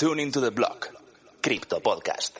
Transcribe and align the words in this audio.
Tune 0.00 0.18
into 0.18 0.40
the 0.40 0.50
block. 0.50 0.88
Crypto 1.42 1.78
Podcast. 1.78 2.32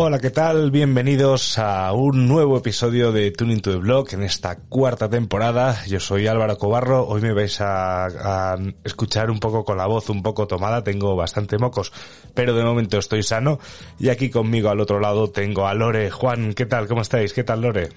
Hola, 0.00 0.20
¿qué 0.20 0.30
tal? 0.30 0.70
Bienvenidos 0.70 1.58
a 1.58 1.92
un 1.92 2.28
nuevo 2.28 2.56
episodio 2.56 3.10
de 3.10 3.32
Tuning 3.32 3.60
to 3.60 3.72
the 3.72 3.78
Block 3.78 4.12
en 4.12 4.22
esta 4.22 4.54
cuarta 4.54 5.10
temporada. 5.10 5.84
Yo 5.86 5.98
soy 5.98 6.28
Álvaro 6.28 6.56
Cobarro. 6.56 7.04
Hoy 7.04 7.20
me 7.20 7.32
vais 7.32 7.60
a, 7.60 8.56
escuchar 8.84 9.28
un 9.28 9.40
poco 9.40 9.64
con 9.64 9.76
la 9.76 9.86
voz 9.86 10.08
un 10.08 10.22
poco 10.22 10.46
tomada. 10.46 10.84
Tengo 10.84 11.16
bastante 11.16 11.58
mocos, 11.58 11.92
pero 12.32 12.54
de 12.54 12.62
momento 12.62 12.96
estoy 12.96 13.24
sano. 13.24 13.58
Y 13.98 14.10
aquí 14.10 14.30
conmigo 14.30 14.70
al 14.70 14.78
otro 14.78 15.00
lado 15.00 15.30
tengo 15.30 15.66
a 15.66 15.74
Lore. 15.74 16.12
Juan, 16.12 16.54
¿qué 16.54 16.66
tal? 16.66 16.86
¿Cómo 16.86 17.02
estáis? 17.02 17.32
¿Qué 17.32 17.42
tal, 17.42 17.62
Lore? 17.62 17.88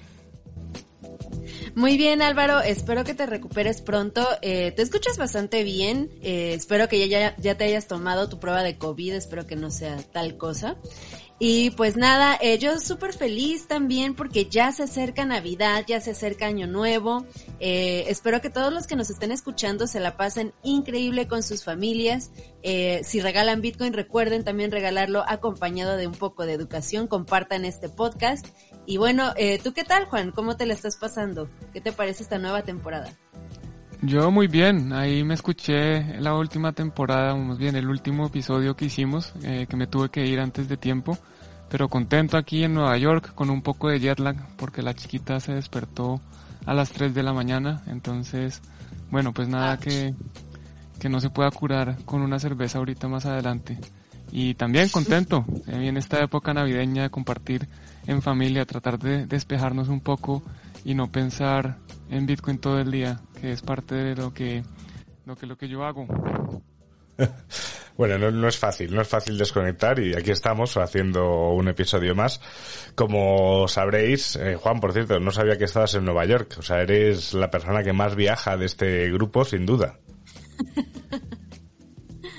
Muy 1.74 1.96
bien, 1.96 2.20
Álvaro. 2.20 2.60
Espero 2.60 3.02
que 3.02 3.14
te 3.14 3.24
recuperes 3.24 3.80
pronto. 3.80 4.26
Eh, 4.42 4.72
te 4.72 4.82
escuchas 4.82 5.16
bastante 5.16 5.64
bien. 5.64 6.10
Eh, 6.22 6.52
espero 6.54 6.86
que 6.86 7.08
ya, 7.08 7.34
ya 7.38 7.56
te 7.56 7.64
hayas 7.64 7.86
tomado 7.86 8.28
tu 8.28 8.38
prueba 8.38 8.62
de 8.62 8.76
COVID. 8.76 9.14
Espero 9.14 9.46
que 9.46 9.56
no 9.56 9.70
sea 9.70 9.96
tal 10.12 10.36
cosa. 10.36 10.76
Y 11.44 11.70
pues 11.70 11.96
nada, 11.96 12.38
eh, 12.40 12.56
yo 12.58 12.78
súper 12.78 13.12
feliz 13.12 13.66
también 13.66 14.14
porque 14.14 14.44
ya 14.44 14.70
se 14.70 14.84
acerca 14.84 15.24
Navidad, 15.24 15.84
ya 15.88 16.00
se 16.00 16.12
acerca 16.12 16.46
Año 16.46 16.68
Nuevo. 16.68 17.26
Eh, 17.58 18.04
espero 18.06 18.40
que 18.40 18.48
todos 18.48 18.72
los 18.72 18.86
que 18.86 18.94
nos 18.94 19.10
estén 19.10 19.32
escuchando 19.32 19.88
se 19.88 19.98
la 19.98 20.16
pasen 20.16 20.54
increíble 20.62 21.26
con 21.26 21.42
sus 21.42 21.64
familias. 21.64 22.30
Eh, 22.62 23.00
si 23.02 23.20
regalan 23.20 23.60
Bitcoin, 23.60 23.92
recuerden 23.92 24.44
también 24.44 24.70
regalarlo 24.70 25.24
acompañado 25.26 25.96
de 25.96 26.06
un 26.06 26.14
poco 26.14 26.46
de 26.46 26.52
educación. 26.52 27.08
Compartan 27.08 27.64
este 27.64 27.88
podcast. 27.88 28.46
Y 28.86 28.96
bueno, 28.96 29.32
eh, 29.36 29.60
¿tú 29.62 29.72
qué 29.72 29.84
tal, 29.84 30.06
Juan? 30.06 30.32
¿Cómo 30.32 30.56
te 30.56 30.66
la 30.66 30.74
estás 30.74 30.96
pasando? 30.96 31.48
¿Qué 31.72 31.80
te 31.80 31.92
parece 31.92 32.22
esta 32.22 32.38
nueva 32.38 32.62
temporada? 32.62 33.12
Yo 34.04 34.32
muy 34.32 34.48
bien, 34.48 34.92
ahí 34.92 35.22
me 35.22 35.34
escuché 35.34 36.18
la 36.20 36.34
última 36.34 36.72
temporada, 36.72 37.36
más 37.36 37.56
bien 37.56 37.76
el 37.76 37.88
último 37.88 38.26
episodio 38.26 38.74
que 38.74 38.86
hicimos, 38.86 39.32
eh, 39.44 39.66
que 39.68 39.76
me 39.76 39.86
tuve 39.86 40.08
que 40.08 40.26
ir 40.26 40.40
antes 40.40 40.68
de 40.68 40.76
tiempo, 40.76 41.16
pero 41.70 41.88
contento 41.88 42.36
aquí 42.36 42.64
en 42.64 42.74
Nueva 42.74 42.98
York 42.98 43.32
con 43.32 43.48
un 43.48 43.62
poco 43.62 43.88
de 43.88 44.00
jet 44.00 44.18
lag 44.18 44.36
porque 44.56 44.82
la 44.82 44.94
chiquita 44.94 45.38
se 45.38 45.54
despertó 45.54 46.20
a 46.66 46.74
las 46.74 46.90
3 46.90 47.14
de 47.14 47.22
la 47.22 47.32
mañana, 47.32 47.84
entonces, 47.86 48.60
bueno, 49.12 49.32
pues 49.32 49.46
nada 49.46 49.78
que, 49.78 50.16
que 50.98 51.08
no 51.08 51.20
se 51.20 51.30
pueda 51.30 51.52
curar 51.52 51.96
con 52.04 52.22
una 52.22 52.40
cerveza 52.40 52.78
ahorita 52.78 53.06
más 53.06 53.24
adelante. 53.24 53.78
Y 54.32 54.54
también 54.54 54.88
contento 54.88 55.44
eh, 55.68 55.88
en 55.88 55.96
esta 55.98 56.20
época 56.22 56.54
navideña 56.54 57.02
de 57.02 57.10
compartir 57.10 57.68
en 58.06 58.22
familia, 58.22 58.64
tratar 58.64 58.98
de 58.98 59.26
despejarnos 59.26 59.88
un 59.88 60.00
poco 60.00 60.42
y 60.84 60.94
no 60.94 61.12
pensar 61.12 61.76
en 62.10 62.26
Bitcoin 62.26 62.58
todo 62.58 62.80
el 62.80 62.90
día, 62.90 63.20
que 63.40 63.52
es 63.52 63.62
parte 63.62 63.94
de 63.94 64.16
lo 64.16 64.32
que 64.32 64.64
lo 65.26 65.36
que, 65.36 65.46
lo 65.46 65.56
que 65.56 65.68
yo 65.68 65.84
hago. 65.84 66.06
Bueno, 67.94 68.16
no, 68.16 68.30
no, 68.30 68.48
es 68.48 68.58
fácil, 68.58 68.94
no 68.94 69.02
es 69.02 69.08
fácil 69.08 69.36
desconectar 69.36 69.98
y 69.98 70.14
aquí 70.14 70.30
estamos 70.30 70.78
haciendo 70.78 71.50
un 71.50 71.68
episodio 71.68 72.14
más. 72.14 72.40
Como 72.94 73.68
sabréis, 73.68 74.36
eh, 74.36 74.56
Juan, 74.56 74.80
por 74.80 74.94
cierto, 74.94 75.20
no 75.20 75.30
sabía 75.30 75.58
que 75.58 75.66
estabas 75.66 75.94
en 75.94 76.06
Nueva 76.06 76.24
York, 76.24 76.56
o 76.58 76.62
sea, 76.62 76.80
eres 76.80 77.34
la 77.34 77.50
persona 77.50 77.82
que 77.82 77.92
más 77.92 78.16
viaja 78.16 78.56
de 78.56 78.64
este 78.64 79.10
grupo, 79.10 79.44
sin 79.44 79.66
duda. 79.66 79.98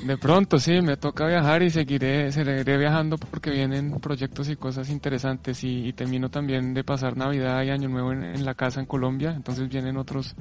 De 0.06 0.18
pronto, 0.18 0.60
sí, 0.60 0.82
me 0.82 0.98
toca 0.98 1.28
viajar 1.28 1.64
y 1.64 1.70
seguiré, 1.70 2.32
seguiré 2.32 2.78
viajando 2.78 3.18
porque 3.18 3.52
vienen 3.52 4.00
proyectos 4.02 4.50
y 4.50 4.58
cosas 4.58 4.90
interesantes 4.90 5.64
y, 5.64 5.94
termino 5.94 6.30
también 6.30 6.74
de 6.74 6.84
pasar 6.84 7.16
Navidad 7.16 7.64
y 7.64 7.70
Año 7.70 7.88
Nuevo 7.88 8.12
en, 8.12 8.24
en, 8.24 8.44
la 8.44 8.54
casa 8.54 8.82
en 8.82 8.86
Colombia, 8.86 9.32
entonces 9.36 9.70
vienen 9.70 9.96
otros 9.96 10.36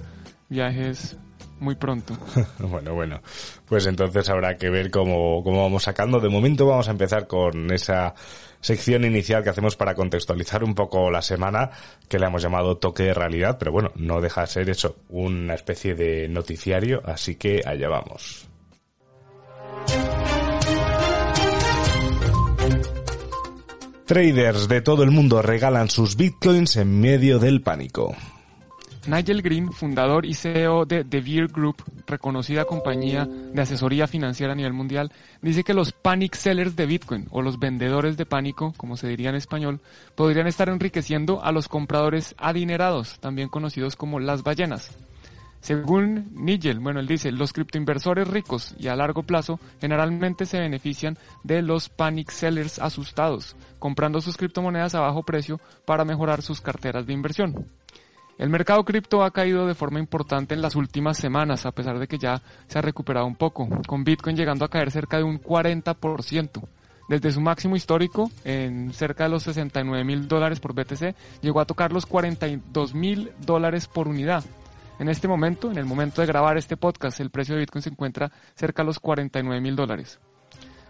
viajes 0.48 1.16
muy 1.60 1.76
pronto. 1.76 2.16
bueno, 2.58 2.94
bueno, 2.94 3.20
pues 3.66 3.86
entonces 3.86 4.28
habrá 4.28 4.56
que 4.56 4.68
ver 4.68 4.90
cómo, 4.90 5.42
cómo 5.44 5.62
vamos 5.62 5.84
sacando. 5.84 6.18
De 6.18 6.28
momento 6.28 6.66
vamos 6.66 6.88
a 6.88 6.90
empezar 6.90 7.28
con 7.28 7.72
esa 7.72 8.14
sección 8.60 9.04
inicial 9.04 9.44
que 9.44 9.50
hacemos 9.50 9.76
para 9.76 9.94
contextualizar 9.94 10.64
un 10.64 10.74
poco 10.74 11.10
la 11.10 11.22
semana, 11.22 11.70
que 12.08 12.18
le 12.18 12.26
hemos 12.26 12.42
llamado 12.42 12.78
toque 12.78 13.04
de 13.04 13.14
realidad, 13.14 13.58
pero 13.58 13.70
bueno, 13.70 13.92
no 13.94 14.20
deja 14.20 14.42
de 14.42 14.46
ser 14.48 14.70
eso, 14.70 14.96
una 15.08 15.54
especie 15.54 15.94
de 15.94 16.28
noticiario, 16.28 17.00
así 17.04 17.36
que 17.36 17.62
allá 17.64 17.88
vamos. 17.88 18.51
Traders 24.12 24.68
de 24.68 24.82
todo 24.82 25.04
el 25.04 25.10
mundo 25.10 25.40
regalan 25.40 25.88
sus 25.88 26.16
bitcoins 26.16 26.76
en 26.76 27.00
medio 27.00 27.38
del 27.38 27.62
pánico. 27.62 28.14
Nigel 29.06 29.40
Green, 29.40 29.72
fundador 29.72 30.26
y 30.26 30.34
CEO 30.34 30.84
de 30.84 31.02
The 31.02 31.22
Beer 31.22 31.46
Group, 31.48 31.82
reconocida 32.06 32.66
compañía 32.66 33.24
de 33.24 33.62
asesoría 33.62 34.06
financiera 34.06 34.52
a 34.52 34.54
nivel 34.54 34.74
mundial, 34.74 35.10
dice 35.40 35.64
que 35.64 35.72
los 35.72 35.92
panic 35.92 36.34
sellers 36.34 36.76
de 36.76 36.84
Bitcoin, 36.84 37.26
o 37.30 37.40
los 37.40 37.58
vendedores 37.58 38.18
de 38.18 38.26
pánico, 38.26 38.74
como 38.76 38.98
se 38.98 39.08
diría 39.08 39.30
en 39.30 39.36
español, 39.36 39.80
podrían 40.14 40.46
estar 40.46 40.68
enriqueciendo 40.68 41.42
a 41.42 41.50
los 41.50 41.68
compradores 41.68 42.34
adinerados, 42.36 43.18
también 43.18 43.48
conocidos 43.48 43.96
como 43.96 44.20
las 44.20 44.42
ballenas. 44.42 44.90
Según 45.62 46.32
Nigel, 46.34 46.80
bueno, 46.80 46.98
él 46.98 47.06
dice, 47.06 47.30
los 47.30 47.52
criptoinversores 47.52 48.26
ricos 48.26 48.74
y 48.80 48.88
a 48.88 48.96
largo 48.96 49.22
plazo 49.22 49.60
generalmente 49.80 50.44
se 50.44 50.58
benefician 50.58 51.16
de 51.44 51.62
los 51.62 51.88
panic 51.88 52.32
sellers 52.32 52.80
asustados, 52.80 53.54
comprando 53.78 54.20
sus 54.20 54.36
criptomonedas 54.36 54.96
a 54.96 55.00
bajo 55.00 55.22
precio 55.22 55.60
para 55.84 56.04
mejorar 56.04 56.42
sus 56.42 56.60
carteras 56.60 57.06
de 57.06 57.12
inversión. 57.12 57.68
El 58.38 58.48
mercado 58.48 58.84
cripto 58.84 59.22
ha 59.22 59.30
caído 59.30 59.68
de 59.68 59.76
forma 59.76 60.00
importante 60.00 60.52
en 60.52 60.62
las 60.62 60.74
últimas 60.74 61.16
semanas, 61.16 61.64
a 61.64 61.70
pesar 61.70 62.00
de 62.00 62.08
que 62.08 62.18
ya 62.18 62.42
se 62.66 62.80
ha 62.80 62.82
recuperado 62.82 63.26
un 63.26 63.36
poco, 63.36 63.68
con 63.86 64.02
Bitcoin 64.02 64.36
llegando 64.36 64.64
a 64.64 64.68
caer 64.68 64.90
cerca 64.90 65.18
de 65.18 65.22
un 65.22 65.40
40%. 65.40 66.60
Desde 67.08 67.30
su 67.30 67.40
máximo 67.40 67.76
histórico, 67.76 68.32
en 68.42 68.92
cerca 68.92 69.24
de 69.24 69.30
los 69.30 69.44
69 69.44 70.02
mil 70.02 70.26
dólares 70.26 70.58
por 70.58 70.74
BTC, 70.74 71.14
llegó 71.40 71.60
a 71.60 71.66
tocar 71.66 71.92
los 71.92 72.04
42 72.04 72.94
mil 72.94 73.30
dólares 73.46 73.86
por 73.86 74.08
unidad. 74.08 74.42
En 74.98 75.08
este 75.08 75.26
momento, 75.26 75.70
en 75.70 75.78
el 75.78 75.84
momento 75.84 76.20
de 76.20 76.26
grabar 76.26 76.56
este 76.56 76.76
podcast, 76.76 77.20
el 77.20 77.30
precio 77.30 77.54
de 77.54 77.60
Bitcoin 77.60 77.82
se 77.82 77.90
encuentra 77.90 78.30
cerca 78.54 78.82
de 78.82 78.86
los 78.86 79.00
49 79.00 79.60
mil 79.60 79.74
dólares. 79.74 80.20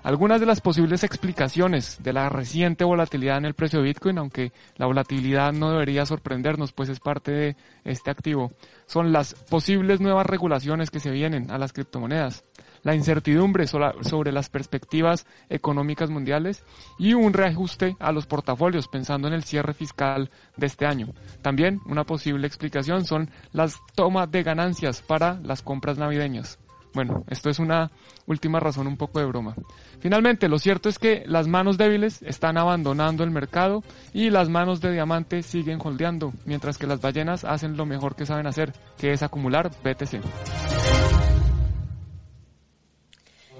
Algunas 0.02 0.40
de 0.40 0.46
las 0.46 0.60
posibles 0.60 1.04
explicaciones 1.04 2.02
de 2.02 2.12
la 2.12 2.28
reciente 2.28 2.82
volatilidad 2.82 3.38
en 3.38 3.44
el 3.44 3.54
precio 3.54 3.78
de 3.78 3.84
Bitcoin, 3.84 4.18
aunque 4.18 4.52
la 4.76 4.86
volatilidad 4.86 5.52
no 5.52 5.70
debería 5.70 6.04
sorprendernos, 6.04 6.72
pues 6.72 6.88
es 6.88 6.98
parte 6.98 7.30
de 7.30 7.56
este 7.84 8.10
activo, 8.10 8.50
son 8.86 9.12
las 9.12 9.34
posibles 9.34 10.00
nuevas 10.00 10.26
regulaciones 10.26 10.90
que 10.90 10.98
se 10.98 11.12
vienen 11.12 11.52
a 11.52 11.58
las 11.58 11.72
criptomonedas, 11.72 12.42
la 12.82 12.94
incertidumbre 12.94 13.66
sobre 13.66 14.32
las 14.32 14.48
perspectivas 14.48 15.26
económicas 15.48 16.10
mundiales 16.10 16.64
y 16.98 17.14
un 17.14 17.32
reajuste 17.32 17.96
a 17.98 18.12
los 18.12 18.26
portafolios 18.26 18.88
pensando 18.88 19.28
en 19.28 19.34
el 19.34 19.44
cierre 19.44 19.74
fiscal 19.74 20.30
de 20.56 20.66
este 20.66 20.86
año. 20.86 21.08
También 21.42 21.80
una 21.86 22.04
posible 22.04 22.46
explicación 22.46 23.04
son 23.04 23.30
las 23.52 23.76
tomas 23.94 24.30
de 24.30 24.42
ganancias 24.42 25.02
para 25.02 25.40
las 25.42 25.62
compras 25.62 25.98
navideñas. 25.98 26.58
Bueno, 26.94 27.24
esto 27.28 27.48
es 27.48 27.58
una 27.58 27.90
última 28.26 28.60
razón 28.60 28.86
un 28.86 28.98
poco 28.98 29.18
de 29.18 29.24
broma. 29.24 29.54
Finalmente, 30.00 30.48
lo 30.48 30.58
cierto 30.58 30.90
es 30.90 30.98
que 30.98 31.24
las 31.26 31.48
manos 31.48 31.78
débiles 31.78 32.20
están 32.22 32.58
abandonando 32.58 33.24
el 33.24 33.30
mercado 33.30 33.82
y 34.12 34.28
las 34.28 34.50
manos 34.50 34.80
de 34.80 34.92
diamante 34.92 35.42
siguen 35.42 35.78
holdeando, 35.82 36.34
mientras 36.44 36.76
que 36.76 36.86
las 36.86 37.00
ballenas 37.00 37.44
hacen 37.44 37.78
lo 37.78 37.86
mejor 37.86 38.14
que 38.14 38.26
saben 38.26 38.46
hacer, 38.46 38.74
que 38.98 39.12
es 39.12 39.22
acumular 39.22 39.70
BTC. 39.82 41.31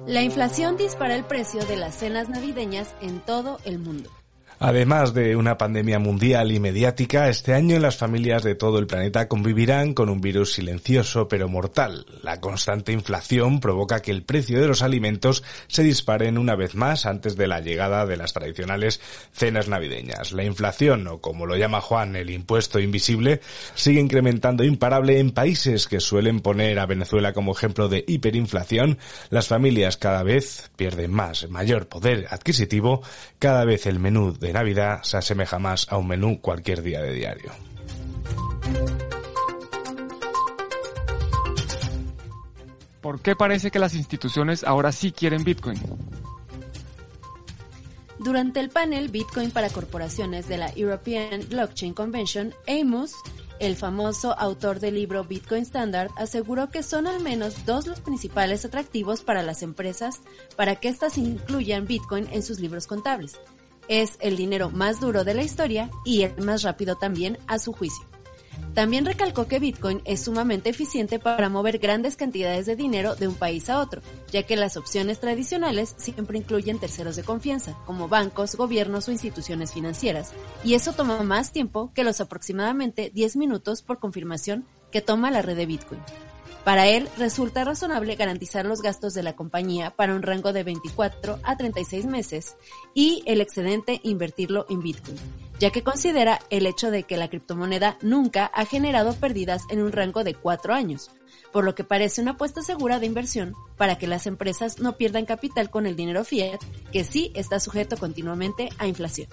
La 0.06 0.22
inflación 0.22 0.76
dispara 0.76 1.14
el 1.14 1.24
precio 1.24 1.64
de 1.64 1.76
las 1.76 1.94
cenas 1.94 2.28
navideñas 2.28 2.92
en 3.00 3.20
todo 3.20 3.58
el 3.64 3.78
mundo. 3.78 4.10
Además 4.58 5.12
de 5.12 5.34
una 5.36 5.58
pandemia 5.58 5.98
mundial 5.98 6.52
y 6.52 6.60
mediática, 6.60 7.28
este 7.28 7.54
año 7.54 7.78
las 7.78 7.96
familias 7.96 8.42
de 8.42 8.54
todo 8.54 8.78
el 8.78 8.86
planeta 8.86 9.26
convivirán 9.26 9.92
con 9.94 10.08
un 10.08 10.20
virus 10.20 10.52
silencioso 10.52 11.26
pero 11.28 11.48
mortal. 11.48 12.06
La 12.22 12.40
constante 12.40 12.92
inflación 12.92 13.60
provoca 13.60 14.00
que 14.00 14.12
el 14.12 14.22
precio 14.22 14.60
de 14.60 14.68
los 14.68 14.82
alimentos 14.82 15.42
se 15.66 15.82
disparen 15.82 16.38
una 16.38 16.54
vez 16.54 16.74
más 16.74 17.06
antes 17.06 17.36
de 17.36 17.48
la 17.48 17.60
llegada 17.60 18.06
de 18.06 18.16
las 18.16 18.32
tradicionales 18.32 19.00
cenas 19.32 19.68
navideñas. 19.68 20.32
La 20.32 20.44
inflación, 20.44 21.06
o 21.08 21.20
como 21.20 21.46
lo 21.46 21.56
llama 21.56 21.80
Juan, 21.80 22.14
el 22.14 22.30
impuesto 22.30 22.78
invisible, 22.78 23.40
sigue 23.74 24.00
incrementando 24.00 24.64
imparable 24.64 25.18
en 25.18 25.32
países 25.32 25.88
que 25.88 26.00
suelen 26.00 26.40
poner 26.40 26.78
a 26.78 26.86
Venezuela 26.86 27.32
como 27.32 27.52
ejemplo 27.52 27.88
de 27.88 28.04
hiperinflación. 28.06 28.98
Las 29.30 29.48
familias 29.48 29.96
cada 29.96 30.22
vez 30.22 30.70
pierden 30.76 31.12
más, 31.12 31.48
mayor 31.48 31.88
poder 31.88 32.26
adquisitivo, 32.30 33.02
cada 33.38 33.64
vez 33.64 33.86
el 33.86 33.98
menú 33.98 34.32
de 34.32 34.51
Navidad 34.52 35.02
se 35.02 35.16
asemeja 35.16 35.58
más 35.58 35.86
a 35.90 35.96
un 35.96 36.08
menú 36.08 36.40
cualquier 36.40 36.82
día 36.82 37.00
de 37.00 37.12
diario. 37.12 37.52
¿Por 43.00 43.20
qué 43.20 43.34
parece 43.34 43.70
que 43.70 43.80
las 43.80 43.94
instituciones 43.94 44.62
ahora 44.62 44.92
sí 44.92 45.10
quieren 45.10 45.42
Bitcoin? 45.42 45.80
Durante 48.20 48.60
el 48.60 48.70
panel 48.70 49.08
Bitcoin 49.08 49.50
para 49.50 49.68
corporaciones 49.68 50.46
de 50.46 50.56
la 50.56 50.72
European 50.76 51.40
Blockchain 51.48 51.92
Convention, 51.92 52.54
Amos, 52.68 53.14
el 53.58 53.74
famoso 53.74 54.38
autor 54.38 54.78
del 54.78 54.94
libro 54.94 55.24
Bitcoin 55.24 55.62
Standard, 55.62 56.10
aseguró 56.16 56.70
que 56.70 56.84
son 56.84 57.08
al 57.08 57.20
menos 57.20 57.66
dos 57.66 57.88
los 57.88 57.98
principales 57.98 58.64
atractivos 58.64 59.22
para 59.22 59.42
las 59.42 59.64
empresas 59.64 60.20
para 60.56 60.76
que 60.76 60.88
éstas 60.88 61.18
incluyan 61.18 61.88
Bitcoin 61.88 62.28
en 62.30 62.44
sus 62.44 62.60
libros 62.60 62.86
contables. 62.86 63.40
Es 63.88 64.16
el 64.20 64.36
dinero 64.36 64.70
más 64.70 65.00
duro 65.00 65.24
de 65.24 65.34
la 65.34 65.42
historia 65.42 65.90
y 66.04 66.22
el 66.22 66.36
más 66.38 66.62
rápido 66.62 66.96
también 66.96 67.38
a 67.46 67.58
su 67.58 67.72
juicio. 67.72 68.06
También 68.74 69.04
recalcó 69.04 69.46
que 69.48 69.58
Bitcoin 69.58 70.00
es 70.06 70.22
sumamente 70.22 70.70
eficiente 70.70 71.18
para 71.18 71.50
mover 71.50 71.78
grandes 71.78 72.16
cantidades 72.16 72.64
de 72.64 72.74
dinero 72.74 73.14
de 73.16 73.28
un 73.28 73.34
país 73.34 73.68
a 73.68 73.80
otro, 73.80 74.00
ya 74.30 74.44
que 74.44 74.56
las 74.56 74.78
opciones 74.78 75.20
tradicionales 75.20 75.94
siempre 75.98 76.38
incluyen 76.38 76.78
terceros 76.78 77.16
de 77.16 77.22
confianza, 77.22 77.76
como 77.84 78.08
bancos, 78.08 78.54
gobiernos 78.54 79.08
o 79.08 79.12
instituciones 79.12 79.72
financieras, 79.72 80.32
y 80.64 80.72
eso 80.72 80.92
toma 80.92 81.22
más 81.22 81.52
tiempo 81.52 81.92
que 81.94 82.04
los 82.04 82.20
aproximadamente 82.22 83.10
10 83.12 83.36
minutos 83.36 83.82
por 83.82 83.98
confirmación 83.98 84.64
que 84.90 85.02
toma 85.02 85.30
la 85.30 85.42
red 85.42 85.56
de 85.56 85.66
Bitcoin. 85.66 86.00
Para 86.64 86.86
él, 86.86 87.08
resulta 87.18 87.64
razonable 87.64 88.14
garantizar 88.14 88.64
los 88.64 88.82
gastos 88.82 89.14
de 89.14 89.24
la 89.24 89.34
compañía 89.34 89.90
para 89.90 90.14
un 90.14 90.22
rango 90.22 90.52
de 90.52 90.62
24 90.62 91.40
a 91.42 91.56
36 91.56 92.06
meses 92.06 92.56
y 92.94 93.24
el 93.26 93.40
excedente 93.40 94.00
invertirlo 94.04 94.66
en 94.70 94.80
Bitcoin, 94.80 95.18
ya 95.58 95.70
que 95.70 95.82
considera 95.82 96.38
el 96.50 96.66
hecho 96.66 96.92
de 96.92 97.02
que 97.02 97.16
la 97.16 97.28
criptomoneda 97.28 97.98
nunca 98.00 98.46
ha 98.46 98.64
generado 98.64 99.14
pérdidas 99.14 99.62
en 99.70 99.82
un 99.82 99.90
rango 99.90 100.22
de 100.22 100.34
4 100.34 100.72
años, 100.72 101.10
por 101.52 101.64
lo 101.64 101.74
que 101.74 101.82
parece 101.82 102.22
una 102.22 102.32
apuesta 102.32 102.62
segura 102.62 103.00
de 103.00 103.06
inversión 103.06 103.54
para 103.76 103.98
que 103.98 104.06
las 104.06 104.28
empresas 104.28 104.78
no 104.78 104.96
pierdan 104.96 105.26
capital 105.26 105.68
con 105.68 105.86
el 105.86 105.96
dinero 105.96 106.24
fiat, 106.24 106.60
que 106.92 107.02
sí 107.02 107.32
está 107.34 107.58
sujeto 107.58 107.96
continuamente 107.96 108.68
a 108.78 108.86
inflación. 108.86 109.28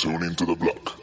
Tune 0.00 0.24
into 0.24 0.46
the 0.46 0.54
block. 0.54 0.98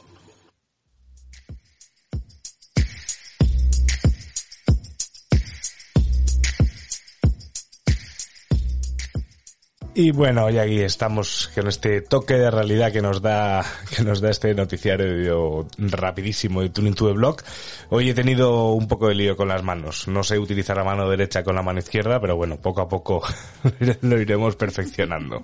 Y 9.94 10.10
bueno, 10.10 10.50
y 10.50 10.58
aquí 10.58 10.82
estamos 10.82 11.52
con 11.54 11.68
este 11.68 12.02
toque 12.02 12.34
de 12.40 12.50
realidad 12.50 12.92
que 12.92 13.04
nos 13.04 13.22
da, 13.22 13.64
que 13.96 14.04
nos 14.04 14.20
da 14.20 14.32
este 14.32 14.56
noticiario 14.56 15.68
rapidísimo 15.78 16.62
de 16.62 16.70
Tuning 16.70 16.96
to 16.96 17.06
the 17.06 17.14
Block. 17.14 17.44
Hoy 17.90 18.10
he 18.10 18.16
tenido 18.16 18.72
un 18.72 18.88
poco 18.88 19.10
de 19.10 19.14
lío 19.14 19.38
con 19.38 19.48
las 19.48 19.62
manos. 19.62 20.08
No 20.08 20.24
sé 20.24 20.40
utilizar 20.40 20.76
la 20.76 20.84
mano 20.84 21.08
derecha 21.08 21.44
con 21.44 21.54
la 21.54 21.62
mano 21.62 21.78
izquierda, 21.78 22.20
pero 22.20 22.36
bueno, 22.36 22.58
poco 22.58 22.82
a 22.82 22.90
poco 22.90 23.22
lo 24.02 24.20
iremos 24.20 24.56
perfeccionando. 24.56 25.44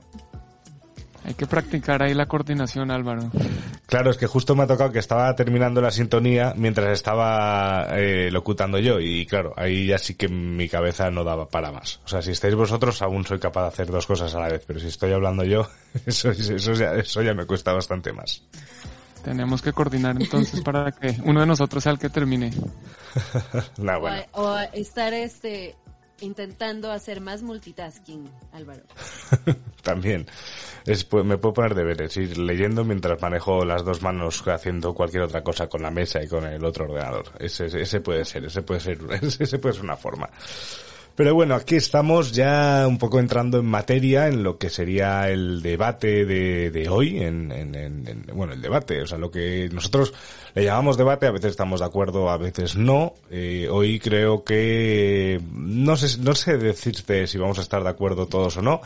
Hay 1.26 1.36
que 1.36 1.48
practicar 1.48 2.04
ahí 2.04 2.14
la 2.14 2.26
coordinación, 2.26 2.92
Álvaro. 2.92 3.32
Claro, 3.86 4.12
es 4.12 4.18
que 4.18 4.28
justo 4.28 4.56
me 4.56 4.64
ha 4.64 4.68
tocado 4.68 4.92
que 4.92 5.00
estaba 5.00 5.34
terminando 5.36 5.80
la 5.80 5.92
sintonía 5.92 6.54
mientras 6.58 6.92
estaba 6.92 7.88
eh, 7.92 8.30
locutando 8.32 8.78
yo 8.80 9.00
y 9.00 9.26
claro, 9.26 9.54
ahí 9.56 9.88
ya 9.88 9.98
sí 9.98 10.16
que 10.16 10.28
mi 10.28 10.68
cabeza 10.68 11.10
no 11.12 11.24
daba 11.24 11.48
para 11.48 11.72
más. 11.72 12.02
O 12.04 12.08
sea, 12.10 12.22
si 12.22 12.32
estáis 12.32 12.56
vosotros 12.56 13.02
aún 13.02 13.26
soy 13.26 13.40
capaz 13.40 13.62
de 13.62 13.68
hacer 13.70 13.88
dos 13.88 14.06
cosas 14.06 14.34
a 14.36 14.40
la 14.40 14.50
vez, 14.50 14.64
pero 14.68 14.80
si 14.80 14.88
estoy 14.88 15.14
hablando 15.14 15.44
yo, 15.46 15.68
eso, 16.06 16.32
eso, 16.32 16.74
ya, 16.74 16.96
eso 16.96 17.22
ya 17.22 17.34
me 17.34 17.46
cuesta 17.46 17.72
bastante 17.72 18.12
más. 18.12 18.44
Tenemos 19.24 19.62
que 19.62 19.72
coordinar 19.72 20.22
entonces 20.22 20.60
para 20.62 20.92
que 20.92 21.16
uno 21.24 21.40
de 21.40 21.46
nosotros 21.46 21.84
sea 21.84 21.94
el 21.94 22.00
que 22.00 22.10
termine. 22.10 22.52
nah, 23.78 23.98
bueno. 23.98 24.24
o, 24.34 24.42
o 24.42 24.60
estar 24.74 25.14
este 25.14 25.76
intentando 26.24 26.92
hacer 26.92 27.22
más 27.22 27.44
multitasking, 27.44 28.30
Álvaro. 28.52 28.84
También. 29.84 30.26
Es, 30.86 31.04
pues, 31.04 31.24
me 31.26 31.38
puedo 31.38 31.54
poner 31.54 31.76
deberes, 31.76 32.16
ir 32.18 32.38
leyendo 32.38 32.84
mientras 32.84 33.22
manejo 33.22 33.64
las 33.64 33.84
dos 33.86 34.02
manos 34.02 34.44
haciendo 34.48 34.94
cualquier 34.94 35.24
otra 35.24 35.44
cosa 35.44 35.68
con 35.68 35.82
la 35.82 35.92
mesa 35.92 36.24
y 36.24 36.28
con 36.28 36.46
el 36.46 36.64
otro 36.66 36.86
ordenador. 36.86 37.26
Ese, 37.40 37.66
ese 37.66 38.02
puede 38.02 38.26
ser, 38.26 38.46
ese 38.46 38.62
puede 38.62 38.80
ser, 38.80 39.00
ese 39.22 39.60
puede 39.60 39.76
ser 39.76 39.84
una 39.84 39.98
forma. 39.98 40.30
Pero 41.16 41.36
bueno, 41.36 41.54
aquí 41.54 41.76
estamos 41.76 42.32
ya 42.32 42.86
un 42.88 42.98
poco 42.98 43.20
entrando 43.20 43.60
en 43.60 43.66
materia 43.66 44.28
en 44.28 44.42
lo 44.42 44.58
que 44.58 44.72
sería 44.72 45.30
el 45.30 45.62
debate 45.62 46.26
de, 46.26 46.72
de 46.72 46.90
hoy, 46.90 47.22
en, 47.22 47.52
en, 47.52 47.76
en, 47.76 48.26
bueno, 48.34 48.54
el 48.54 48.62
debate, 48.62 49.00
o 49.00 49.06
sea, 49.06 49.20
lo 49.20 49.30
que 49.30 49.70
nosotros 49.72 50.12
le 50.56 50.64
llamamos 50.64 50.98
debate, 50.98 51.28
a 51.28 51.32
veces 51.32 51.52
estamos 51.52 51.82
de 51.82 51.86
acuerdo, 51.86 52.32
a 52.32 52.38
veces 52.38 52.76
no. 52.76 53.14
Eh, 53.30 53.68
hoy 53.70 54.00
creo 54.00 54.44
que 54.44 55.40
no 55.52 55.96
sé, 55.98 56.20
no 56.20 56.34
sé 56.34 56.58
decirte 56.58 57.28
si 57.28 57.38
vamos 57.38 57.60
a 57.60 57.62
estar 57.62 57.84
de 57.84 57.90
acuerdo 57.90 58.26
todos 58.26 58.58
o 58.58 58.64
no, 58.64 58.82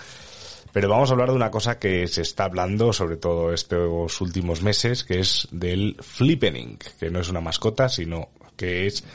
pero 0.74 0.90
vamos 0.90 1.10
a 1.10 1.14
hablar 1.14 1.30
de 1.30 1.36
una 1.36 1.50
cosa 1.50 1.80
que 1.80 2.10
se 2.10 2.24
está 2.24 2.44
hablando, 2.44 2.92
sobre 2.92 3.16
todo 3.16 3.54
estos 3.54 4.20
últimos 4.20 4.62
meses, 4.62 5.06
que 5.06 5.22
es 5.22 5.48
del 5.52 5.96
flippening, 6.02 6.78
que 7.00 7.10
no 7.10 7.22
es 7.22 7.30
una 7.30 7.40
mascota, 7.40 7.88
sino 7.88 8.30
que 8.58 8.88
es 8.88 9.06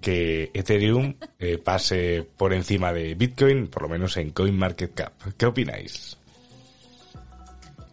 que 0.00 0.50
Ethereum 0.54 1.14
eh, 1.40 1.58
pase 1.58 2.24
por 2.36 2.52
encima 2.52 2.92
de 2.92 3.14
Bitcoin, 3.14 3.66
por 3.66 3.82
lo 3.82 3.88
menos 3.88 4.16
en 4.16 4.30
CoinMarketCap. 4.30 5.34
¿Qué 5.36 5.46
opináis? 5.46 6.16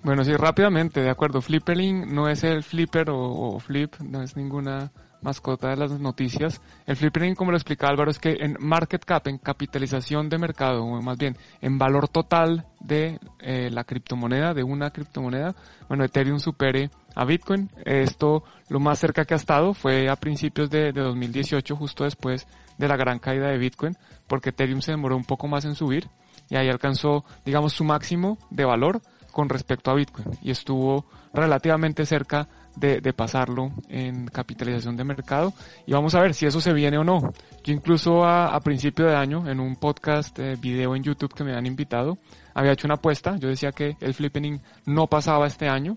Bueno, 0.03 0.23
sí, 0.23 0.33
rápidamente, 0.35 1.01
de 1.01 1.09
acuerdo. 1.09 1.41
Flipperling 1.41 2.13
no 2.13 2.29
es 2.29 2.43
el 2.43 2.63
flipper 2.63 3.09
o, 3.09 3.59
flip, 3.59 3.95
no 3.99 4.21
es 4.21 4.37
ninguna 4.37 4.91
mascota 5.21 5.69
de 5.69 5.75
las 5.75 5.91
noticias. 5.99 6.61
El 6.85 6.95
flippering, 6.95 7.35
como 7.35 7.51
lo 7.51 7.57
explica 7.57 7.87
Álvaro, 7.87 8.09
es 8.09 8.19
que 8.19 8.37
en 8.39 8.55
market 8.59 9.03
cap, 9.03 9.27
en 9.27 9.37
capitalización 9.37 10.29
de 10.29 10.37
mercado, 10.37 10.85
o 10.85 11.01
más 11.01 11.17
bien 11.17 11.35
en 11.61 11.77
valor 11.77 12.07
total 12.07 12.65
de 12.79 13.19
eh, 13.39 13.69
la 13.69 13.83
criptomoneda, 13.83 14.53
de 14.53 14.63
una 14.63 14.91
criptomoneda, 14.91 15.53
bueno, 15.89 16.05
Ethereum 16.05 16.39
supere 16.39 16.89
a 17.15 17.25
Bitcoin. 17.25 17.69
Esto 17.85 18.43
lo 18.69 18.79
más 18.79 18.99
cerca 18.99 19.25
que 19.25 19.33
ha 19.33 19.37
estado 19.37 19.73
fue 19.73 20.09
a 20.09 20.15
principios 20.15 20.69
de, 20.69 20.91
de 20.91 21.01
2018, 21.01 21.75
justo 21.75 22.03
después 22.03 22.47
de 22.77 22.87
la 22.87 22.97
gran 22.97 23.19
caída 23.19 23.47
de 23.47 23.57
Bitcoin, 23.57 23.95
porque 24.27 24.49
Ethereum 24.49 24.81
se 24.81 24.91
demoró 24.91 25.15
un 25.15 25.25
poco 25.25 25.47
más 25.47 25.65
en 25.65 25.75
subir 25.75 26.09
y 26.49 26.55
ahí 26.55 26.69
alcanzó, 26.69 27.25
digamos, 27.45 27.73
su 27.73 27.83
máximo 27.83 28.37
de 28.49 28.65
valor 28.65 29.01
con 29.31 29.49
respecto 29.49 29.91
a 29.91 29.93
Bitcoin 29.93 30.27
y 30.41 30.51
estuvo 30.51 31.05
relativamente 31.33 32.05
cerca 32.05 32.47
de, 32.75 33.01
de, 33.01 33.13
pasarlo 33.13 33.71
en 33.89 34.27
capitalización 34.27 34.95
de 34.95 35.03
mercado 35.03 35.53
y 35.85 35.91
vamos 35.91 36.15
a 36.15 36.21
ver 36.21 36.33
si 36.33 36.45
eso 36.45 36.61
se 36.61 36.73
viene 36.73 36.97
o 36.97 37.03
no. 37.03 37.19
Yo 37.63 37.73
incluso 37.73 38.25
a, 38.25 38.59
principio 38.61 39.05
de 39.05 39.15
año 39.15 39.47
en 39.47 39.59
un 39.59 39.75
podcast 39.75 40.37
eh, 40.39 40.55
video 40.59 40.95
en 40.95 41.03
YouTube 41.03 41.33
que 41.33 41.43
me 41.43 41.55
han 41.55 41.65
invitado 41.65 42.17
había 42.53 42.73
hecho 42.73 42.87
una 42.87 42.95
apuesta, 42.95 43.37
yo 43.37 43.47
decía 43.47 43.71
que 43.71 43.95
el 44.01 44.13
flippening 44.13 44.59
no 44.85 45.07
pasaba 45.07 45.47
este 45.47 45.69
año, 45.69 45.95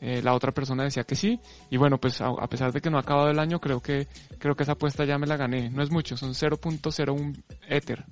eh, 0.00 0.22
la 0.22 0.34
otra 0.34 0.52
persona 0.52 0.84
decía 0.84 1.04
que 1.04 1.16
sí 1.16 1.40
y 1.70 1.76
bueno 1.76 1.98
pues 1.98 2.20
a, 2.20 2.28
a, 2.28 2.46
pesar 2.48 2.72
de 2.72 2.80
que 2.80 2.90
no 2.90 2.98
ha 2.98 3.00
acabado 3.00 3.30
el 3.30 3.38
año 3.38 3.60
creo 3.60 3.80
que 3.80 4.06
creo 4.38 4.54
que 4.54 4.62
esa 4.62 4.72
apuesta 4.72 5.04
ya 5.04 5.18
me 5.18 5.26
la 5.26 5.36
gané, 5.36 5.70
no 5.70 5.82
es 5.82 5.90
mucho, 5.90 6.16
son 6.16 6.34
0.01 6.34 7.42
Ether 7.68 8.04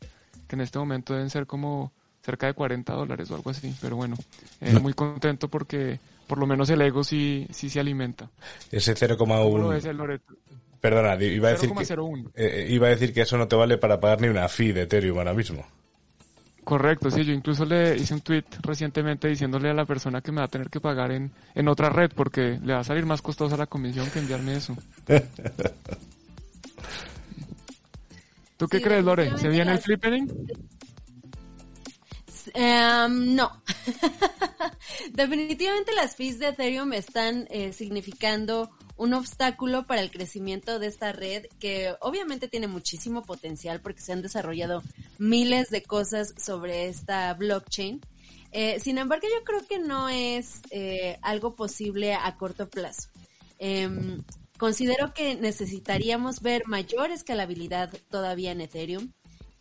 que 0.47 0.57
en 0.57 0.61
este 0.61 0.79
momento 0.79 1.15
deben 1.15 1.31
ser 1.31 1.47
como 1.47 1.93
cerca 2.23 2.49
de 2.49 2.55
40 2.55 2.93
dólares 2.93 3.31
o 3.31 3.37
algo 3.37 3.51
así, 3.51 3.73
pero 3.81 3.97
bueno, 3.97 4.17
eh, 4.61 4.79
muy 4.81 4.95
contento 4.95 5.49
porque 5.49 6.01
por 6.27 6.39
lo 6.39 6.47
menos 6.47 6.69
el 6.71 6.83
ego 6.83 7.05
sí, 7.05 7.47
sí 7.51 7.71
se 7.71 7.79
alimenta. 7.79 8.29
Ese 8.71 8.95
0,1... 8.95 10.21
Perdona, 10.81 11.15
iba 11.25 11.49
a, 11.49 11.53
decir 11.53 11.73
que, 11.73 11.95
eh, 12.35 12.67
iba 12.69 12.87
a 12.87 12.91
decir 12.91 13.13
que 13.13 13.23
eso 13.23 13.39
no 13.39 13.49
te 13.49 13.57
vale 13.57 13.79
para 13.79 13.99
pagar 13.99 14.21
ni 14.21 14.29
una 14.29 14.49
fee 14.49 14.73
de 14.73 14.83
Ethereum 14.83 15.19
ahora 15.19 15.35
mismo. 15.35 15.65
Correcto, 16.67 17.13
sí, 17.13 17.25
yo 17.25 17.33
incluso 17.33 17.65
le 17.65 17.95
hice 17.95 18.13
un 18.13 18.23
tweet 18.23 18.43
recientemente 18.61 19.29
diciéndole 19.29 19.71
a 19.71 19.73
la 19.73 19.85
persona 19.85 20.21
que 20.21 20.33
me 20.33 20.39
va 20.39 20.47
a 20.47 20.49
tener 20.49 20.69
que 20.69 20.81
pagar 20.81 21.13
en, 21.13 21.31
en 21.55 21.69
otra 21.69 21.91
red 21.91 22.11
porque 22.13 22.59
le 22.61 22.73
va 22.73 22.81
a 22.81 22.85
salir 22.85 23.07
más 23.07 23.23
costosa 23.23 23.57
la 23.57 23.69
comisión 23.69 24.11
que 24.11 24.19
enviarme 24.19 24.57
eso. 24.57 24.77
¿Tú 28.57 28.67
qué 28.67 28.79
sí, 28.79 28.83
crees, 28.83 29.05
Lore? 29.05 29.39
¿Se 29.39 29.49
viene 29.49 29.75
el 29.75 29.79
flippering? 29.79 30.29
Um, 32.57 33.35
no. 33.35 33.53
Definitivamente 35.13 35.93
las 35.93 36.17
fees 36.17 36.39
de 36.39 36.49
Ethereum 36.49 36.95
están 36.95 37.47
eh, 37.51 37.75
significando 37.75 38.71
un 38.97 39.13
obstáculo 39.13 39.87
para 39.87 40.01
el 40.01 40.11
crecimiento 40.11 40.79
de 40.79 40.87
esta 40.87 41.13
red 41.13 41.47
que 41.61 41.95
obviamente 42.01 42.49
tiene 42.49 42.67
muchísimo 42.67 43.23
potencial 43.23 43.83
porque 43.83 44.01
se 44.01 44.15
han 44.15 44.23
desarrollado 44.23 44.83
miles 45.19 45.69
de 45.69 45.83
cosas 45.83 46.35
sobre 46.39 46.87
esta 46.87 47.35
blockchain. 47.35 48.01
Eh, 48.53 48.81
sin 48.81 48.97
embargo, 48.97 49.27
yo 49.29 49.45
creo 49.45 49.67
que 49.67 49.79
no 49.79 50.09
es 50.09 50.63
eh, 50.71 51.19
algo 51.21 51.55
posible 51.57 52.15
a 52.15 52.37
corto 52.39 52.71
plazo. 52.71 53.11
Eh, 53.59 53.91
considero 54.57 55.13
que 55.13 55.35
necesitaríamos 55.35 56.41
ver 56.41 56.67
mayor 56.67 57.11
escalabilidad 57.11 57.93
todavía 58.09 58.53
en 58.53 58.63
Ethereum. 58.63 59.13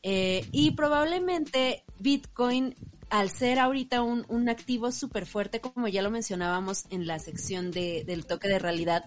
Eh, 0.08 0.46
y 0.52 0.72
probablemente 0.72 1.84
Bitcoin, 1.98 2.76
al 3.10 3.32
ser 3.32 3.58
ahorita 3.58 4.04
un, 4.04 4.24
un 4.30 4.50
activo 4.50 4.92
súper 4.92 5.26
fuerte, 5.26 5.62
como 5.62 5.88
ya 5.88 6.04
lo 6.04 6.12
mencionábamos 6.12 6.86
en 6.92 7.08
la 7.08 7.18
sección 7.18 7.72
de, 7.72 8.04
del 8.06 8.28
toque 8.28 8.48
de 8.48 8.60
realidad, 8.60 9.06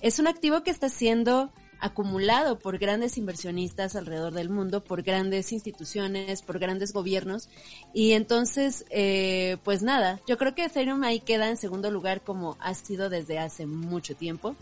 es 0.00 0.18
un 0.18 0.26
activo 0.26 0.64
que 0.64 0.72
está 0.72 0.88
siendo 0.88 1.52
acumulado 1.78 2.58
por 2.58 2.78
grandes 2.78 3.16
inversionistas 3.16 3.94
alrededor 3.94 4.34
del 4.34 4.50
mundo, 4.50 4.82
por 4.82 5.02
grandes 5.02 5.52
instituciones, 5.52 6.42
por 6.42 6.58
grandes 6.58 6.92
gobiernos. 6.92 7.48
Y 7.94 8.14
entonces, 8.14 8.84
eh, 8.90 9.56
pues 9.62 9.82
nada, 9.82 10.20
yo 10.26 10.36
creo 10.36 10.56
que 10.56 10.64
Ethereum 10.64 11.04
ahí 11.04 11.20
queda 11.20 11.48
en 11.48 11.58
segundo 11.58 11.92
lugar 11.92 12.22
como 12.22 12.56
ha 12.58 12.74
sido 12.74 13.08
desde 13.08 13.38
hace 13.38 13.66
mucho 13.66 14.16
tiempo 14.16 14.56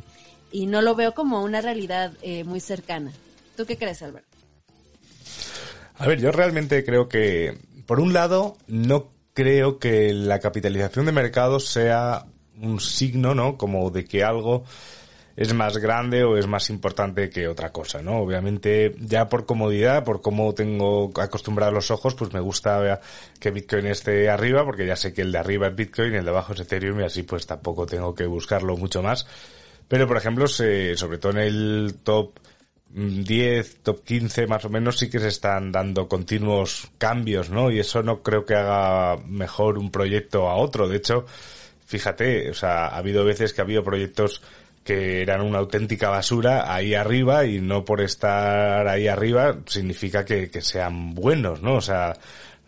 y 0.53 0.67
no 0.67 0.83
lo 0.83 0.95
veo 0.95 1.15
como 1.15 1.43
una 1.43 1.63
realidad 1.63 2.13
eh, 2.21 2.45
muy 2.45 2.61
cercana. 2.61 3.11
¿Tú 3.57 3.65
qué 3.65 3.79
crees, 3.79 4.03
Álvaro? 4.03 4.28
A 5.99 6.07
ver, 6.07 6.21
yo 6.21 6.31
realmente 6.31 6.85
creo 6.85 7.09
que, 7.09 7.59
por 7.87 7.99
un 7.99 8.13
lado, 8.13 8.57
no 8.69 9.11
creo 9.35 9.79
que 9.79 10.13
la 10.13 10.39
capitalización 10.39 11.07
de 11.07 11.13
mercado 11.13 11.59
sea 11.59 12.25
un 12.61 12.81
signo, 12.81 13.35
¿no? 13.35 13.57
Como 13.57 13.91
de 13.91 14.05
que 14.05 14.23
algo 14.23 14.65
es 15.37 15.55
más 15.55 15.77
grande 15.77 16.25
o 16.25 16.37
es 16.37 16.47
más 16.47 16.71
importante 16.71 17.31
que 17.31 17.47
otra 17.47 17.71
cosa, 17.71 18.01
¿no? 18.01 18.19
Obviamente, 18.19 18.95
ya 19.01 19.29
por 19.29 19.47
comodidad, 19.47 20.05
por 20.05 20.21
cómo 20.21 20.55
tengo 20.55 21.13
acostumbrado 21.21 21.73
los 21.73 21.91
ojos, 21.91 22.15
pues 22.15 22.33
me 22.33 22.41
gusta 22.41 23.01
que 23.39 23.51
Bitcoin 23.51 23.87
esté 23.87 24.29
arriba, 24.29 24.65
porque 24.65 24.87
ya 24.87 24.97
sé 24.97 25.13
que 25.13 25.23
el 25.23 25.33
de 25.33 25.39
arriba 25.39 25.69
es 25.69 25.77
Bitcoin 25.77 26.15
el 26.15 26.25
de 26.25 26.31
abajo 26.31 26.53
es 26.53 26.61
Ethereum 26.61 27.01
y 27.01 27.05
así 27.05 27.23
pues 27.23 27.47
tampoco 27.47 27.87
tengo 27.87 28.15
que 28.15 28.27
buscarlo 28.27 28.77
mucho 28.77 29.03
más. 29.03 29.27
Pero, 29.87 30.07
por 30.07 30.17
ejemplo, 30.17 30.47
sobre 30.49 31.19
todo 31.19 31.33
en 31.33 31.39
el 31.39 31.97
top 32.03 32.39
10, 32.91 33.83
top 33.83 34.03
15 34.03 34.47
más 34.47 34.65
o 34.65 34.71
menos 34.71 34.99
sí 34.99 35.11
que 35.11 35.21
se 35.21 35.29
están 35.29 35.73
dando 35.73 36.09
continuos 36.09 36.91
cambios, 36.99 37.51
¿no? 37.51 37.71
Y 37.71 37.79
eso 37.79 38.03
no 38.03 38.23
creo 38.23 38.45
que 38.45 38.55
haga 38.55 39.19
mejor 39.27 39.79
un 39.79 39.91
proyecto 39.91 40.49
a 40.49 40.57
otro. 40.57 40.89
De 40.89 40.97
hecho, 40.97 41.27
fíjate, 41.87 42.51
o 42.51 42.55
sea, 42.55 42.87
ha 42.87 42.97
habido 42.97 43.25
veces 43.25 43.53
que 43.53 43.61
ha 43.61 43.65
habido 43.65 43.85
proyectos 43.85 44.43
que 44.85 45.21
eran 45.21 45.43
una 45.43 45.59
auténtica 45.59 46.09
basura 46.09 46.73
ahí 46.75 46.95
arriba 46.95 47.45
y 47.45 47.61
no 47.61 47.85
por 47.85 48.01
estar 48.01 48.89
ahí 48.89 49.07
arriba 49.07 49.59
significa 49.67 50.25
que, 50.25 50.49
sean 50.63 51.15
buenos, 51.15 51.61
¿no? 51.61 51.75
O 51.75 51.81
sea, 51.83 52.15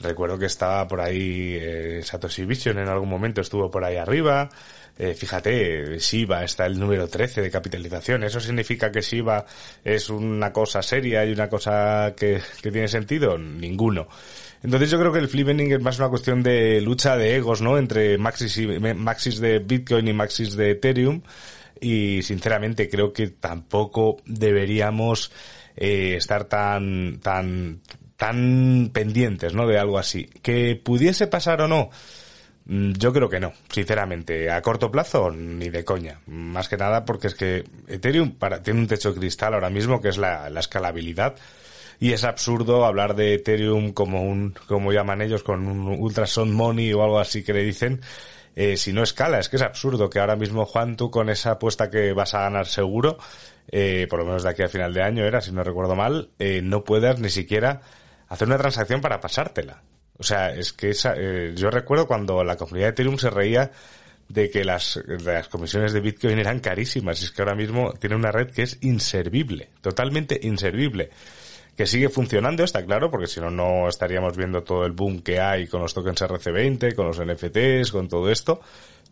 recuerdo 0.01 0.39
que 0.39 0.45
estaba 0.45 0.87
por 0.87 1.01
ahí 1.01 1.57
eh, 1.59 2.01
Satoshi 2.03 2.45
Vision 2.45 2.79
en 2.79 2.89
algún 2.89 3.09
momento 3.09 3.41
estuvo 3.41 3.71
por 3.71 3.85
ahí 3.85 3.97
arriba. 3.97 4.51
Eh, 5.03 5.15
fíjate, 5.15 5.99
Shiba 5.99 6.45
está 6.45 6.67
el 6.67 6.79
número 6.79 7.09
13 7.09 7.41
de 7.41 7.51
capitalización. 7.51 8.23
¿Eso 8.23 8.39
significa 8.39 8.93
que 8.93 9.01
Shiba 9.01 9.47
es 9.83 10.11
una 10.11 10.53
cosa 10.53 10.83
seria 10.83 11.25
y 11.25 11.33
una 11.33 11.49
cosa 11.49 12.13
que, 12.15 12.39
que 12.61 12.71
tiene 12.71 12.87
sentido? 12.87 13.39
Ninguno. 13.39 14.09
Entonces 14.63 14.91
yo 14.91 14.99
creo 14.99 15.11
que 15.11 15.21
el 15.21 15.29
flipping 15.29 15.73
es 15.73 15.81
más 15.81 15.99
una 15.99 16.11
cuestión 16.11 16.43
de 16.43 16.83
lucha 16.83 17.17
de 17.17 17.37
egos, 17.37 17.63
¿no? 17.63 17.79
Entre 17.79 18.19
maxis, 18.19 18.59
y, 18.59 18.67
maxis 18.67 19.41
de 19.41 19.61
Bitcoin 19.61 20.07
y 20.07 20.13
maxis 20.13 20.55
de 20.55 20.73
Ethereum 20.73 21.23
y 21.81 22.21
sinceramente 22.23 22.91
creo 22.91 23.11
que 23.11 23.29
tampoco 23.29 24.19
deberíamos 24.27 25.33
eh, 25.77 26.17
estar 26.17 26.45
tan 26.45 27.21
tan 27.23 27.81
tan 28.19 28.91
pendientes 28.93 29.55
no 29.55 29.67
de 29.67 29.79
algo 29.79 29.99
así 29.99 30.29
que 30.43 30.77
pudiese 30.77 31.27
pasar 31.27 31.63
o 31.63 31.69
no 31.69 31.89
yo 32.67 33.13
creo 33.13 33.29
que 33.29 33.41
no, 33.41 33.53
sinceramente. 33.71 34.51
A 34.51 34.63
corto 34.63 34.91
plazo, 34.91 35.31
ni 35.31 35.71
de 35.71 35.85
coña. 35.85 36.21
Más 36.27 36.69
que 36.69 36.77
nada 36.77 37.05
porque 37.05 37.29
es 37.29 37.35
que 37.35 37.65
Ethereum 37.89 38.33
para, 38.33 38.63
tiene 38.63 38.81
un 38.81 38.87
techo 38.87 39.15
cristal 39.15 39.55
ahora 39.55 39.71
mismo 39.71 40.01
que 40.01 40.09
es 40.09 40.19
la, 40.19 40.51
la 40.51 40.61
escalabilidad. 40.61 41.37
Y 41.99 42.13
es 42.13 42.25
absurdo 42.25 42.87
hablar 42.87 43.15
de 43.15 43.35
Ethereum 43.35 43.93
como 43.93 44.23
un, 44.23 44.55
como 44.67 44.93
llaman 44.93 45.21
ellos, 45.21 45.43
con 45.43 45.67
un 45.67 45.87
ultrasound 46.01 46.53
money 46.53 46.93
o 46.95 47.03
algo 47.03 47.19
así 47.19 47.43
que 47.43 47.53
le 47.53 47.63
dicen, 47.63 48.01
eh, 48.57 48.77
si 48.77 48.93
no 48.93 49.03
escala. 49.03 49.39
Es 49.39 49.49
que 49.49 49.57
es 49.57 49.63
absurdo 49.63 50.09
que 50.09 50.19
ahora 50.19 50.37
mismo, 50.37 50.65
Juan, 50.65 50.97
tú 50.97 51.11
con 51.11 51.29
esa 51.29 51.53
apuesta 51.53 51.91
que 51.91 52.13
vas 52.13 52.35
a 52.35 52.41
ganar 52.41 52.67
seguro, 52.67 53.19
eh, 53.69 54.07
por 54.09 54.21
lo 54.21 54.25
menos 54.25 54.43
de 54.43 54.51
aquí 54.51 54.63
a 54.63 54.69
final 54.69 54.95
de 54.95 55.03
año 55.03 55.25
era, 55.25 55.41
si 55.41 55.53
no 55.53 55.63
recuerdo 55.63 55.95
mal, 55.95 56.31
eh, 56.39 56.61
no 56.63 56.85
puedas 56.85 57.21
ni 57.21 57.31
siquiera 57.31 57.83
hacer 58.29 58.49
una 58.49 58.59
transacción 58.59 59.01
para 59.01 59.21
pasártela. 59.21 59.83
O 60.21 60.23
sea, 60.23 60.55
es 60.55 60.75
que 60.75 60.91
esa, 60.91 61.15
eh, 61.17 61.55
yo 61.57 61.71
recuerdo 61.71 62.07
cuando 62.07 62.45
la 62.45 62.57
comunidad 62.57 62.89
de 62.89 62.91
Ethereum 62.91 63.17
se 63.19 63.31
reía 63.31 63.73
de 64.29 64.51
que 64.51 64.65
las, 64.65 65.03
las 65.25 65.49
comisiones 65.49 65.95
de 65.95 66.01
Bitcoin 66.01 66.39
eran 66.39 66.61
carísimas. 66.61 67.23
Es 67.23 67.31
que 67.31 67.41
ahora 67.43 67.55
mismo 67.55 67.95
tiene 67.95 68.17
una 68.17 68.31
red 68.31 68.51
que 68.51 68.63
es 68.63 68.79
inservible, 68.83 69.71
totalmente 69.81 70.39
inservible 70.43 71.11
que 71.75 71.87
sigue 71.87 72.11
funcionando, 72.11 72.63
está 72.63 72.85
claro, 72.85 73.11
porque 73.11 73.27
si 73.27 73.41
no, 73.41 73.51
no 73.51 73.89
estaríamos 73.89 74.37
viendo 74.37 74.63
todo 74.63 74.85
el 74.85 74.93
boom 74.93 75.23
que 75.23 75.41
hay 75.41 75.67
con 75.67 75.81
los 75.81 75.95
tokens 75.95 76.21
RC20, 76.21 76.95
con 76.95 77.07
los 77.07 77.19
NFTs, 77.19 77.91
con 77.91 78.07
todo 78.07 78.31
esto, 78.31 78.61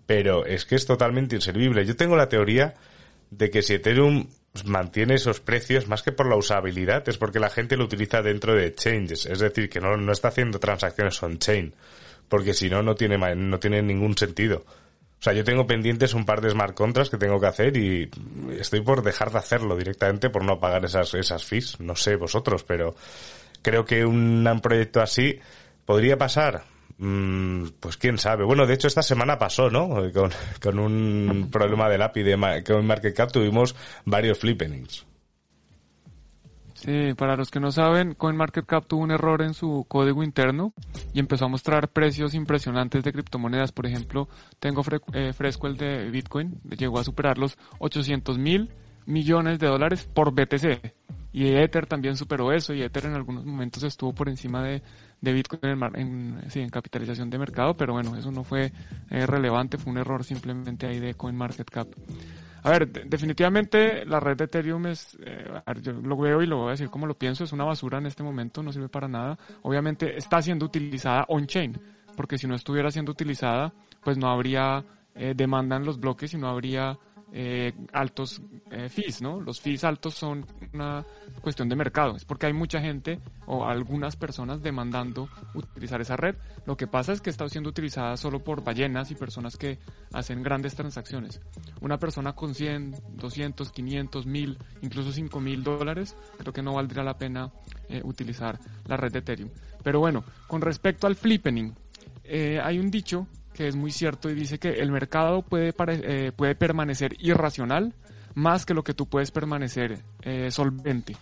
pero 0.05 0.45
es 0.45 0.67
que 0.67 0.75
es 0.75 0.85
totalmente 0.85 1.35
inservible. 1.35 1.87
Yo 1.87 1.97
tengo 1.97 2.15
la 2.15 2.29
teoría 2.29 2.75
de 3.31 3.49
que 3.49 3.63
si 3.63 3.73
Ethereum 3.73 4.29
mantiene 4.65 5.15
esos 5.15 5.41
precios, 5.41 5.89
más 5.89 6.03
que 6.03 6.13
por 6.13 6.29
la 6.29 6.37
usabilidad, 6.37 7.09
es 7.09 7.19
porque 7.19 7.39
la 7.39 7.51
gente 7.51 7.77
lo 7.77 7.85
utiliza 7.85 8.23
dentro 8.23 8.55
de 8.55 8.67
exchanges, 8.67 9.27
es 9.27 9.39
decir, 9.39 9.69
que 9.69 9.81
no, 9.81 9.97
no 9.97 10.13
está 10.13 10.29
haciendo 10.29 10.59
transacciones 10.59 11.23
on-chain, 11.23 11.75
porque 12.29 12.55
si 12.55 12.69
no, 12.69 12.83
no 12.83 12.95
tiene, 12.95 13.19
no 13.37 13.59
tiene 13.59 13.83
ningún 13.83 14.17
sentido. 14.17 14.65
O 15.21 15.23
sea, 15.23 15.33
yo 15.33 15.43
tengo 15.43 15.67
pendientes 15.67 16.15
un 16.15 16.25
par 16.25 16.41
de 16.41 16.51
smart 16.51 16.75
contracts 16.75 17.11
que 17.11 17.17
tengo 17.17 17.41
que 17.41 17.47
hacer 17.47 17.77
y 17.77 18.09
estoy 18.57 18.83
por 18.83 19.03
dejar 19.03 19.33
de 19.33 19.39
hacerlo 19.39 19.77
directamente 19.77 20.31
por 20.31 20.45
no 20.45 20.61
pagar 20.61 20.85
esas, 20.85 21.13
esas 21.15 21.45
fees. 21.45 21.81
No 21.81 21.97
sé 21.97 22.15
vosotros, 22.15 22.63
pero 22.63 22.95
creo 23.63 23.85
que 23.85 24.05
un, 24.05 24.61
proyecto 24.63 25.01
así 25.01 25.41
podría 25.85 26.17
pasar. 26.17 26.63
Mm, 26.99 27.69
pues 27.81 27.97
quién 27.97 28.19
sabe. 28.19 28.45
Bueno, 28.45 28.67
de 28.67 28.75
hecho 28.75 28.89
esta 28.89 29.03
semana 29.03 29.39
pasó, 29.39 29.71
¿no? 29.71 29.89
Con, 30.13 30.31
con 30.63 30.79
un 30.79 31.49
problema 31.53 31.89
del 31.89 32.03
API 32.03 32.23
de 32.23 32.65
con 32.67 32.87
Market 32.87 33.15
Cap 33.15 33.33
tuvimos 33.33 33.75
varios 34.05 34.39
flippenings. 34.39 35.09
Sí, 36.79 37.13
para 37.17 37.35
los 37.35 37.51
que 37.51 37.59
no 37.59 37.73
saben, 37.73 38.15
CoinMarketCap 38.15 38.87
tuvo 38.87 39.03
un 39.03 39.11
error 39.11 39.43
en 39.43 39.53
su 39.53 39.85
código 39.89 40.23
interno 40.23 40.73
y 41.13 41.19
empezó 41.19 41.47
a 41.47 41.49
mostrar 41.49 41.89
precios 41.89 42.35
impresionantes 42.35 43.03
de 43.03 43.13
criptomonedas. 43.13 43.73
Por 43.73 43.87
ejemplo, 43.87 44.29
tengo 44.61 44.83
eh, 45.13 45.33
fresco 45.33 45.67
el 45.67 45.77
de 45.77 46.09
Bitcoin, 46.09 46.61
llegó 46.79 47.01
a 47.01 47.05
superar 47.05 47.37
los 47.37 47.59
800 47.81 48.39
mil 48.39 48.71
millones 49.07 49.59
de 49.59 49.67
dólares 49.67 50.09
por 50.15 50.33
BTC. 50.33 50.95
Y 51.33 51.49
Ether 51.49 51.87
también 51.87 52.17
superó 52.17 52.53
eso 52.53 52.73
y 52.73 52.83
Ether 52.83 53.07
en 53.07 53.15
algunos 53.15 53.45
momentos 53.45 53.83
estuvo 53.83 54.15
por 54.15 54.29
encima 54.29 54.63
de, 54.63 54.81
Bitcoin 55.21 55.83
en, 55.95 56.41
sí, 56.49 56.61
en 56.61 56.71
capitalización 56.71 57.31
de 57.31 57.39
mercado, 57.39 57.77
pero 57.77 57.93
bueno, 57.93 58.17
eso 58.17 58.31
no 58.31 58.45
fue 58.45 58.73
eh, 59.11 59.27
relevante, 59.27 59.79
fue 59.79 59.93
un 59.93 59.99
error 59.99 60.25
simplemente 60.25 60.87
ahí 60.87 61.01
de 61.01 61.15
CoinMarketCap. 61.15 61.89
A 62.63 62.71
ver, 62.71 62.91
definitivamente 63.09 64.05
la 64.05 64.21
red 64.21 64.37
de 64.37 64.45
Ethereum 64.45 64.87
es, 64.87 65.17
eh, 65.25 65.45
yo 65.81 65.93
lo 65.93 66.17
veo 66.17 66.43
y 66.43 66.47
lo 66.47 66.59
voy 66.59 66.69
a 66.69 66.71
decir 66.73 66.91
como 66.91 67.07
lo 67.07 67.15
pienso, 67.15 67.45
es 67.45 67.53
una 67.53 67.65
basura 67.65 67.99
en 67.99 68.07
este 68.07 68.23
momento, 68.23 68.63
no 68.63 68.73
sirve 68.73 68.89
para 68.89 69.09
nada. 69.09 69.39
Obviamente 69.63 70.17
está 70.17 70.43
siendo 70.43 70.67
utilizada 70.67 71.25
on-chain, 71.29 71.81
porque 72.17 72.37
si 72.37 72.47
no 72.47 72.55
estuviera 72.55 72.91
siendo 72.91 73.13
utilizada, 73.13 73.73
pues 74.03 74.19
no 74.19 74.29
habría 74.29 74.85
eh, 75.15 75.35
demanda 75.37 75.77
en 75.77 75.85
los 75.85 75.99
bloques 75.99 76.35
y 76.35 76.37
no 76.37 76.49
habría 76.49 76.99
eh, 77.33 77.73
altos 77.93 78.41
eh, 78.71 78.89
fees, 78.89 79.21
¿no? 79.21 79.41
Los 79.41 79.61
fees 79.61 79.85
altos 79.85 80.15
son 80.15 80.47
una 80.73 81.05
cuestión 81.43 81.69
de 81.69 81.77
mercado, 81.77 82.17
es 82.17 82.25
porque 82.25 82.47
hay 82.47 82.53
mucha 82.53 82.81
gente 82.81 83.21
o 83.47 83.67
algunas 83.67 84.17
personas 84.17 84.63
demandando 84.63 85.29
utilizar 85.55 86.01
esa 86.01 86.17
red. 86.17 86.37
Lo 86.67 86.77
que 86.77 86.87
pasa 86.87 87.13
es 87.13 87.21
que 87.21 87.31
está 87.31 87.49
siendo 87.49 87.71
utilizada 87.71 88.17
solo 88.17 88.43
por 88.43 88.65
ballenas 88.65 89.11
y 89.11 89.15
personas 89.15 89.57
que 89.57 89.79
hacen 90.13 90.43
grandes 90.43 90.75
transacciones. 90.75 91.41
Una 91.81 91.99
persona 91.99 92.35
con 92.35 92.55
100, 92.55 92.97
200, 93.17 93.73
500, 93.73 94.27
1000, 94.27 94.59
incluso 94.83 95.13
5000 95.13 95.63
dólares, 95.63 96.17
creo 96.39 96.53
que 96.53 96.63
no 96.63 96.75
valdría 96.75 97.03
la 97.03 97.19
pena 97.19 97.53
eh, 97.89 98.01
utilizar 98.05 98.59
la 98.87 98.97
red 98.97 99.13
de 99.13 99.19
Ethereum. 99.21 99.51
Pero 99.83 100.01
bueno, 100.01 100.25
con 100.47 100.61
respecto 100.61 101.07
al 101.07 101.17
flippening, 101.17 101.75
eh, 102.25 102.61
hay 102.63 102.79
un 102.79 102.91
dicho 102.91 103.27
que 103.59 103.67
es 103.67 103.75
muy 103.75 103.91
cierto 103.91 104.31
y 104.31 104.37
dice 104.37 104.61
que 104.61 104.69
el 104.69 104.93
mercado 104.93 105.43
puede, 105.43 105.75
eh, 105.89 106.31
puede 106.31 106.55
permanecer 106.55 107.17
irracional 107.19 107.93
más 108.35 108.65
que 108.65 108.73
lo 108.73 108.85
que 108.85 108.95
tú 108.95 109.09
puedes 109.09 109.33
permanecer 109.33 109.99
eh, 110.23 110.53
solvente. 110.53 111.17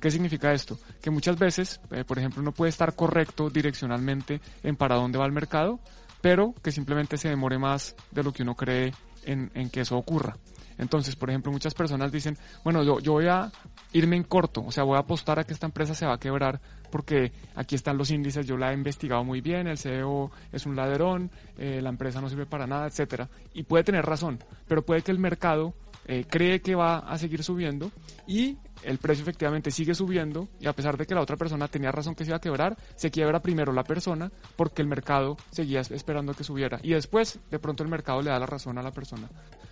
¿Qué 0.00 0.10
significa 0.10 0.54
esto? 0.54 0.78
Que 1.02 1.10
muchas 1.10 1.38
veces, 1.38 1.82
eh, 1.90 2.02
por 2.04 2.18
ejemplo, 2.18 2.42
no 2.42 2.52
puede 2.52 2.70
estar 2.70 2.94
correcto 2.96 3.50
direccionalmente 3.50 4.40
en 4.62 4.76
para 4.76 4.96
dónde 4.96 5.18
va 5.18 5.26
el 5.26 5.32
mercado, 5.32 5.80
pero 6.22 6.54
que 6.62 6.72
simplemente 6.72 7.18
se 7.18 7.28
demore 7.28 7.58
más 7.58 7.94
de 8.10 8.22
lo 8.22 8.32
que 8.32 8.42
uno 8.42 8.54
cree 8.54 8.94
en, 9.26 9.50
en 9.52 9.68
que 9.68 9.82
eso 9.82 9.98
ocurra. 9.98 10.38
Entonces, 10.78 11.16
por 11.16 11.30
ejemplo, 11.30 11.52
muchas 11.52 11.74
personas 11.74 12.12
dicen, 12.12 12.36
bueno, 12.64 12.82
yo, 12.82 13.12
voy 13.12 13.26
a 13.26 13.50
irme 13.92 14.16
en 14.16 14.24
corto, 14.24 14.64
o 14.64 14.72
sea, 14.72 14.84
voy 14.84 14.96
a 14.96 15.00
apostar 15.00 15.38
a 15.38 15.44
que 15.44 15.52
esta 15.52 15.66
empresa 15.66 15.94
se 15.94 16.06
va 16.06 16.14
a 16.14 16.20
quebrar 16.20 16.60
porque 16.90 17.32
aquí 17.54 17.74
están 17.74 17.96
los 17.96 18.10
índices, 18.10 18.46
yo 18.46 18.56
la 18.56 18.72
he 18.72 18.74
investigado 18.74 19.24
muy 19.24 19.40
bien, 19.40 19.66
el 19.66 19.78
CEO 19.78 20.30
es 20.52 20.66
un 20.66 20.76
ladrón, 20.76 21.30
eh, 21.56 21.80
la 21.82 21.88
empresa 21.88 22.20
no 22.20 22.28
sirve 22.28 22.46
para 22.46 22.66
nada, 22.66 22.86
etcétera. 22.86 23.28
Y 23.54 23.62
puede 23.62 23.84
tener 23.84 24.04
razón, 24.04 24.38
pero 24.68 24.84
puede 24.84 25.02
que 25.02 25.10
el 25.10 25.18
mercado 25.18 25.74
eh, 26.06 26.24
cree 26.28 26.60
que 26.60 26.74
va 26.74 26.98
a 26.98 27.18
seguir 27.18 27.42
subiendo 27.44 27.90
y 28.26 28.58
el 28.82 28.98
precio 28.98 29.22
efectivamente 29.22 29.70
sigue 29.70 29.94
subiendo 29.94 30.48
y 30.60 30.66
a 30.66 30.72
pesar 30.72 30.96
de 30.96 31.06
que 31.06 31.14
la 31.14 31.20
otra 31.20 31.36
persona 31.36 31.68
tenía 31.68 31.92
razón 31.92 32.14
que 32.14 32.24
se 32.24 32.30
iba 32.30 32.36
a 32.36 32.40
quebrar, 32.40 32.76
se 32.96 33.10
quiebra 33.10 33.40
primero 33.40 33.72
la 33.72 33.84
persona 33.84 34.30
porque 34.56 34.82
el 34.82 34.88
mercado 34.88 35.36
seguía 35.50 35.80
esperando 35.80 36.34
que 36.34 36.44
subiera 36.44 36.80
y 36.82 36.90
después 36.90 37.38
de 37.50 37.58
pronto 37.58 37.82
el 37.82 37.88
mercado 37.88 38.22
le 38.22 38.30
da 38.30 38.38
la 38.38 38.46
razón 38.46 38.78
a 38.78 38.82
la 38.82 38.90
persona. 38.90 39.28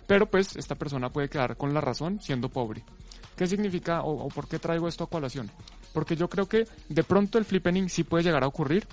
Pero 0.07 0.25
pues 0.25 0.55
esta 0.55 0.75
persona 0.75 1.09
puede 1.09 1.29
quedar 1.29 1.57
con 1.57 1.73
la 1.73 1.81
razón 1.81 2.21
siendo 2.21 2.49
pobre. 2.49 2.83
¿Qué 3.35 3.47
significa 3.47 4.01
o, 4.01 4.25
o 4.25 4.27
por 4.29 4.47
qué 4.47 4.59
traigo 4.59 4.87
esto 4.87 5.03
a 5.03 5.09
colación? 5.09 5.49
Porque 5.93 6.15
yo 6.15 6.29
creo 6.29 6.47
que 6.47 6.65
de 6.89 7.03
pronto 7.03 7.37
el 7.37 7.45
flippening 7.45 7.89
sí 7.89 8.03
puede 8.03 8.23
llegar 8.23 8.43
a 8.43 8.47
ocurrir, 8.47 8.87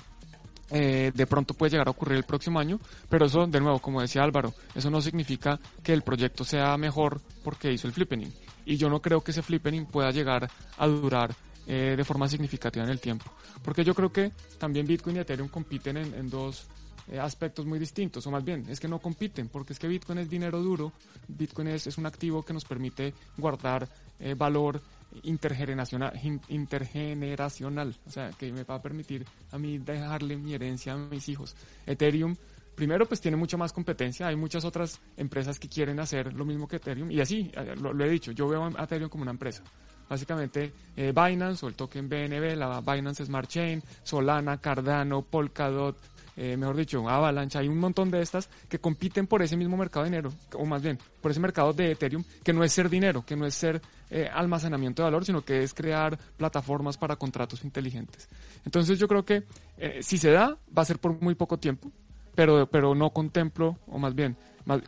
eh, 0.71 1.13
de 1.15 1.27
pronto 1.27 1.55
puede 1.55 1.71
llegar 1.71 1.89
a 1.89 1.93
ocurrir 1.93 2.17
el 2.19 2.25
próximo 2.25 2.59
año, 2.59 2.79
pero 3.09 3.27
eso, 3.27 3.47
de 3.47 3.61
nuevo, 3.61 3.79
como 3.79 4.01
decía 4.01 4.23
Álvaro, 4.23 4.55
eso 4.75 4.91
no 4.91 5.01
significa 5.01 5.59
que 5.83 5.93
el 5.93 6.03
proyecto 6.03 6.45
sea 6.45 6.77
mejor 6.77 7.21
porque 7.43 7.73
hizo 7.73 7.87
el 7.87 7.93
flippening. 7.93 8.33
Y 8.67 8.77
yo 8.77 8.91
no 8.91 9.01
creo 9.01 9.23
que 9.23 9.31
ese 9.31 9.43
flippening 9.43 9.87
pueda 9.87 10.11
llegar 10.11 10.51
a 10.77 10.87
durar 10.87 11.35
eh, 11.69 11.95
de 11.97 12.05
forma 12.05 12.27
significativa 12.27 12.85
en 12.85 12.91
el 12.91 12.99
tiempo. 12.99 13.27
Porque 13.63 13.85
yo 13.85 13.95
creo 13.95 14.11
que 14.11 14.33
también 14.59 14.87
Bitcoin 14.87 15.17
y 15.17 15.21
Ethereum 15.21 15.49
compiten 15.49 15.99
en, 15.99 16.15
en 16.15 16.29
dos 16.29 16.67
eh, 17.11 17.21
aspectos 17.21 17.65
muy 17.65 17.79
distintos, 17.79 18.27
o 18.27 18.31
más 18.31 18.45
bien, 18.45 18.65
es 18.69 18.81
que 18.81 18.89
no 18.89 18.99
compiten, 18.99 19.49
porque 19.49 19.73
es 19.73 19.79
que 19.79 19.87
Bitcoin 19.87 20.19
es 20.19 20.29
dinero 20.29 20.61
duro, 20.61 20.93
Bitcoin 21.29 21.69
es, 21.69 21.87
es 21.87 21.97
un 21.99 22.07
activo 22.07 22.43
que 22.43 22.53
nos 22.53 22.65
permite 22.65 23.15
guardar 23.37 23.89
eh, 24.19 24.35
valor 24.35 24.81
intergeneracional, 25.23 26.13
in- 26.23 26.41
intergeneracional, 26.49 27.97
o 28.07 28.11
sea, 28.11 28.31
que 28.31 28.53
me 28.53 28.65
va 28.65 28.75
a 28.75 28.83
permitir 28.83 29.25
a 29.53 29.59
mí 29.59 29.79
dejarle 29.79 30.37
mi 30.37 30.53
herencia 30.53 30.93
a 30.93 30.97
mis 30.97 31.29
hijos. 31.31 31.57
Ethereum, 31.87 32.37
primero, 32.75 33.07
pues 33.07 33.21
tiene 33.21 33.39
mucha 33.39 33.57
más 33.57 33.73
competencia, 33.73 34.27
hay 34.27 34.37
muchas 34.37 34.67
otras 34.67 35.01
empresas 35.17 35.59
que 35.59 35.69
quieren 35.69 35.99
hacer 36.01 36.35
lo 36.35 36.45
mismo 36.45 36.69
que 36.69 36.77
Ethereum, 36.77 37.11
y 37.11 37.21
así, 37.21 37.51
eh, 37.55 37.75
lo, 37.81 37.95
lo 37.95 38.05
he 38.05 38.11
dicho, 38.11 38.33
yo 38.33 38.49
veo 38.49 38.65
a 38.65 38.85
Ethereum 38.85 39.09
como 39.09 39.23
una 39.23 39.33
empresa. 39.33 39.63
Básicamente, 40.09 40.73
eh, 40.97 41.13
Binance 41.15 41.67
o 41.67 41.69
el 41.69 41.75
token 41.75 42.09
BNB, 42.09 42.57
la 42.57 42.81
Binance 42.81 43.27
Smart 43.27 43.49
Chain, 43.49 43.83
Solana, 44.03 44.59
Cardano, 44.59 45.23
Polkadot, 45.23 45.97
eh, 46.41 46.57
mejor 46.57 46.77
dicho, 46.77 47.09
Avalanche, 47.09 47.59
hay 47.59 47.67
un 47.67 47.79
montón 47.79 48.13
de 48.13 48.23
estas 48.23 48.49
que 48.69 48.79
compiten 48.79 49.27
por 49.27 49.43
ese 49.43 49.57
mismo 49.57 49.77
mercado 49.77 50.05
de 50.05 50.11
dinero, 50.11 50.33
o 50.55 50.65
más 50.65 50.81
bien, 50.81 50.97
por 51.21 51.33
ese 51.33 51.41
mercado 51.41 51.73
de 51.73 51.91
Ethereum, 51.91 52.23
que 52.45 52.53
no 52.53 52.63
es 52.63 52.73
ser 52.73 52.89
dinero, 52.89 53.27
que 53.27 53.35
no 53.35 53.45
es 53.45 53.55
ser 53.55 53.83
eh, 54.09 54.31
almacenamiento 54.33 55.03
de 55.03 55.07
valor, 55.07 55.25
sino 55.25 55.45
que 55.45 55.65
es 55.65 55.75
crear 55.75 56.17
plataformas 56.37 56.97
para 56.97 57.17
contratos 57.17 57.65
inteligentes. 57.65 58.29
Entonces 58.65 59.01
yo 59.01 59.09
creo 59.09 59.25
que 59.25 59.43
eh, 59.79 59.99
si 60.01 60.17
se 60.17 60.31
da, 60.31 60.57
va 60.77 60.83
a 60.83 60.85
ser 60.85 61.01
por 61.01 61.21
muy 61.21 61.35
poco 61.35 61.59
tiempo, 61.59 61.91
pero, 62.37 62.69
pero 62.71 62.95
no 62.95 63.11
contemplo, 63.11 63.77
o 63.89 63.99
más 63.99 64.15
bien, 64.15 64.37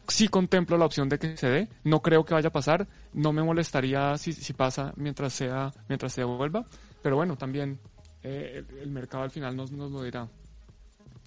sí 0.08 0.28
contemplo 0.28 0.76
la 0.76 0.84
opción 0.84 1.08
de 1.08 1.18
que 1.18 1.36
se 1.36 1.48
dé, 1.48 1.68
no 1.84 2.02
creo 2.02 2.24
que 2.24 2.34
vaya 2.34 2.48
a 2.48 2.52
pasar, 2.52 2.86
no 3.12 3.32
me 3.32 3.42
molestaría 3.42 4.16
si, 4.18 4.52
pasa 4.52 4.92
mientras 4.96 5.32
sea, 5.32 5.72
mientras 5.88 6.12
se 6.12 6.22
devuelva, 6.22 6.64
pero 7.02 7.16
bueno, 7.16 7.36
también 7.36 7.78
eh, 8.22 8.64
el, 8.82 8.90
mercado 8.90 9.24
al 9.24 9.30
final 9.30 9.56
nos, 9.56 9.72
nos 9.72 9.90
lo 9.90 10.02
dirá. 10.02 10.28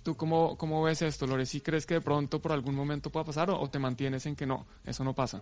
¿Tú 0.03 0.15
cómo, 0.15 0.57
cómo 0.57 0.83
ves 0.83 1.01
esto, 1.01 1.25
Lore? 1.25 1.45
¿Sí 1.45 1.61
crees 1.61 1.85
que 1.85 1.95
de 1.95 2.01
pronto 2.01 2.41
por 2.41 2.51
algún 2.51 2.75
momento 2.75 3.09
pueda 3.09 3.25
pasar 3.25 3.49
o, 3.49 3.59
o 3.59 3.69
te 3.69 3.79
mantienes 3.79 4.25
en 4.25 4.35
que 4.35 4.45
no, 4.45 4.65
eso 4.85 5.03
no 5.03 5.13
pasa? 5.13 5.41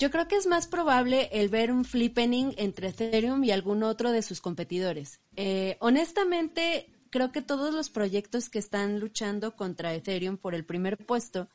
Yo 0.00 0.10
creo 0.10 0.26
que 0.26 0.36
es 0.36 0.46
más 0.46 0.66
probable 0.66 1.28
el 1.30 1.50
ver 1.50 1.70
un 1.70 1.84
flippening 1.84 2.54
entre 2.56 2.88
Ethereum 2.88 3.44
y 3.44 3.50
algún 3.50 3.82
otro 3.82 4.10
de 4.12 4.22
sus 4.22 4.40
competidores. 4.40 5.20
Eh, 5.36 5.76
honestamente, 5.80 6.90
creo 7.10 7.32
que 7.32 7.42
todos 7.42 7.74
los 7.74 7.90
proyectos 7.90 8.48
que 8.48 8.58
están 8.58 9.00
luchando 9.00 9.56
contra 9.56 9.94
Ethereum 9.94 10.36
por 10.36 10.54
el 10.54 10.64
primer 10.64 10.96
puesto 10.96 11.48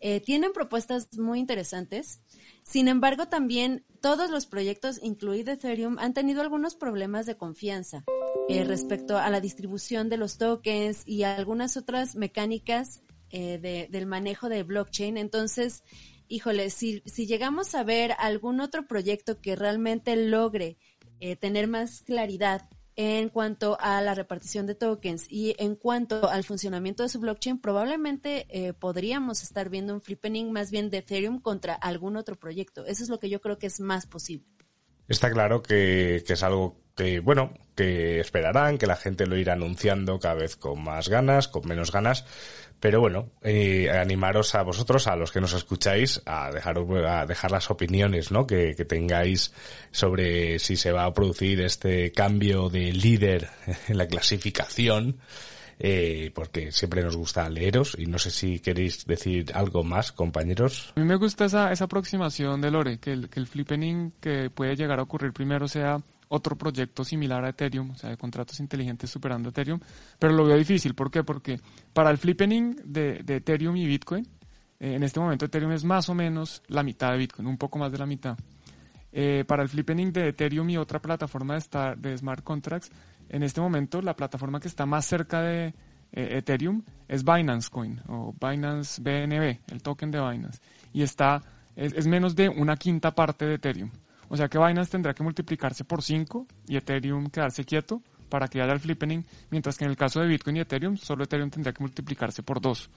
eh, 0.00 0.20
tienen 0.20 0.52
propuestas 0.52 1.16
muy 1.16 1.38
interesantes. 1.38 2.20
Sin 2.62 2.88
embargo, 2.88 3.28
también 3.28 3.84
todos 4.00 4.30
los 4.30 4.46
proyectos, 4.46 5.00
incluido 5.02 5.52
Ethereum, 5.52 5.98
han 5.98 6.12
tenido 6.12 6.42
algunos 6.42 6.74
problemas 6.74 7.24
de 7.26 7.36
confianza 7.36 8.04
eh, 8.48 8.64
respecto 8.64 9.16
a 9.16 9.30
la 9.30 9.40
distribución 9.40 10.08
de 10.08 10.16
los 10.18 10.36
tokens 10.36 11.02
y 11.06 11.22
algunas 11.22 11.76
otras 11.76 12.14
mecánicas 12.16 13.02
eh, 13.30 13.58
de- 13.58 13.88
del 13.90 14.06
manejo 14.06 14.48
de 14.48 14.62
blockchain. 14.64 15.16
Entonces, 15.16 15.82
híjole, 16.28 16.70
si, 16.70 17.02
si 17.06 17.26
llegamos 17.26 17.74
a 17.74 17.82
ver 17.84 18.12
algún 18.18 18.60
otro 18.60 18.86
proyecto 18.86 19.40
que 19.40 19.56
realmente 19.56 20.14
logre 20.16 20.76
eh, 21.20 21.36
tener 21.36 21.68
más 21.68 22.02
claridad 22.02 22.68
en 22.96 23.28
cuanto 23.28 23.76
a 23.80 24.00
la 24.00 24.14
repartición 24.14 24.66
de 24.66 24.74
tokens 24.74 25.26
y 25.28 25.54
en 25.58 25.76
cuanto 25.76 26.28
al 26.28 26.44
funcionamiento 26.44 27.02
de 27.02 27.10
su 27.10 27.20
blockchain, 27.20 27.60
probablemente 27.60 28.46
eh, 28.48 28.72
podríamos 28.72 29.42
estar 29.42 29.68
viendo 29.68 29.92
un 29.94 30.00
flippening 30.00 30.50
más 30.50 30.70
bien 30.70 30.88
de 30.88 30.98
Ethereum 30.98 31.40
contra 31.40 31.74
algún 31.74 32.16
otro 32.16 32.36
proyecto. 32.36 32.86
Eso 32.86 33.02
es 33.02 33.10
lo 33.10 33.18
que 33.18 33.28
yo 33.28 33.40
creo 33.40 33.58
que 33.58 33.66
es 33.66 33.80
más 33.80 34.06
posible. 34.06 34.46
Está 35.08 35.30
claro 35.30 35.62
que, 35.62 36.24
que 36.26 36.32
es 36.32 36.42
algo 36.42 36.80
que, 36.96 37.20
bueno, 37.20 37.52
que 37.76 38.18
esperarán, 38.18 38.78
que 38.78 38.86
la 38.86 38.96
gente 38.96 39.26
lo 39.26 39.36
irá 39.36 39.52
anunciando 39.52 40.18
cada 40.18 40.34
vez 40.34 40.56
con 40.56 40.82
más 40.82 41.08
ganas, 41.08 41.46
con 41.46 41.68
menos 41.68 41.92
ganas. 41.92 42.24
Pero 42.78 43.00
bueno, 43.00 43.30
eh, 43.42 43.90
animaros 43.90 44.54
a 44.54 44.62
vosotros, 44.62 45.06
a 45.06 45.16
los 45.16 45.32
que 45.32 45.40
nos 45.40 45.54
escucháis, 45.54 46.22
a 46.26 46.50
dejar, 46.50 46.78
a 47.06 47.26
dejar 47.26 47.50
las 47.50 47.70
opiniones, 47.70 48.30
¿no? 48.30 48.46
Que, 48.46 48.74
que 48.76 48.84
tengáis 48.84 49.52
sobre 49.90 50.58
si 50.58 50.76
se 50.76 50.92
va 50.92 51.04
a 51.04 51.14
producir 51.14 51.60
este 51.62 52.12
cambio 52.12 52.68
de 52.68 52.92
líder 52.92 53.48
en 53.88 53.96
la 53.96 54.06
clasificación. 54.06 55.18
Eh, 55.78 56.30
porque 56.34 56.72
siempre 56.72 57.02
nos 57.02 57.18
gusta 57.18 57.46
leeros 57.50 57.96
y 57.98 58.06
no 58.06 58.18
sé 58.18 58.30
si 58.30 58.60
queréis 58.60 59.04
decir 59.04 59.52
algo 59.54 59.84
más, 59.84 60.10
compañeros. 60.10 60.94
A 60.96 61.00
mí 61.00 61.04
me 61.04 61.16
gusta 61.16 61.44
esa, 61.44 61.70
esa 61.70 61.84
aproximación 61.84 62.62
de 62.62 62.70
Lore, 62.70 62.98
que 62.98 63.12
el, 63.12 63.28
que 63.28 63.40
el 63.40 63.46
flippening 63.46 64.12
que 64.18 64.48
puede 64.48 64.74
llegar 64.74 65.00
a 65.00 65.02
ocurrir 65.02 65.34
primero 65.34 65.68
sea 65.68 66.00
otro 66.28 66.56
proyecto 66.56 67.04
similar 67.04 67.44
a 67.44 67.50
Ethereum, 67.50 67.90
o 67.90 67.94
sea, 67.94 68.10
de 68.10 68.16
contratos 68.16 68.58
inteligentes 68.60 69.10
superando 69.10 69.50
Ethereum, 69.50 69.78
pero 70.18 70.32
lo 70.32 70.44
veo 70.44 70.56
difícil. 70.56 70.94
¿Por 70.94 71.10
qué? 71.10 71.22
Porque 71.24 71.60
para 71.92 72.10
el 72.10 72.18
flippening 72.18 72.76
de, 72.84 73.22
Ethereum 73.26 73.76
y 73.76 73.86
Bitcoin, 73.86 74.26
eh, 74.80 74.94
en 74.94 75.02
este 75.02 75.20
momento 75.20 75.44
Ethereum 75.44 75.72
es 75.72 75.84
más 75.84 76.08
o 76.08 76.14
menos 76.14 76.62
la 76.68 76.82
mitad 76.82 77.12
de 77.12 77.18
Bitcoin, 77.18 77.46
un 77.46 77.56
poco 77.58 77.78
más 77.78 77.92
de 77.92 77.98
la 77.98 78.06
mitad. 78.06 78.36
Eh, 79.12 79.44
para 79.46 79.62
el 79.62 79.68
flippening 79.68 80.12
de 80.12 80.28
Ethereum 80.28 80.68
y 80.70 80.76
otra 80.76 81.00
plataforma 81.00 81.54
de, 81.54 81.60
esta- 81.60 81.94
de 81.94 82.16
smart 82.18 82.42
contracts, 82.44 82.90
en 83.28 83.42
este 83.42 83.60
momento 83.60 84.02
la 84.02 84.14
plataforma 84.14 84.60
que 84.60 84.68
está 84.68 84.84
más 84.84 85.06
cerca 85.06 85.40
de 85.42 85.68
eh, 86.12 86.38
Ethereum 86.38 86.82
es 87.08 87.24
Binance 87.24 87.70
Coin 87.70 88.00
o 88.08 88.34
Binance 88.38 89.00
BNB, 89.00 89.60
el 89.72 89.82
token 89.82 90.10
de 90.10 90.20
Binance, 90.20 90.60
y 90.92 91.02
está 91.02 91.42
es, 91.74 91.92
es 91.92 92.06
menos 92.06 92.34
de 92.36 92.48
una 92.48 92.76
quinta 92.76 93.14
parte 93.14 93.44
de 93.46 93.54
Ethereum. 93.54 93.90
O 94.28 94.36
sea 94.36 94.48
que 94.48 94.58
Binance 94.58 94.90
tendrá 94.90 95.14
que 95.14 95.22
multiplicarse 95.22 95.84
por 95.84 96.02
5 96.02 96.46
y 96.68 96.76
Ethereum 96.76 97.26
quedarse 97.26 97.64
quieto 97.64 98.02
para 98.28 98.48
que 98.48 98.60
haya 98.60 98.72
el 98.72 98.80
flippening, 98.80 99.24
mientras 99.50 99.78
que 99.78 99.84
en 99.84 99.90
el 99.90 99.96
caso 99.96 100.20
de 100.20 100.26
Bitcoin 100.26 100.56
y 100.56 100.60
Ethereum, 100.60 100.96
solo 100.96 101.24
Ethereum 101.24 101.50
tendría 101.50 101.72
que 101.72 101.82
multiplicarse 101.82 102.42
por 102.42 102.60
2. 102.60 102.90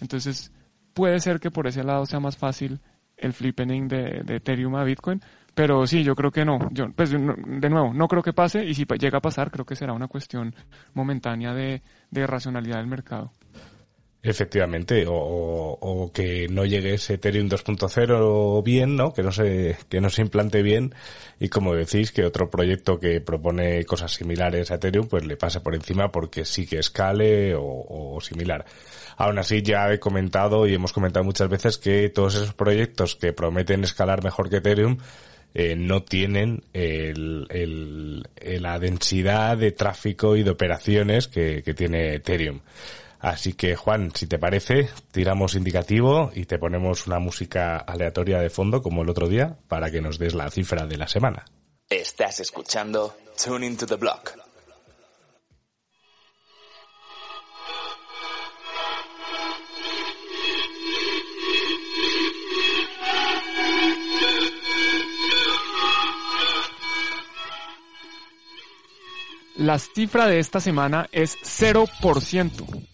Entonces, 0.00 0.52
puede 0.94 1.20
ser 1.20 1.38
que 1.38 1.50
por 1.50 1.66
ese 1.66 1.84
lado 1.84 2.06
sea 2.06 2.20
más 2.20 2.36
fácil 2.36 2.80
el 3.16 3.32
flippening 3.34 3.88
de, 3.88 4.24
Ethereum 4.26 4.76
a 4.76 4.84
Bitcoin, 4.84 5.20
pero 5.54 5.86
sí, 5.86 6.02
yo 6.02 6.14
creo 6.14 6.30
que 6.30 6.44
no. 6.44 6.58
Yo, 6.70 6.90
pues, 6.92 7.10
de 7.10 7.70
nuevo, 7.70 7.92
no 7.92 8.08
creo 8.08 8.22
que 8.22 8.32
pase 8.32 8.64
y 8.64 8.74
si 8.74 8.86
llega 8.98 9.18
a 9.18 9.22
pasar, 9.22 9.50
creo 9.50 9.66
que 9.66 9.76
será 9.76 9.92
una 9.92 10.08
cuestión 10.08 10.54
momentánea 10.94 11.52
de 11.52 11.82
racionalidad 12.26 12.78
del 12.78 12.86
mercado. 12.86 13.32
Efectivamente, 14.22 15.06
o, 15.06 15.14
o- 15.14 16.12
que 16.12 16.46
no 16.50 16.66
llegue 16.66 16.92
ese 16.92 17.14
Ethereum 17.14 17.48
2.0 17.48 18.62
bien, 18.62 18.94
¿no? 18.94 19.14
Que 19.14 19.22
no 19.22 19.32
se, 19.32 19.78
que 19.88 20.02
no 20.02 20.10
se 20.10 20.20
implante 20.20 20.60
bien 20.62 20.94
y 21.38 21.48
como 21.48 21.74
decís, 21.74 22.12
que 22.12 22.26
otro 22.26 22.50
proyecto 22.50 23.00
que 23.00 23.22
propone 23.22 23.82
cosas 23.86 24.12
similares 24.12 24.70
a 24.70 24.74
Ethereum, 24.74 25.08
pues 25.08 25.24
le 25.24 25.38
pase 25.38 25.60
por 25.60 25.74
encima 25.74 26.12
porque 26.12 26.44
sí 26.44 26.66
que 26.66 26.78
escale 26.78 27.54
o, 27.54 27.62
o 27.64 28.20
similar. 28.20 28.66
Aún 29.16 29.38
así, 29.38 29.62
ya 29.62 29.90
he 29.90 29.98
comentado 29.98 30.66
y 30.66 30.74
hemos 30.74 30.92
comentado 30.92 31.24
muchas 31.24 31.48
veces 31.48 31.78
que 31.78 32.10
todos 32.10 32.34
esos 32.34 32.52
proyectos 32.52 33.16
que 33.16 33.32
prometen 33.32 33.84
escalar 33.84 34.22
mejor 34.22 34.50
que 34.50 34.56
Ethereum, 34.56 34.98
eh, 35.54 35.76
no 35.76 36.02
tienen 36.02 36.62
el- 36.74 37.46
el- 37.48 38.22
la 38.62 38.78
densidad 38.78 39.56
de 39.56 39.72
tráfico 39.72 40.36
y 40.36 40.42
de 40.42 40.50
operaciones 40.50 41.26
que, 41.26 41.62
que 41.62 41.72
tiene 41.72 42.14
Ethereum. 42.16 42.60
Así 43.20 43.52
que 43.52 43.76
Juan, 43.76 44.12
si 44.14 44.26
te 44.26 44.38
parece, 44.38 44.88
tiramos 45.12 45.54
indicativo 45.54 46.30
y 46.34 46.46
te 46.46 46.58
ponemos 46.58 47.06
una 47.06 47.18
música 47.18 47.76
aleatoria 47.76 48.38
de 48.40 48.48
fondo 48.48 48.80
como 48.80 49.02
el 49.02 49.10
otro 49.10 49.28
día 49.28 49.58
para 49.68 49.90
que 49.90 50.00
nos 50.00 50.18
des 50.18 50.34
la 50.34 50.50
cifra 50.50 50.86
de 50.86 50.96
la 50.96 51.06
semana. 51.06 51.44
Estás 51.88 52.40
escuchando 52.40 53.14
Tune 53.42 53.66
into 53.66 53.86
the 53.86 53.96
Block. 53.96 54.38
La 69.56 69.78
cifra 69.78 70.26
de 70.26 70.38
esta 70.38 70.58
semana 70.58 71.06
es 71.12 71.36
0%. 71.42 72.89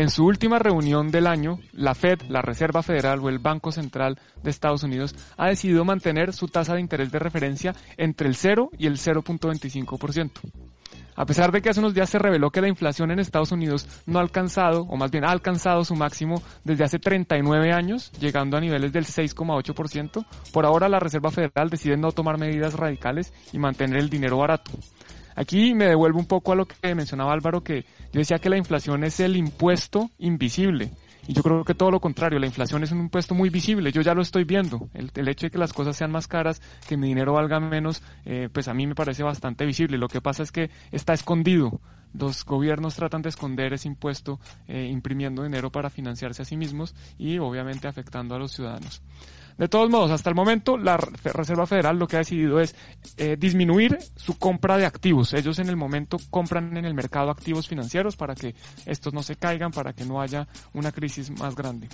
En 0.00 0.08
su 0.08 0.24
última 0.24 0.58
reunión 0.58 1.10
del 1.10 1.26
año, 1.26 1.58
la 1.72 1.94
Fed, 1.94 2.22
la 2.30 2.40
Reserva 2.40 2.82
Federal 2.82 3.20
o 3.20 3.28
el 3.28 3.38
Banco 3.38 3.70
Central 3.70 4.18
de 4.42 4.48
Estados 4.48 4.82
Unidos 4.82 5.14
ha 5.36 5.48
decidido 5.48 5.84
mantener 5.84 6.32
su 6.32 6.48
tasa 6.48 6.72
de 6.72 6.80
interés 6.80 7.12
de 7.12 7.18
referencia 7.18 7.74
entre 7.98 8.26
el 8.26 8.34
0 8.34 8.70
y 8.78 8.86
el 8.86 8.96
0.25%. 8.96 10.30
A 11.16 11.26
pesar 11.26 11.52
de 11.52 11.60
que 11.60 11.68
hace 11.68 11.80
unos 11.80 11.92
días 11.92 12.08
se 12.08 12.18
reveló 12.18 12.50
que 12.50 12.62
la 12.62 12.68
inflación 12.68 13.10
en 13.10 13.18
Estados 13.18 13.52
Unidos 13.52 13.86
no 14.06 14.18
ha 14.18 14.22
alcanzado, 14.22 14.86
o 14.88 14.96
más 14.96 15.10
bien 15.10 15.26
ha 15.26 15.32
alcanzado 15.32 15.84
su 15.84 15.94
máximo 15.94 16.42
desde 16.64 16.84
hace 16.84 16.98
39 16.98 17.70
años, 17.70 18.10
llegando 18.12 18.56
a 18.56 18.60
niveles 18.62 18.94
del 18.94 19.04
6,8%, 19.04 20.24
por 20.50 20.64
ahora 20.64 20.88
la 20.88 20.98
Reserva 20.98 21.30
Federal 21.30 21.68
decide 21.68 21.98
no 21.98 22.12
tomar 22.12 22.38
medidas 22.38 22.72
radicales 22.72 23.34
y 23.52 23.58
mantener 23.58 23.98
el 23.98 24.08
dinero 24.08 24.38
barato. 24.38 24.70
Aquí 25.36 25.74
me 25.74 25.86
devuelvo 25.86 26.18
un 26.18 26.26
poco 26.26 26.52
a 26.52 26.56
lo 26.56 26.66
que 26.66 26.94
mencionaba 26.94 27.32
Álvaro, 27.32 27.62
que 27.62 27.84
yo 28.12 28.18
decía 28.18 28.38
que 28.38 28.50
la 28.50 28.56
inflación 28.56 29.04
es 29.04 29.20
el 29.20 29.36
impuesto 29.36 30.10
invisible. 30.18 30.90
Y 31.26 31.32
yo 31.32 31.42
creo 31.42 31.64
que 31.64 31.74
todo 31.74 31.90
lo 31.90 32.00
contrario, 32.00 32.38
la 32.38 32.46
inflación 32.46 32.82
es 32.82 32.92
un 32.92 33.00
impuesto 33.00 33.34
muy 33.34 33.50
visible, 33.50 33.92
yo 33.92 34.00
ya 34.02 34.14
lo 34.14 34.22
estoy 34.22 34.44
viendo. 34.44 34.88
El, 34.94 35.28
hecho 35.28 35.46
de 35.46 35.50
que 35.50 35.58
las 35.58 35.72
cosas 35.72 35.96
sean 35.96 36.10
más 36.10 36.26
caras, 36.26 36.60
que 36.88 36.96
mi 36.96 37.08
dinero 37.08 37.34
valga 37.34 37.60
menos, 37.60 38.02
eh, 38.24 38.48
pues 38.52 38.68
a 38.68 38.74
mí 38.74 38.86
me 38.86 38.94
parece 38.94 39.22
bastante 39.22 39.64
visible. 39.64 39.98
Lo 39.98 40.08
que 40.08 40.20
pasa 40.20 40.42
es 40.42 40.50
que 40.50 40.70
está 40.90 41.12
escondido. 41.12 41.80
Los 42.12 42.44
gobiernos 42.44 42.96
tratan 42.96 43.22
de 43.22 43.28
esconder 43.28 43.72
ese 43.72 43.86
impuesto 43.86 44.40
eh, 44.66 44.88
imprimiendo 44.90 45.44
dinero 45.44 45.70
para 45.70 45.90
financiarse 45.90 46.42
a 46.42 46.44
sí 46.44 46.56
mismos 46.56 46.94
y 47.18 47.38
obviamente 47.38 47.86
afectando 47.86 48.34
a 48.34 48.38
los 48.38 48.52
ciudadanos. 48.52 49.00
De 49.60 49.68
todos 49.68 49.90
modos, 49.90 50.10
hasta 50.10 50.30
el 50.30 50.34
momento 50.34 50.78
la 50.78 50.96
Reserva 50.96 51.66
Federal 51.66 51.98
lo 51.98 52.08
que 52.08 52.16
ha 52.16 52.20
decidido 52.20 52.60
es 52.60 52.74
eh, 53.18 53.36
disminuir 53.38 53.98
su 54.16 54.38
compra 54.38 54.78
de 54.78 54.86
activos. 54.86 55.34
Ellos 55.34 55.58
en 55.58 55.68
el 55.68 55.76
momento 55.76 56.16
compran 56.30 56.78
en 56.78 56.86
el 56.86 56.94
mercado 56.94 57.30
activos 57.30 57.68
financieros 57.68 58.16
para 58.16 58.34
que 58.34 58.54
estos 58.86 59.12
no 59.12 59.22
se 59.22 59.36
caigan, 59.36 59.70
para 59.70 59.92
que 59.92 60.06
no 60.06 60.22
haya 60.22 60.48
una 60.72 60.92
crisis 60.92 61.30
más 61.38 61.54
grande. 61.54 61.90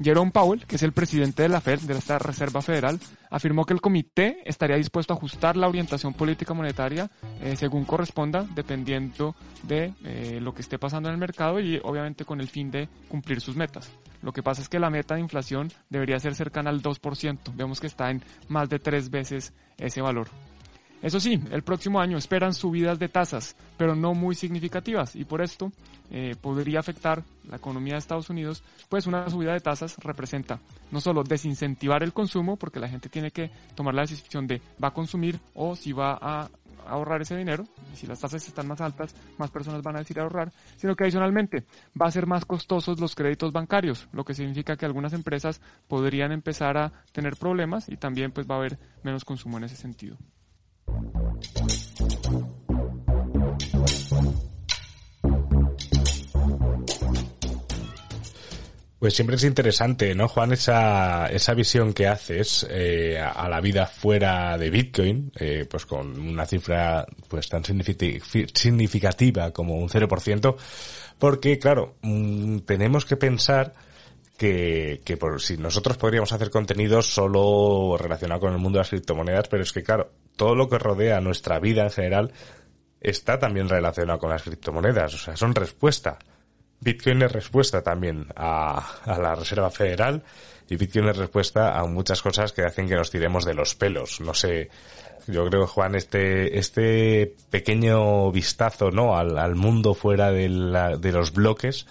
Jerome 0.00 0.30
Powell, 0.30 0.64
que 0.66 0.76
es 0.76 0.82
el 0.82 0.92
presidente 0.92 1.42
de 1.42 1.48
la 1.48 1.60
Fed, 1.60 1.80
de 1.80 1.94
esta 1.94 2.18
Reserva 2.18 2.62
Federal, 2.62 2.98
afirmó 3.30 3.64
que 3.64 3.74
el 3.74 3.80
comité 3.80 4.38
estaría 4.44 4.76
dispuesto 4.76 5.12
a 5.12 5.16
ajustar 5.16 5.56
la 5.56 5.68
orientación 5.68 6.14
política 6.14 6.54
monetaria 6.54 7.10
eh, 7.42 7.56
según 7.56 7.84
corresponda, 7.84 8.46
dependiendo 8.54 9.34
de 9.62 9.92
eh, 10.04 10.38
lo 10.40 10.54
que 10.54 10.62
esté 10.62 10.78
pasando 10.78 11.08
en 11.08 11.14
el 11.14 11.20
mercado 11.20 11.60
y 11.60 11.80
obviamente 11.82 12.24
con 12.24 12.40
el 12.40 12.48
fin 12.48 12.70
de 12.70 12.88
cumplir 13.08 13.40
sus 13.40 13.56
metas. 13.56 13.90
Lo 14.22 14.32
que 14.32 14.42
pasa 14.42 14.62
es 14.62 14.68
que 14.68 14.78
la 14.78 14.90
meta 14.90 15.14
de 15.14 15.20
inflación 15.20 15.72
debería 15.90 16.18
ser 16.20 16.34
cercana 16.34 16.70
al 16.70 16.82
2%. 16.82 17.38
Vemos 17.54 17.80
que 17.80 17.88
está 17.88 18.10
en 18.10 18.22
más 18.48 18.68
de 18.68 18.78
tres 18.78 19.10
veces 19.10 19.52
ese 19.78 20.00
valor. 20.00 20.28
Eso 21.02 21.18
sí, 21.18 21.42
el 21.50 21.62
próximo 21.62 22.00
año 22.00 22.16
esperan 22.16 22.54
subidas 22.54 22.98
de 23.00 23.08
tasas, 23.08 23.56
pero 23.76 23.96
no 23.96 24.14
muy 24.14 24.36
significativas, 24.36 25.16
y 25.16 25.24
por 25.24 25.42
esto 25.42 25.72
eh, 26.12 26.36
podría 26.40 26.78
afectar 26.78 27.24
la 27.48 27.56
economía 27.56 27.94
de 27.94 27.98
Estados 27.98 28.30
Unidos, 28.30 28.62
pues 28.88 29.08
una 29.08 29.28
subida 29.28 29.52
de 29.52 29.60
tasas 29.60 29.96
representa 29.98 30.60
no 30.92 31.00
solo 31.00 31.24
desincentivar 31.24 32.04
el 32.04 32.12
consumo, 32.12 32.56
porque 32.56 32.78
la 32.78 32.88
gente 32.88 33.08
tiene 33.08 33.32
que 33.32 33.50
tomar 33.74 33.94
la 33.94 34.02
decisión 34.02 34.46
de 34.46 34.62
va 34.82 34.88
a 34.88 34.94
consumir 34.94 35.40
o 35.54 35.74
si 35.74 35.92
va 35.92 36.18
a 36.20 36.48
ahorrar 36.86 37.22
ese 37.22 37.36
dinero, 37.36 37.64
y 37.92 37.96
si 37.96 38.06
las 38.06 38.20
tasas 38.20 38.46
están 38.46 38.68
más 38.68 38.80
altas, 38.80 39.14
más 39.38 39.50
personas 39.50 39.82
van 39.82 39.96
a 39.96 40.00
decir 40.00 40.20
ahorrar, 40.20 40.52
sino 40.76 40.94
que 40.94 41.02
adicionalmente 41.02 41.64
va 42.00 42.06
a 42.06 42.12
ser 42.12 42.26
más 42.26 42.44
costosos 42.44 43.00
los 43.00 43.16
créditos 43.16 43.52
bancarios, 43.52 44.08
lo 44.12 44.24
que 44.24 44.34
significa 44.34 44.76
que 44.76 44.86
algunas 44.86 45.14
empresas 45.14 45.60
podrían 45.88 46.30
empezar 46.30 46.78
a 46.78 46.92
tener 47.10 47.36
problemas 47.36 47.88
y 47.88 47.96
también 47.96 48.30
pues 48.30 48.46
va 48.48 48.54
a 48.54 48.58
haber 48.58 48.78
menos 49.02 49.24
consumo 49.24 49.58
en 49.58 49.64
ese 49.64 49.76
sentido. 49.76 50.16
Pues 59.02 59.14
siempre 59.14 59.34
es 59.34 59.42
interesante, 59.42 60.14
¿no, 60.14 60.28
Juan? 60.28 60.52
Esa, 60.52 61.26
esa 61.26 61.54
visión 61.54 61.92
que 61.92 62.06
haces 62.06 62.64
eh, 62.70 63.18
a 63.18 63.48
la 63.48 63.60
vida 63.60 63.84
fuera 63.84 64.56
de 64.56 64.70
Bitcoin, 64.70 65.32
eh, 65.34 65.66
pues 65.68 65.86
con 65.86 66.20
una 66.20 66.46
cifra 66.46 67.04
pues 67.26 67.48
tan 67.48 67.64
significativa 67.64 69.50
como 69.50 69.74
un 69.74 69.88
0%, 69.88 70.56
porque, 71.18 71.58
claro, 71.58 71.96
mm, 72.02 72.58
tenemos 72.58 73.04
que 73.04 73.16
pensar 73.16 73.74
que, 74.42 75.02
que 75.04 75.16
por, 75.16 75.40
si 75.40 75.56
nosotros 75.56 75.96
podríamos 75.96 76.32
hacer 76.32 76.50
contenidos 76.50 77.14
solo 77.14 77.96
relacionado 77.96 78.40
con 78.40 78.52
el 78.52 78.58
mundo 78.58 78.78
de 78.78 78.80
las 78.80 78.88
criptomonedas, 78.88 79.46
pero 79.46 79.62
es 79.62 79.72
que, 79.72 79.84
claro, 79.84 80.10
todo 80.34 80.56
lo 80.56 80.68
que 80.68 80.80
rodea 80.80 81.20
nuestra 81.20 81.60
vida 81.60 81.84
en 81.84 81.92
general 81.92 82.32
está 83.00 83.38
también 83.38 83.68
relacionado 83.68 84.18
con 84.18 84.30
las 84.30 84.42
criptomonedas, 84.42 85.14
o 85.14 85.18
sea, 85.18 85.36
son 85.36 85.54
respuesta. 85.54 86.18
Bitcoin 86.80 87.22
es 87.22 87.30
respuesta 87.30 87.82
también 87.82 88.26
a, 88.34 88.84
la 89.06 89.36
Reserva 89.36 89.70
Federal 89.70 90.24
y 90.68 90.74
Bitcoin 90.74 91.06
es 91.10 91.18
respuesta 91.18 91.78
a 91.78 91.84
muchas 91.84 92.20
cosas 92.20 92.50
que 92.50 92.62
hacen 92.62 92.88
que 92.88 92.96
nos 92.96 93.12
tiremos 93.12 93.44
de 93.44 93.54
los 93.54 93.76
pelos. 93.76 94.20
No 94.20 94.34
sé, 94.34 94.70
yo 95.28 95.48
creo, 95.48 95.68
Juan, 95.68 95.94
este, 95.94 96.58
este 96.58 97.36
pequeño 97.48 98.32
vistazo, 98.32 98.90
¿no? 98.90 99.16
Al, 99.16 99.54
mundo 99.54 99.94
fuera 99.94 100.32
de, 100.32 100.48
de 100.98 101.12
los 101.12 101.32
bloques 101.32 101.86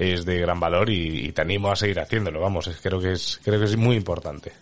es 0.00 0.24
de 0.24 0.38
gran 0.38 0.58
valor 0.58 0.88
y, 0.88 1.26
y, 1.26 1.32
te 1.32 1.42
animo 1.42 1.70
a 1.70 1.76
seguir 1.76 2.00
haciéndolo. 2.00 2.40
Vamos, 2.40 2.70
creo 2.82 2.98
que 2.98 3.12
es, 3.12 3.38
creo 3.44 3.58
que 3.58 3.66
es 3.66 3.76
muy 3.76 3.96
importante. 3.96 4.52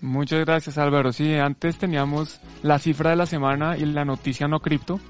Muchas 0.00 0.44
gracias 0.44 0.78
Álvaro. 0.78 1.12
Sí, 1.12 1.34
antes 1.34 1.78
teníamos 1.78 2.40
la 2.62 2.78
cifra 2.78 3.10
de 3.10 3.16
la 3.16 3.26
semana 3.26 3.76
y 3.76 3.84
la 3.84 4.04
noticia 4.04 4.46
no 4.46 4.60
cripto. 4.60 5.00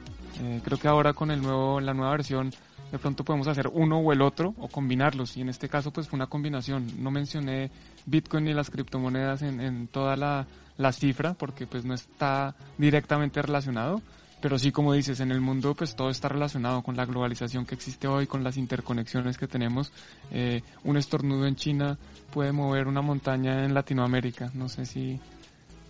Eh, 0.42 0.62
creo 0.64 0.79
que 0.79 0.88
ahora 0.88 1.12
con 1.12 1.31
el 1.31 1.42
nuevo, 1.42 1.81
la 1.81 1.92
nueva 1.92 2.12
versión 2.12 2.51
de 2.90 2.98
pronto 2.98 3.22
podemos 3.22 3.46
hacer 3.48 3.68
uno 3.70 3.98
o 3.98 4.12
el 4.14 4.22
otro 4.22 4.55
o 4.57 4.68
combinarlos. 4.68 5.37
Y 5.37 5.42
en 5.42 5.51
este 5.51 5.68
caso 5.68 5.92
pues 5.92 6.09
fue 6.09 6.16
una 6.16 6.29
combinación. 6.29 6.90
No 7.03 7.11
mencioné 7.11 7.70
Bitcoin 8.07 8.44
ni 8.44 8.55
las 8.55 8.70
criptomonedas 8.70 9.42
en, 9.42 9.61
en 9.61 9.88
toda 9.88 10.16
la, 10.16 10.46
la 10.79 10.92
cifra 10.92 11.35
porque 11.35 11.66
pues 11.66 11.85
no 11.85 11.92
está 11.92 12.55
directamente 12.79 13.42
relacionado 13.42 14.01
pero 14.40 14.59
sí, 14.59 14.70
como 14.70 14.92
dices, 14.92 15.20
en 15.20 15.33
el 15.33 15.40
mundo 15.40 15.74
pues 15.74 15.96
todo 15.96 16.11
está 16.11 16.29
relacionado 16.29 16.83
con 16.83 16.96
la 16.96 17.05
globalización 17.05 17.66
que 17.66 17.74
existe 17.74 18.07
hoy, 18.07 18.27
con 18.27 18.44
las 18.44 18.57
interconexiones 18.57 19.37
que 19.37 19.48
tenemos. 19.48 19.92
Eh, 20.31 20.62
un 20.85 20.96
estornudo 20.96 21.46
en 21.46 21.57
China 21.57 21.98
puede 22.33 22.53
mover 22.53 22.87
una 22.87 23.03
montaña 23.03 23.64
en 23.64 23.74
Latinoamérica. 23.74 24.51
No 24.55 24.68
sé 24.68 24.87
si, 24.87 25.18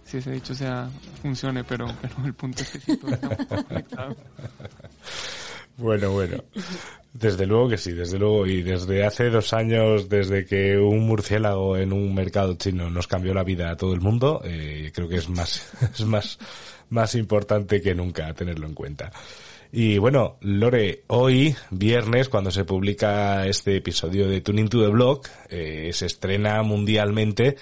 si 0.05 0.19
ese 0.19 0.31
dicho 0.33 0.55
sea 0.55 0.89
funcione, 1.21 1.65
pero, 1.65 1.87
pero 2.01 2.15
el 2.25 2.35
punto 2.35 2.63
es 2.63 2.71
que 2.71 2.99
conectado. 2.99 4.17
Bueno, 5.79 6.11
bueno. 6.11 6.43
Desde 7.13 7.47
luego 7.47 7.69
que 7.69 7.79
sí, 7.79 7.93
desde 7.93 8.19
luego. 8.19 8.47
Y 8.47 8.63
desde 8.63 9.07
hace 9.07 9.31
dos 9.31 9.53
años, 9.53 10.09
desde 10.09 10.45
que 10.45 10.77
un 10.77 11.07
murciélago 11.07 11.77
en 11.77 11.93
un 11.93 12.15
mercado 12.15 12.55
chino 12.57 12.91
nos 12.91 13.07
cambió 13.07 13.33
la 13.33 13.45
vida 13.45 13.71
a 13.71 13.77
todo 13.77 13.95
el 13.95 14.01
mundo, 14.01 14.41
eh, 14.45 14.91
creo 14.93 15.09
que 15.09 15.17
es 15.17 15.29
más, 15.29 15.73
es 15.95 16.05
más, 16.05 16.39
más 16.91 17.15
importante 17.15 17.81
que 17.81 17.95
nunca 17.95 18.33
tenerlo 18.35 18.67
en 18.67 18.75
cuenta. 18.75 19.13
Y 19.71 19.99
bueno, 19.99 20.39
Lore, 20.41 21.05
hoy, 21.09 21.55
viernes, 21.71 22.31
cuando 22.31 22.51
se 22.51 22.65
publica 22.65 23.47
este 23.47 23.77
episodio 23.77 24.27
de 24.27 24.41
Tuning 24.41 24.71
to 24.71 24.81
the 24.81 24.89
Block, 24.89 25.29
eh, 25.51 25.91
se 25.93 26.07
estrena 26.07 26.63
mundialmente 26.63 27.57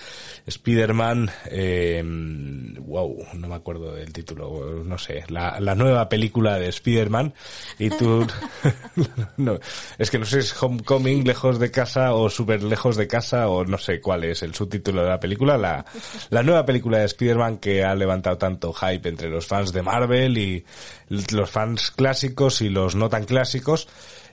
Spider-Man, 0.47 1.29
eh, 1.51 2.01
wow, 2.05 3.27
no 3.35 3.49
me 3.49 3.57
acuerdo 3.57 3.93
del 3.93 4.13
título, 4.13 4.85
no 4.85 4.99
sé, 4.99 5.25
la, 5.31 5.59
la 5.59 5.75
nueva 5.75 6.09
película 6.09 6.61
de 6.61 6.69
Spider-Man, 6.69 7.35
y 7.81 7.91
tú, 7.91 8.25
no, 9.37 9.59
es 9.99 10.09
que 10.09 10.21
no 10.21 10.27
sé 10.27 10.43
si 10.43 10.49
es 10.49 10.63
Homecoming, 10.63 11.25
lejos 11.25 11.59
de 11.59 11.73
casa, 11.73 12.15
o 12.15 12.31
super 12.31 12.63
lejos 12.63 12.97
de 12.97 13.09
casa, 13.09 13.49
o 13.49 13.65
no 13.65 13.79
sé 13.79 14.01
cuál 14.01 14.23
es 14.23 14.45
el 14.45 14.55
subtítulo 14.55 15.03
de 15.03 15.09
la 15.09 15.19
película, 15.19 15.59
la, 15.59 15.85
la 16.31 16.45
nueva 16.45 16.65
película 16.65 16.99
de 16.99 17.07
Spider-Man 17.07 17.59
que 17.59 17.83
ha 17.83 17.97
levantado 17.97 18.39
tanto 18.39 18.73
hype 18.73 19.09
entre 19.09 19.29
los 19.29 19.45
fans 19.45 19.73
de 19.73 19.83
Marvel 19.83 20.39
y 20.39 20.65
los 21.09 21.51
fans 21.51 21.93
clásicos 21.97 22.61
y 22.61 22.69
los 22.69 22.95
no 22.95 23.09
tan 23.09 23.25
clásicos 23.25 23.89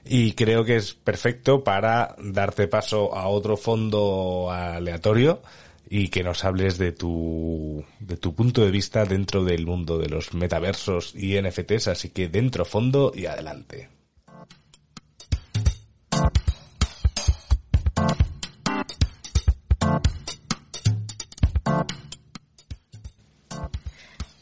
y 0.05 0.33
creo 0.33 0.65
que 0.65 0.75
es 0.75 0.93
perfecto 0.93 1.63
para 1.63 2.15
darte 2.19 2.67
paso 2.67 3.15
a 3.15 3.27
otro 3.27 3.57
fondo 3.57 4.51
aleatorio 4.51 5.41
y 5.89 6.09
que 6.09 6.23
nos 6.23 6.43
hables 6.43 6.77
de 6.77 6.91
tu, 6.91 7.83
de 7.99 8.17
tu 8.17 8.33
punto 8.35 8.65
de 8.65 8.71
vista 8.71 9.05
dentro 9.05 9.43
del 9.43 9.65
mundo 9.65 9.97
de 9.97 10.09
los 10.09 10.33
metaversos 10.33 11.13
y 11.15 11.39
NFTs, 11.39 11.87
así 11.87 12.09
que 12.09 12.29
dentro 12.29 12.65
fondo 12.65 13.11
y 13.15 13.27
adelante. 13.27 13.89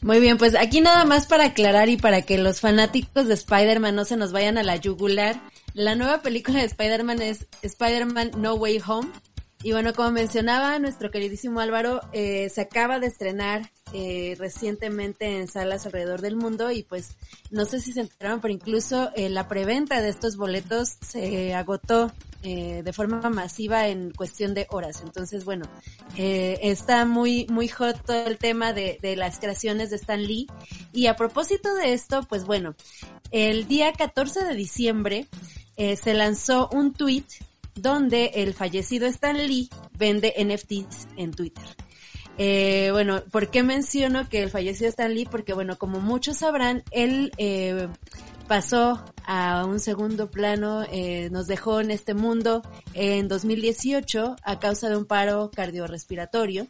Muy 0.02 0.18
bien, 0.18 0.36
pues 0.36 0.56
aquí 0.56 0.80
nada 0.80 1.04
más 1.04 1.26
para 1.26 1.44
aclarar 1.44 1.88
y 1.88 1.96
para 1.96 2.22
que 2.22 2.36
los 2.36 2.60
fanáticos 2.60 3.28
de 3.28 3.34
Spider-Man 3.34 3.94
no 3.94 4.04
se 4.04 4.16
nos 4.16 4.32
vayan 4.32 4.58
a 4.58 4.64
la 4.64 4.74
yugular. 4.74 5.40
La 5.74 5.94
nueva 5.94 6.22
película 6.22 6.58
de 6.58 6.64
Spider-Man 6.64 7.22
es 7.22 7.46
Spider-Man 7.62 8.32
No 8.36 8.54
Way 8.54 8.82
Home. 8.84 9.08
Y 9.62 9.70
bueno, 9.70 9.92
como 9.94 10.10
mencionaba 10.10 10.76
nuestro 10.80 11.12
queridísimo 11.12 11.60
Álvaro, 11.60 12.00
eh, 12.12 12.50
se 12.52 12.62
acaba 12.62 12.98
de 12.98 13.06
estrenar 13.06 13.70
eh, 13.92 14.34
recientemente 14.40 15.38
en 15.38 15.46
salas 15.46 15.86
alrededor 15.86 16.20
del 16.20 16.34
mundo 16.34 16.72
y 16.72 16.82
pues 16.82 17.10
no 17.52 17.64
sé 17.64 17.80
si 17.80 17.92
se 17.92 18.00
enteraron, 18.00 18.40
pero 18.40 18.52
incluso 18.52 19.12
eh, 19.14 19.28
la 19.28 19.46
preventa 19.46 20.02
de 20.02 20.08
estos 20.08 20.36
boletos 20.36 20.96
se 21.00 21.54
agotó 21.54 22.10
eh, 22.42 22.82
de 22.84 22.92
forma 22.92 23.28
masiva 23.30 23.88
en 23.88 24.10
cuestión 24.10 24.54
de 24.54 24.66
horas. 24.70 25.02
Entonces, 25.04 25.44
bueno, 25.44 25.66
eh, 26.16 26.58
está 26.62 27.04
muy, 27.04 27.46
muy 27.48 27.68
hot 27.68 28.04
todo 28.04 28.26
el 28.26 28.38
tema 28.38 28.72
de, 28.72 28.98
de 29.00 29.16
las 29.16 29.38
creaciones 29.38 29.90
de 29.90 29.96
Stan 29.96 30.22
Lee. 30.22 30.46
Y 30.92 31.06
a 31.06 31.16
propósito 31.16 31.74
de 31.74 31.92
esto, 31.92 32.22
pues 32.28 32.44
bueno, 32.44 32.74
el 33.30 33.66
día 33.66 33.92
14 33.92 34.44
de 34.44 34.54
diciembre 34.54 35.26
eh, 35.76 35.96
se 35.96 36.14
lanzó 36.14 36.68
un 36.72 36.92
tweet 36.92 37.24
donde 37.74 38.32
el 38.34 38.52
fallecido 38.54 39.06
Stan 39.06 39.36
Lee 39.36 39.70
vende 39.98 40.34
NFTs 40.38 41.08
en 41.16 41.32
Twitter. 41.32 41.64
Eh, 42.38 42.90
bueno, 42.92 43.22
¿por 43.30 43.50
qué 43.50 43.62
menciono 43.62 44.28
que 44.28 44.42
el 44.42 44.50
fallecido 44.50 44.88
Stan 44.88 45.14
Lee? 45.14 45.26
Porque 45.30 45.54
bueno, 45.54 45.78
como 45.78 46.00
muchos 46.00 46.38
sabrán, 46.38 46.82
él 46.90 47.32
eh, 47.38 47.88
pasó 48.42 49.02
a 49.24 49.64
un 49.64 49.80
segundo 49.80 50.30
plano, 50.30 50.84
eh, 50.90 51.28
nos 51.30 51.46
dejó 51.46 51.80
en 51.80 51.90
este 51.90 52.14
mundo 52.14 52.62
en 52.94 53.28
2018 53.28 54.36
a 54.42 54.58
causa 54.58 54.88
de 54.88 54.96
un 54.96 55.06
paro 55.06 55.50
cardiorrespiratorio 55.50 56.66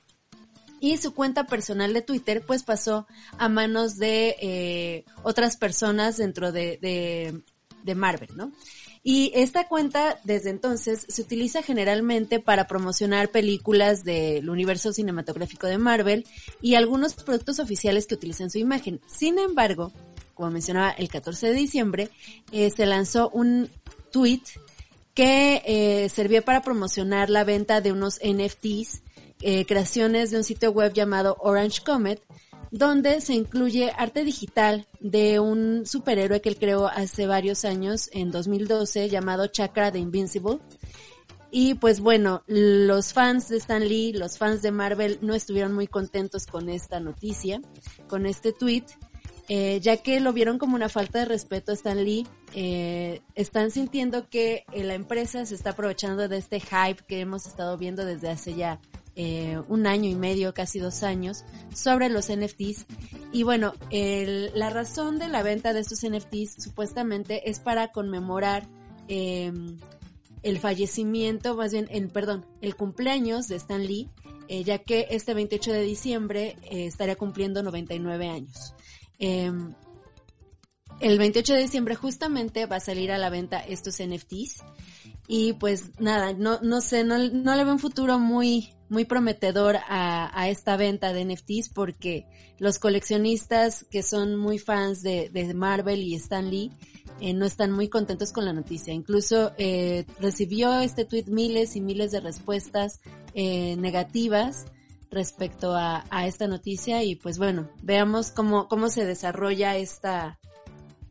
y 0.80 0.96
su 0.96 1.14
cuenta 1.14 1.46
personal 1.46 1.94
de 1.94 2.02
Twitter 2.02 2.42
pues 2.46 2.64
pasó 2.64 3.06
a 3.38 3.48
manos 3.48 3.96
de 3.98 4.36
eh, 4.40 5.04
otras 5.22 5.56
personas 5.56 6.16
dentro 6.16 6.50
de, 6.50 6.78
de, 6.82 7.40
de 7.84 7.94
Marvel, 7.94 8.30
¿no? 8.36 8.52
Y 9.04 9.32
esta 9.34 9.66
cuenta 9.66 10.20
desde 10.22 10.50
entonces 10.50 11.06
se 11.08 11.22
utiliza 11.22 11.62
generalmente 11.62 12.38
para 12.38 12.68
promocionar 12.68 13.30
películas 13.30 14.04
del 14.04 14.48
universo 14.48 14.92
cinematográfico 14.92 15.66
de 15.66 15.78
Marvel 15.78 16.24
y 16.60 16.76
algunos 16.76 17.14
productos 17.14 17.58
oficiales 17.58 18.06
que 18.06 18.14
utilizan 18.14 18.50
su 18.50 18.58
imagen. 18.58 19.00
Sin 19.08 19.40
embargo, 19.40 19.92
como 20.34 20.50
mencionaba, 20.50 20.90
el 20.90 21.08
14 21.08 21.48
de 21.48 21.54
diciembre 21.54 22.10
eh, 22.52 22.70
se 22.70 22.86
lanzó 22.86 23.30
un 23.30 23.70
tweet 24.10 24.42
que 25.14 25.62
eh, 25.66 26.08
servía 26.08 26.42
para 26.42 26.62
promocionar 26.62 27.30
la 27.30 27.44
venta 27.44 27.80
de 27.80 27.92
unos 27.92 28.18
NFTs, 28.24 29.02
eh, 29.40 29.66
creaciones 29.66 30.30
de 30.30 30.38
un 30.38 30.44
sitio 30.44 30.70
web 30.70 30.92
llamado 30.92 31.36
Orange 31.40 31.82
Comet, 31.84 32.22
donde 32.70 33.20
se 33.20 33.34
incluye 33.34 33.92
arte 33.96 34.24
digital 34.24 34.86
de 35.00 35.40
un 35.40 35.84
superhéroe 35.84 36.40
que 36.40 36.48
él 36.48 36.56
creó 36.56 36.86
hace 36.86 37.26
varios 37.26 37.66
años, 37.66 38.08
en 38.12 38.30
2012, 38.30 39.10
llamado 39.10 39.46
Chakra 39.48 39.92
the 39.92 39.98
Invincible. 39.98 40.58
Y 41.50 41.74
pues 41.74 42.00
bueno, 42.00 42.42
los 42.46 43.12
fans 43.12 43.50
de 43.50 43.58
Stan 43.58 43.86
Lee, 43.86 44.14
los 44.14 44.38
fans 44.38 44.62
de 44.62 44.70
Marvel 44.70 45.18
no 45.20 45.34
estuvieron 45.34 45.74
muy 45.74 45.86
contentos 45.86 46.46
con 46.46 46.70
esta 46.70 46.98
noticia, 46.98 47.60
con 48.08 48.24
este 48.24 48.54
tweet, 48.54 48.84
eh, 49.48 49.80
ya 49.80 49.96
que 49.98 50.20
lo 50.20 50.32
vieron 50.32 50.58
como 50.58 50.76
una 50.76 50.88
falta 50.88 51.20
de 51.20 51.24
respeto 51.24 51.72
a 51.72 51.74
Stan 51.74 52.02
Lee. 52.02 52.26
Eh, 52.54 53.20
están 53.34 53.70
sintiendo 53.70 54.28
que 54.28 54.64
eh, 54.72 54.84
la 54.84 54.94
empresa 54.94 55.44
se 55.46 55.54
está 55.54 55.70
aprovechando 55.70 56.28
de 56.28 56.38
este 56.38 56.60
hype 56.60 57.04
que 57.06 57.20
hemos 57.20 57.46
estado 57.46 57.76
viendo 57.76 58.04
desde 58.04 58.30
hace 58.30 58.54
ya 58.54 58.80
eh, 59.14 59.60
un 59.68 59.86
año 59.86 60.08
y 60.08 60.14
medio, 60.14 60.54
casi 60.54 60.78
dos 60.78 61.02
años, 61.02 61.44
sobre 61.74 62.08
los 62.08 62.32
NFTs. 62.32 62.86
Y 63.30 63.42
bueno, 63.42 63.74
el, 63.90 64.50
la 64.54 64.70
razón 64.70 65.18
de 65.18 65.28
la 65.28 65.42
venta 65.42 65.74
de 65.74 65.80
estos 65.80 66.00
NFTs 66.06 66.62
supuestamente 66.62 67.50
es 67.50 67.60
para 67.60 67.92
conmemorar 67.92 68.66
eh, 69.08 69.52
el 70.42 70.58
fallecimiento, 70.58 71.54
más 71.56 71.72
bien, 71.72 71.88
el, 71.90 72.08
perdón, 72.08 72.46
el 72.62 72.74
cumpleaños 72.74 73.48
de 73.48 73.56
Stan 73.56 73.86
Lee, 73.86 74.08
eh, 74.48 74.64
ya 74.64 74.78
que 74.78 75.08
este 75.10 75.34
28 75.34 75.72
de 75.72 75.82
diciembre 75.82 76.56
estaría 76.70 77.16
cumpliendo 77.16 77.62
99 77.62 78.28
años. 78.28 78.74
Eh, 79.22 79.52
el 81.00 81.18
28 81.18 81.54
de 81.54 81.62
diciembre 81.62 81.94
justamente 81.94 82.66
va 82.66 82.76
a 82.76 82.80
salir 82.80 83.12
a 83.12 83.18
la 83.18 83.30
venta 83.30 83.60
estos 83.60 84.00
NFTs 84.00 84.62
y 85.28 85.52
pues 85.54 85.98
nada, 86.00 86.32
no, 86.32 86.60
no 86.60 86.80
sé, 86.80 87.04
no, 87.04 87.18
no 87.18 87.56
le 87.56 87.64
veo 87.64 87.72
un 87.72 87.78
futuro 87.78 88.18
muy, 88.18 88.74
muy 88.88 89.04
prometedor 89.04 89.76
a, 89.88 90.30
a, 90.38 90.48
esta 90.48 90.76
venta 90.76 91.12
de 91.12 91.24
NFTs 91.24 91.70
porque 91.70 92.26
los 92.58 92.78
coleccionistas 92.78 93.84
que 93.90 94.02
son 94.02 94.36
muy 94.36 94.58
fans 94.58 95.02
de, 95.02 95.30
de 95.30 95.54
Marvel 95.54 96.02
y 96.02 96.14
Stan 96.16 96.50
Lee 96.50 96.70
eh, 97.20 97.34
no 97.34 97.46
están 97.46 97.72
muy 97.72 97.88
contentos 97.88 98.32
con 98.32 98.44
la 98.44 98.52
noticia. 98.52 98.92
Incluso 98.92 99.52
eh, 99.56 100.04
recibió 100.20 100.80
este 100.80 101.04
tweet 101.04 101.26
miles 101.26 101.76
y 101.76 101.80
miles 101.80 102.10
de 102.10 102.20
respuestas 102.20 103.00
eh, 103.34 103.76
negativas 103.76 104.66
respecto 105.12 105.76
a, 105.76 106.04
esta 106.26 106.48
noticia 106.48 107.02
y 107.04 107.14
pues 107.14 107.38
bueno, 107.38 107.70
veamos 107.82 108.30
cómo, 108.30 108.66
cómo 108.66 108.88
se 108.88 109.04
desarrolla 109.04 109.76
esta, 109.76 110.38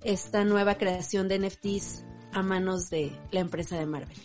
esta 0.04 0.44
nueva 0.44 0.76
creación 0.76 1.28
de 1.28 1.40
NFTs 1.40 2.04
a 2.34 2.42
manos 2.42 2.90
de 2.90 3.12
la 3.32 3.40
empresa 3.42 3.78
de 3.78 3.86
Marvel. 3.86 4.18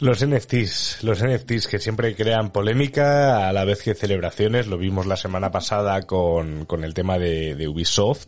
Los 0.00 0.26
NFTs, 0.26 1.04
los 1.04 1.22
NFTs 1.24 1.68
que 1.68 1.78
siempre 1.78 2.14
crean 2.16 2.50
polémica 2.50 3.48
a 3.48 3.52
la 3.52 3.64
vez 3.64 3.80
que 3.80 3.94
celebraciones, 3.94 4.66
lo 4.66 4.76
vimos 4.76 5.06
la 5.06 5.16
semana 5.16 5.50
pasada 5.52 6.02
con, 6.02 6.66
con 6.66 6.84
el 6.84 6.94
tema 6.94 7.18
de, 7.18 7.54
de 7.54 7.68
Ubisoft 7.68 8.26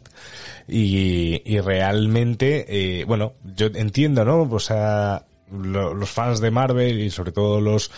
y, 0.69 1.43
y 1.45 1.61
realmente, 1.61 3.01
eh, 3.01 3.05
bueno, 3.05 3.35
yo 3.45 3.67
entiendo, 3.67 4.25
¿no? 4.25 4.43
O 4.43 4.61
sea, 4.61 5.27
lo, 5.51 5.95
los 5.95 6.11
fans 6.11 6.41
de 6.41 6.51
Marvel 6.51 7.01
y 7.01 7.11
sobre 7.11 7.33
todo 7.33 7.61
los 7.61 7.91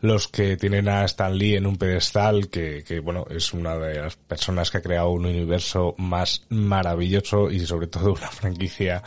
los 0.00 0.28
que 0.28 0.56
tienen 0.56 0.88
a 0.88 1.04
Stan 1.04 1.36
Lee 1.36 1.56
en 1.56 1.66
un 1.66 1.76
pedestal 1.76 2.48
que, 2.48 2.82
que, 2.84 3.00
bueno, 3.00 3.26
es 3.28 3.52
una 3.52 3.76
de 3.76 4.00
las 4.00 4.16
personas 4.16 4.70
que 4.70 4.78
ha 4.78 4.82
creado 4.82 5.10
un 5.10 5.26
universo 5.26 5.94
más 5.98 6.42
maravilloso 6.48 7.50
y 7.50 7.60
sobre 7.66 7.86
todo 7.86 8.12
una 8.18 8.28
franquicia 8.28 9.02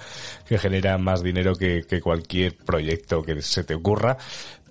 que 0.48 0.58
genera 0.58 0.98
más 0.98 1.24
dinero 1.24 1.56
que, 1.56 1.86
que 1.88 2.02
cualquier 2.02 2.58
proyecto 2.58 3.24
que 3.24 3.42
se 3.42 3.64
te 3.64 3.76
ocurra. 3.76 4.18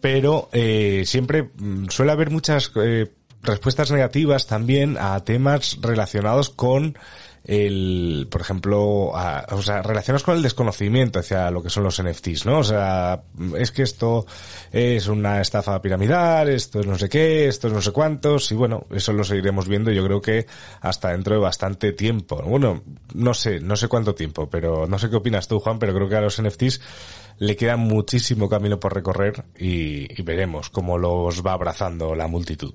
Pero 0.01 0.49
eh, 0.53 1.03
siempre 1.07 1.51
suele 1.89 2.13
haber 2.13 2.31
muchas 2.31 2.73
eh, 2.77 3.13
respuestas 3.43 3.91
negativas 3.91 4.47
también 4.47 4.97
a 4.99 5.25
temas 5.25 5.79
relacionados 5.81 6.51
con 6.51 6.97
el, 7.45 8.29
por 8.31 8.41
ejemplo, 8.41 9.17
a, 9.17 9.47
o 9.51 9.63
sea, 9.63 9.83
relacionados 9.83 10.23
con 10.23 10.37
el 10.37 10.43
desconocimiento 10.43 11.19
hacia 11.19 11.51
lo 11.51 11.63
que 11.63 11.71
son 11.71 11.83
los 11.85 12.01
NFTs, 12.01 12.47
¿no? 12.47 12.59
O 12.59 12.65
sea, 12.65 13.23
es 13.59 13.73
que 13.73 13.83
esto 13.83 14.27
es 14.71 15.09
una 15.09 15.41
estafa 15.41 15.81
piramidal, 15.83 16.49
esto 16.49 16.81
es 16.81 16.87
no 16.87 16.97
sé 16.97 17.09
qué, 17.09 17.49
esto 17.49 17.67
es 17.69 17.75
no 17.75 17.83
sé 17.83 17.91
cuántos, 17.91 18.51
y 18.53 18.55
bueno, 18.55 18.87
eso 18.91 19.13
lo 19.13 19.25
seguiremos 19.25 19.67
viendo 19.69 19.91
yo 19.91 20.05
creo 20.05 20.21
que 20.21 20.47
hasta 20.81 21.11
dentro 21.11 21.35
de 21.35 21.41
bastante 21.41 21.93
tiempo. 21.93 22.41
Bueno, 22.43 22.83
no 23.15 23.35
sé, 23.35 23.61
no 23.61 23.77
sé 23.77 23.89
cuánto 23.89 24.15
tiempo, 24.15 24.49
pero 24.49 24.87
no 24.87 24.99
sé 24.99 25.11
qué 25.11 25.17
opinas 25.17 25.49
tú, 25.49 25.59
Juan, 25.59 25.79
pero 25.79 25.95
creo 25.95 26.09
que 26.09 26.17
a 26.17 26.21
los 26.21 26.41
NFTs 26.41 26.81
le 27.39 27.57
queda 27.57 27.77
muchísimo 27.77 28.49
camino 28.49 28.79
por 28.79 28.95
recorrer 28.95 29.45
y, 29.59 30.21
y 30.21 30.23
veremos 30.23 30.71
cómo 30.71 30.97
los 30.97 31.45
va 31.45 31.55
abrazando 31.55 32.15
la 32.15 32.29
multitud. 32.29 32.75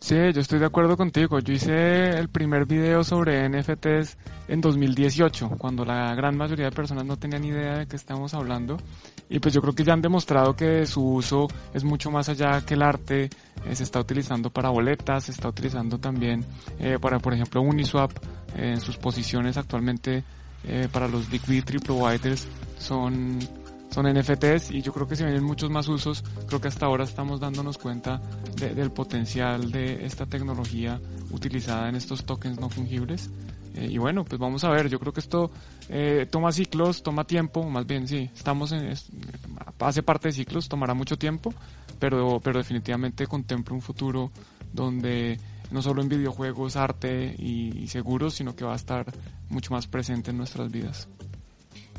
Sí, 0.00 0.16
yo 0.32 0.40
estoy 0.40 0.58
de 0.58 0.64
acuerdo 0.64 0.96
contigo. 0.96 1.38
Yo 1.40 1.52
hice 1.52 2.08
el 2.08 2.30
primer 2.30 2.64
video 2.64 3.04
sobre 3.04 3.46
NFTs 3.46 4.16
en 4.48 4.62
2018, 4.62 5.50
cuando 5.58 5.84
la 5.84 6.14
gran 6.14 6.38
mayoría 6.38 6.64
de 6.64 6.72
personas 6.72 7.04
no 7.04 7.18
tenían 7.18 7.44
idea 7.44 7.78
de 7.78 7.86
qué 7.86 7.96
estamos 7.96 8.32
hablando. 8.32 8.78
Y 9.28 9.40
pues 9.40 9.52
yo 9.52 9.60
creo 9.60 9.74
que 9.74 9.84
ya 9.84 9.92
han 9.92 10.00
demostrado 10.00 10.56
que 10.56 10.86
su 10.86 11.04
uso 11.04 11.48
es 11.74 11.84
mucho 11.84 12.10
más 12.10 12.30
allá 12.30 12.64
que 12.64 12.74
el 12.74 12.82
arte. 12.82 13.28
Eh, 13.66 13.76
se 13.76 13.82
está 13.82 14.00
utilizando 14.00 14.48
para 14.48 14.70
boletas, 14.70 15.24
se 15.24 15.32
está 15.32 15.50
utilizando 15.50 15.98
también 15.98 16.46
eh, 16.78 16.98
para, 16.98 17.18
por 17.18 17.34
ejemplo, 17.34 17.60
Uniswap 17.60 18.10
eh, 18.56 18.70
en 18.72 18.80
sus 18.80 18.96
posiciones 18.96 19.58
actualmente 19.58 20.24
para 20.92 21.08
los 21.08 21.30
liquidity 21.30 21.78
providers 21.78 22.46
son 22.78 23.38
son 23.90 24.06
NFTs 24.06 24.70
y 24.70 24.82
yo 24.82 24.92
creo 24.92 25.06
que 25.06 25.16
se 25.16 25.24
vienen 25.24 25.44
muchos 25.44 25.70
más 25.70 25.88
usos. 25.88 26.24
Creo 26.46 26.60
que 26.60 26.68
hasta 26.68 26.86
ahora 26.86 27.04
estamos 27.04 27.40
dándonos 27.40 27.78
cuenta 27.78 28.20
de, 28.56 28.74
del 28.74 28.90
potencial 28.92 29.70
de 29.70 30.04
esta 30.04 30.26
tecnología 30.26 31.00
utilizada 31.30 31.88
en 31.88 31.96
estos 31.96 32.24
tokens 32.24 32.60
no 32.60 32.68
fungibles. 32.68 33.30
Eh, 33.74 33.88
y 33.90 33.98
bueno, 33.98 34.24
pues 34.24 34.40
vamos 34.40 34.64
a 34.64 34.70
ver, 34.70 34.88
yo 34.88 34.98
creo 34.98 35.12
que 35.12 35.20
esto 35.20 35.50
eh, 35.88 36.26
toma 36.30 36.52
ciclos, 36.52 37.02
toma 37.02 37.24
tiempo, 37.24 37.68
más 37.68 37.86
bien 37.86 38.08
sí, 38.08 38.28
estamos 38.34 38.72
en, 38.72 38.86
es, 38.86 39.08
hace 39.78 40.02
parte 40.02 40.28
de 40.28 40.32
ciclos, 40.32 40.68
tomará 40.68 40.92
mucho 40.92 41.16
tiempo, 41.16 41.54
pero, 42.00 42.40
pero 42.42 42.58
definitivamente 42.58 43.28
contemplo 43.28 43.74
un 43.74 43.80
futuro 43.80 44.32
donde 44.72 45.38
no 45.70 45.82
solo 45.82 46.02
en 46.02 46.08
videojuegos, 46.08 46.74
arte 46.74 47.34
y, 47.38 47.78
y 47.78 47.86
seguros, 47.86 48.34
sino 48.34 48.56
que 48.56 48.64
va 48.64 48.72
a 48.72 48.76
estar 48.76 49.06
mucho 49.48 49.72
más 49.72 49.86
presente 49.86 50.32
en 50.32 50.38
nuestras 50.38 50.70
vidas. 50.70 51.08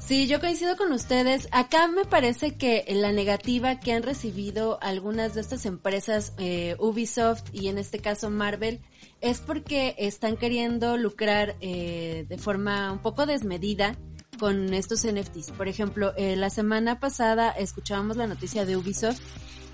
Sí, 0.05 0.27
yo 0.27 0.39
coincido 0.39 0.75
con 0.77 0.91
ustedes. 0.91 1.47
Acá 1.51 1.87
me 1.87 2.05
parece 2.05 2.57
que 2.57 2.83
la 2.89 3.11
negativa 3.11 3.79
que 3.79 3.93
han 3.93 4.03
recibido 4.03 4.79
algunas 4.81 5.35
de 5.35 5.41
estas 5.41 5.65
empresas, 5.65 6.33
eh, 6.37 6.75
Ubisoft 6.79 7.43
y 7.53 7.67
en 7.67 7.77
este 7.77 7.99
caso 7.99 8.29
Marvel, 8.29 8.81
es 9.21 9.39
porque 9.39 9.95
están 9.99 10.37
queriendo 10.37 10.97
lucrar 10.97 11.55
eh, 11.61 12.25
de 12.27 12.37
forma 12.37 12.91
un 12.91 12.99
poco 12.99 13.25
desmedida 13.25 13.95
con 14.39 14.73
estos 14.73 15.05
NFTs. 15.05 15.51
Por 15.51 15.67
ejemplo, 15.67 16.13
eh, 16.17 16.35
la 16.35 16.49
semana 16.49 16.99
pasada 16.99 17.51
escuchábamos 17.51 18.17
la 18.17 18.27
noticia 18.27 18.65
de 18.65 18.75
Ubisoft 18.75 19.21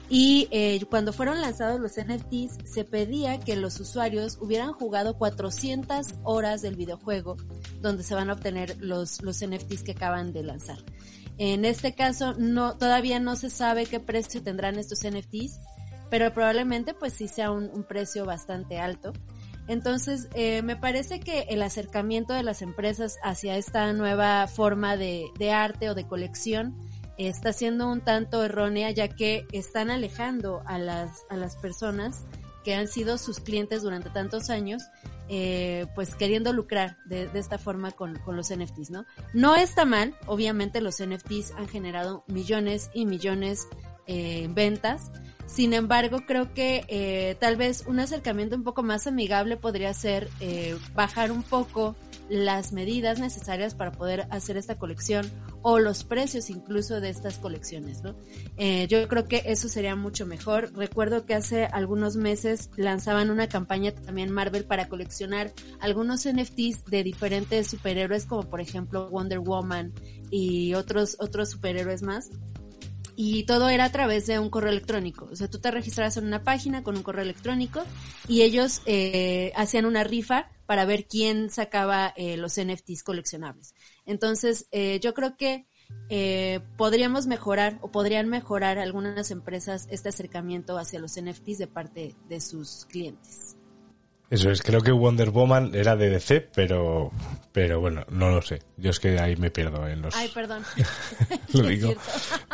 y 0.09 0.47
eh, 0.51 0.79
cuando 0.89 1.11
fueron 1.11 1.41
lanzados 1.41 1.79
los 1.79 1.93
NFTs 1.93 2.57
se 2.65 2.85
pedía 2.85 3.39
que 3.39 3.55
los 3.55 3.79
usuarios 3.79 4.37
hubieran 4.39 4.71
jugado 4.71 5.17
400 5.17 6.15
horas 6.23 6.61
del 6.61 6.75
videojuego 6.75 7.35
donde 7.81 8.03
se 8.03 8.15
van 8.15 8.29
a 8.29 8.33
obtener 8.33 8.77
los, 8.79 9.21
los 9.21 9.45
NFTs 9.45 9.83
que 9.83 9.91
acaban 9.91 10.31
de 10.31 10.43
lanzar. 10.43 10.77
En 11.37 11.65
este 11.65 11.93
caso 11.93 12.33
no, 12.37 12.77
todavía 12.77 13.19
no 13.19 13.35
se 13.35 13.49
sabe 13.49 13.85
qué 13.85 13.99
precio 13.99 14.41
tendrán 14.41 14.79
estos 14.79 14.99
NFTs, 15.03 15.59
pero 16.09 16.33
probablemente 16.33 16.93
pues 16.93 17.13
sí 17.13 17.27
sea 17.27 17.51
un, 17.51 17.69
un 17.73 17.83
precio 17.83 18.25
bastante 18.25 18.79
alto. 18.79 19.13
Entonces, 19.67 20.29
eh, 20.33 20.61
me 20.61 20.77
parece 20.77 21.19
que 21.19 21.41
el 21.49 21.61
acercamiento 21.61 22.33
de 22.33 22.43
las 22.43 22.61
empresas 22.61 23.17
hacia 23.21 23.57
esta 23.57 23.91
nueva 23.91 24.47
forma 24.47 24.95
de, 24.95 25.25
de 25.37 25.51
arte 25.51 25.89
o 25.89 25.95
de 25.95 26.07
colección 26.07 26.77
está 27.17 27.53
siendo 27.53 27.89
un 27.89 28.01
tanto 28.01 28.43
errónea 28.43 28.91
ya 28.91 29.07
que 29.07 29.45
están 29.51 29.89
alejando 29.89 30.61
a 30.65 30.77
las, 30.77 31.25
a 31.29 31.35
las 31.35 31.55
personas 31.55 32.23
que 32.63 32.75
han 32.75 32.87
sido 32.87 33.17
sus 33.17 33.39
clientes 33.39 33.81
durante 33.81 34.09
tantos 34.09 34.49
años, 34.49 34.83
eh, 35.29 35.85
pues 35.95 36.15
queriendo 36.15 36.51
lucrar 36.53 36.97
de, 37.05 37.27
de 37.27 37.39
esta 37.39 37.57
forma 37.57 37.91
con, 37.91 38.17
con, 38.19 38.35
los 38.35 38.53
NFTs, 38.53 38.91
¿no? 38.91 39.05
No 39.33 39.55
está 39.55 39.85
mal, 39.85 40.15
obviamente 40.25 40.81
los 40.81 41.01
NFTs 41.01 41.51
han 41.57 41.67
generado 41.67 42.23
millones 42.27 42.89
y 42.93 43.05
millones 43.05 43.67
eh, 44.05 44.43
en 44.43 44.53
ventas, 44.53 45.11
sin 45.47 45.73
embargo, 45.73 46.19
creo 46.27 46.53
que 46.53 46.83
eh, 46.89 47.37
tal 47.39 47.55
vez 47.55 47.85
un 47.87 47.99
acercamiento 47.99 48.55
un 48.55 48.63
poco 48.63 48.83
más 48.83 49.07
amigable 49.07 49.55
podría 49.55 49.93
ser 49.93 50.29
eh, 50.41 50.77
bajar 50.93 51.31
un 51.31 51.41
poco 51.41 51.95
las 52.29 52.73
medidas 52.73 53.19
necesarias 53.19 53.75
para 53.75 53.91
poder 53.91 54.27
hacer 54.29 54.57
esta 54.57 54.77
colección 54.77 55.29
o 55.61 55.79
los 55.79 56.03
precios 56.03 56.49
incluso 56.49 57.01
de 57.01 57.09
estas 57.09 57.37
colecciones, 57.37 58.03
¿no? 58.03 58.15
Eh, 58.57 58.87
yo 58.87 59.07
creo 59.07 59.25
que 59.25 59.43
eso 59.45 59.69
sería 59.69 59.95
mucho 59.95 60.25
mejor. 60.25 60.71
Recuerdo 60.75 61.25
que 61.25 61.33
hace 61.33 61.65
algunos 61.65 62.15
meses 62.15 62.69
lanzaban 62.75 63.29
una 63.29 63.47
campaña 63.47 63.91
también 63.91 64.31
Marvel 64.31 64.65
para 64.65 64.87
coleccionar 64.87 65.51
algunos 65.79 66.27
NFTs 66.27 66.85
de 66.85 67.03
diferentes 67.03 67.67
superhéroes 67.67 68.25
como 68.25 68.43
por 68.43 68.61
ejemplo 68.61 69.09
Wonder 69.09 69.39
Woman 69.39 69.93
y 70.29 70.73
otros 70.73 71.17
otros 71.19 71.51
superhéroes 71.51 72.01
más 72.01 72.29
y 73.19 73.43
todo 73.45 73.67
era 73.67 73.85
a 73.85 73.91
través 73.91 74.27
de 74.27 74.37
un 74.37 74.51
correo 74.51 74.69
electrónico. 74.69 75.27
O 75.31 75.35
sea, 75.35 75.49
tú 75.49 75.57
te 75.57 75.71
registrabas 75.71 76.15
en 76.17 76.27
una 76.27 76.43
página 76.43 76.83
con 76.83 76.95
un 76.95 77.01
correo 77.01 77.23
electrónico 77.23 77.83
y 78.27 78.43
ellos 78.43 78.83
eh, 78.85 79.51
hacían 79.55 79.87
una 79.87 80.03
rifa 80.03 80.51
para 80.67 80.85
ver 80.85 81.07
quién 81.07 81.49
sacaba 81.49 82.13
eh, 82.15 82.37
los 82.37 82.61
NFTs 82.61 83.01
coleccionables. 83.03 83.73
Entonces, 84.05 84.67
eh, 84.71 84.99
yo 85.01 85.15
creo 85.15 85.35
que 85.35 85.65
eh, 86.09 86.59
podríamos 86.77 87.25
mejorar 87.25 87.79
o 87.81 87.91
podrían 87.91 88.29
mejorar 88.29 88.77
algunas 88.77 89.31
empresas 89.31 89.87
este 89.89 90.09
acercamiento 90.09 90.77
hacia 90.77 90.99
los 90.99 91.19
NFTs 91.19 91.57
de 91.57 91.67
parte 91.67 92.15
de 92.29 92.39
sus 92.39 92.85
clientes. 92.85 93.56
Eso 94.29 94.51
es, 94.51 94.61
creo 94.61 94.81
que 94.81 94.91
Wonder 94.91 95.29
Woman 95.29 95.71
era 95.73 95.95
de 95.95 96.09
DC, 96.09 96.49
pero, 96.53 97.11
pero 97.53 97.79
bueno, 97.79 98.03
no 98.09 98.29
lo 98.29 98.41
sé. 98.41 98.61
Yo 98.75 98.89
es 98.89 98.99
que 98.99 99.17
ahí 99.19 99.37
me 99.37 99.51
pierdo 99.51 99.87
en 99.87 100.01
los... 100.01 100.15
Ay, 100.15 100.29
perdón. 100.33 100.63
lo 101.53 101.63
digo. 101.63 101.93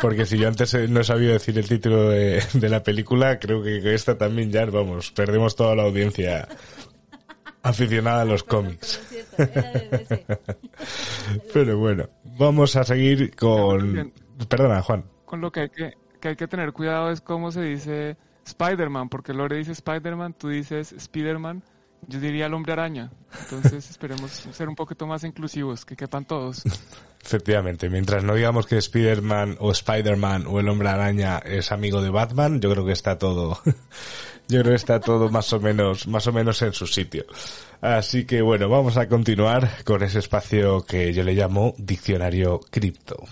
Porque 0.00 0.24
si 0.24 0.38
yo 0.38 0.46
antes 0.46 0.72
no 0.88 1.00
he 1.00 1.04
sabido 1.04 1.32
decir 1.32 1.58
el 1.58 1.68
título 1.68 2.10
de, 2.10 2.40
de 2.52 2.68
la 2.68 2.84
película, 2.84 3.40
creo 3.40 3.60
que 3.60 3.92
esta 3.92 4.16
también 4.16 4.52
ya, 4.52 4.64
vamos, 4.66 5.10
perdemos 5.10 5.56
toda 5.56 5.74
la 5.74 5.82
audiencia 5.82 6.46
aficionada 7.64 8.22
a 8.22 8.24
los 8.24 8.44
cómics. 8.44 9.00
Pero 11.52 11.78
bueno, 11.78 12.08
vamos 12.38 12.76
a 12.76 12.84
seguir 12.84 13.34
con... 13.34 14.12
Perdona, 14.48 14.80
Juan. 14.82 15.04
Con 15.24 15.40
lo 15.40 15.50
que 15.50 15.60
hay 15.60 15.70
que, 15.70 15.94
que 16.20 16.28
hay 16.28 16.36
que 16.36 16.46
tener 16.46 16.72
cuidado 16.72 17.10
es 17.10 17.20
cómo 17.20 17.50
se 17.50 17.62
dice 17.62 18.16
Spider-Man, 18.44 19.08
porque 19.08 19.32
Lore 19.32 19.56
dice 19.56 19.72
Spider-Man, 19.72 20.34
tú 20.34 20.48
dices 20.48 20.92
Spider-Man, 20.92 21.62
yo 22.08 22.20
diría 22.20 22.46
el 22.46 22.54
hombre 22.54 22.72
araña. 22.72 23.10
Entonces 23.42 23.90
esperemos 23.90 24.30
ser 24.30 24.68
un 24.68 24.74
poquito 24.74 25.06
más 25.06 25.24
inclusivos, 25.24 25.84
que 25.84 25.96
quepan 25.96 26.24
todos. 26.24 26.62
Efectivamente, 27.22 27.88
mientras 27.88 28.22
no 28.22 28.34
digamos 28.34 28.66
que 28.66 28.76
Spider-Man 28.76 29.56
o 29.58 29.72
Spider-Man 29.72 30.46
o 30.46 30.60
el 30.60 30.68
hombre 30.68 30.88
araña 30.88 31.38
es 31.38 31.72
amigo 31.72 32.02
de 32.02 32.10
Batman, 32.10 32.60
yo 32.60 32.70
creo 32.70 32.84
que 32.84 32.92
está 32.92 33.18
todo, 33.18 33.58
yo 34.48 34.60
creo 34.60 34.72
que 34.72 34.74
está 34.74 35.00
todo 35.00 35.30
más 35.30 35.50
o 35.54 35.60
menos, 35.60 36.06
más 36.06 36.26
o 36.26 36.32
menos 36.32 36.60
en 36.60 36.74
su 36.74 36.86
sitio. 36.86 37.24
Así 37.80 38.26
que 38.26 38.42
bueno, 38.42 38.68
vamos 38.68 38.98
a 38.98 39.08
continuar 39.08 39.84
con 39.84 40.02
ese 40.02 40.18
espacio 40.18 40.84
que 40.84 41.14
yo 41.14 41.22
le 41.22 41.32
llamo 41.32 41.74
Diccionario 41.78 42.60
Cripto. 42.70 43.24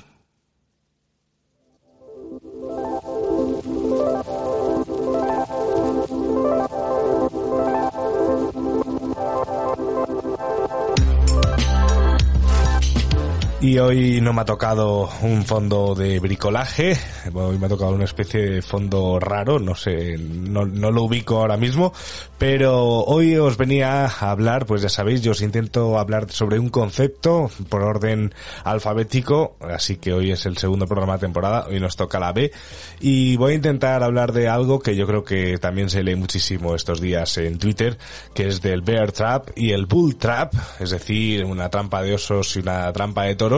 Y 13.62 13.78
hoy 13.78 14.20
no 14.20 14.32
me 14.32 14.40
ha 14.40 14.44
tocado 14.44 15.08
un 15.22 15.44
fondo 15.44 15.94
de 15.94 16.18
bricolaje, 16.18 16.98
hoy 17.32 17.58
me 17.58 17.66
ha 17.66 17.68
tocado 17.68 17.92
una 17.92 18.06
especie 18.06 18.40
de 18.40 18.60
fondo 18.60 19.20
raro, 19.20 19.60
no 19.60 19.76
sé, 19.76 20.18
no, 20.18 20.66
no, 20.66 20.90
lo 20.90 21.04
ubico 21.04 21.38
ahora 21.38 21.56
mismo, 21.56 21.92
pero 22.38 23.04
hoy 23.04 23.36
os 23.36 23.56
venía 23.56 24.06
a 24.06 24.30
hablar, 24.32 24.66
pues 24.66 24.82
ya 24.82 24.88
sabéis, 24.88 25.22
yo 25.22 25.30
os 25.30 25.42
intento 25.42 25.96
hablar 25.96 26.28
sobre 26.32 26.58
un 26.58 26.70
concepto 26.70 27.52
por 27.68 27.84
orden 27.84 28.34
alfabético, 28.64 29.54
así 29.60 29.96
que 29.96 30.12
hoy 30.12 30.32
es 30.32 30.44
el 30.44 30.58
segundo 30.58 30.88
programa 30.88 31.12
de 31.12 31.20
temporada, 31.20 31.66
hoy 31.68 31.78
nos 31.78 31.94
toca 31.94 32.18
la 32.18 32.32
B, 32.32 32.50
y 32.98 33.36
voy 33.36 33.52
a 33.52 33.54
intentar 33.54 34.02
hablar 34.02 34.32
de 34.32 34.48
algo 34.48 34.80
que 34.80 34.96
yo 34.96 35.06
creo 35.06 35.22
que 35.22 35.58
también 35.58 35.88
se 35.88 36.02
lee 36.02 36.16
muchísimo 36.16 36.74
estos 36.74 37.00
días 37.00 37.38
en 37.38 37.60
Twitter, 37.60 37.96
que 38.34 38.48
es 38.48 38.60
del 38.60 38.82
bear 38.82 39.12
trap 39.12 39.50
y 39.54 39.70
el 39.70 39.86
bull 39.86 40.16
trap, 40.16 40.52
es 40.80 40.90
decir, 40.90 41.44
una 41.44 41.68
trampa 41.68 42.02
de 42.02 42.14
osos 42.14 42.56
y 42.56 42.58
una 42.58 42.92
trampa 42.92 43.22
de 43.22 43.36
toros 43.36 43.51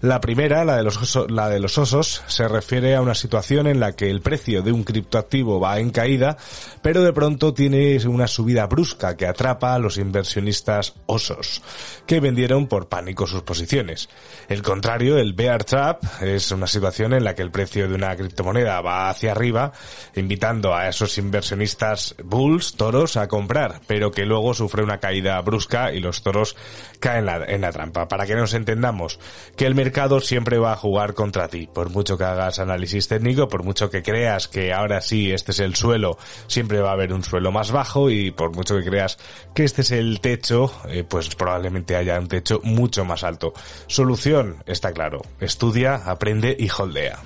la 0.00 0.20
primera, 0.20 0.64
la 0.64 0.76
de, 0.76 0.82
los 0.82 0.96
osos, 0.96 1.30
la 1.30 1.48
de 1.48 1.60
los 1.60 1.78
osos, 1.78 2.22
se 2.26 2.48
refiere 2.48 2.94
a 2.94 3.00
una 3.00 3.14
situación 3.14 3.66
en 3.66 3.80
la 3.80 3.92
que 3.92 4.10
el 4.10 4.20
precio 4.20 4.62
de 4.62 4.72
un 4.72 4.84
criptoactivo 4.84 5.60
va 5.60 5.78
en 5.78 5.90
caída, 5.90 6.36
pero 6.82 7.02
de 7.02 7.12
pronto 7.12 7.54
tiene 7.54 7.98
una 8.06 8.26
subida 8.26 8.66
brusca 8.66 9.16
que 9.16 9.26
atrapa 9.26 9.74
a 9.74 9.78
los 9.78 9.98
inversionistas 9.98 10.94
osos, 11.06 11.62
que 12.06 12.20
vendieron 12.20 12.66
por 12.66 12.88
pánico 12.88 13.26
sus 13.26 13.42
posiciones. 13.42 14.08
El 14.48 14.62
contrario, 14.62 15.18
el 15.18 15.32
bear 15.32 15.64
trap, 15.64 16.02
es 16.20 16.50
una 16.50 16.66
situación 16.66 17.12
en 17.12 17.24
la 17.24 17.34
que 17.34 17.42
el 17.42 17.50
precio 17.50 17.88
de 17.88 17.94
una 17.94 18.14
criptomoneda 18.16 18.80
va 18.80 19.10
hacia 19.10 19.32
arriba, 19.32 19.72
invitando 20.14 20.74
a 20.74 20.88
esos 20.88 21.18
inversionistas 21.18 22.14
bulls, 22.24 22.74
toros, 22.74 23.16
a 23.16 23.28
comprar, 23.28 23.80
pero 23.86 24.10
que 24.10 24.26
luego 24.26 24.54
sufre 24.54 24.82
una 24.82 24.98
caída 24.98 25.40
brusca 25.40 25.92
y 25.92 26.00
los 26.00 26.22
toros 26.22 26.56
caen 27.02 27.18
en 27.18 27.26
la, 27.26 27.44
en 27.44 27.60
la 27.60 27.72
trampa. 27.72 28.08
Para 28.08 28.24
que 28.24 28.34
nos 28.34 28.54
entendamos, 28.54 29.18
que 29.56 29.66
el 29.66 29.74
mercado 29.74 30.20
siempre 30.20 30.58
va 30.58 30.72
a 30.72 30.76
jugar 30.76 31.14
contra 31.14 31.48
ti. 31.48 31.68
Por 31.72 31.90
mucho 31.90 32.16
que 32.16 32.24
hagas 32.24 32.60
análisis 32.60 33.08
técnico, 33.08 33.48
por 33.48 33.64
mucho 33.64 33.90
que 33.90 34.02
creas 34.02 34.48
que 34.48 34.72
ahora 34.72 35.00
sí 35.00 35.32
este 35.32 35.50
es 35.50 35.58
el 35.58 35.74
suelo, 35.74 36.16
siempre 36.46 36.80
va 36.80 36.90
a 36.90 36.92
haber 36.92 37.12
un 37.12 37.24
suelo 37.24 37.50
más 37.50 37.72
bajo 37.72 38.08
y 38.08 38.30
por 38.30 38.54
mucho 38.54 38.78
que 38.78 38.84
creas 38.84 39.18
que 39.54 39.64
este 39.64 39.82
es 39.82 39.90
el 39.90 40.20
techo, 40.20 40.72
eh, 40.88 41.04
pues 41.06 41.34
probablemente 41.34 41.96
haya 41.96 42.18
un 42.18 42.28
techo 42.28 42.60
mucho 42.62 43.04
más 43.04 43.24
alto. 43.24 43.52
Solución, 43.88 44.62
está 44.64 44.92
claro. 44.92 45.22
Estudia, 45.40 45.96
aprende 45.96 46.56
y 46.56 46.70
holdea. 46.70 47.18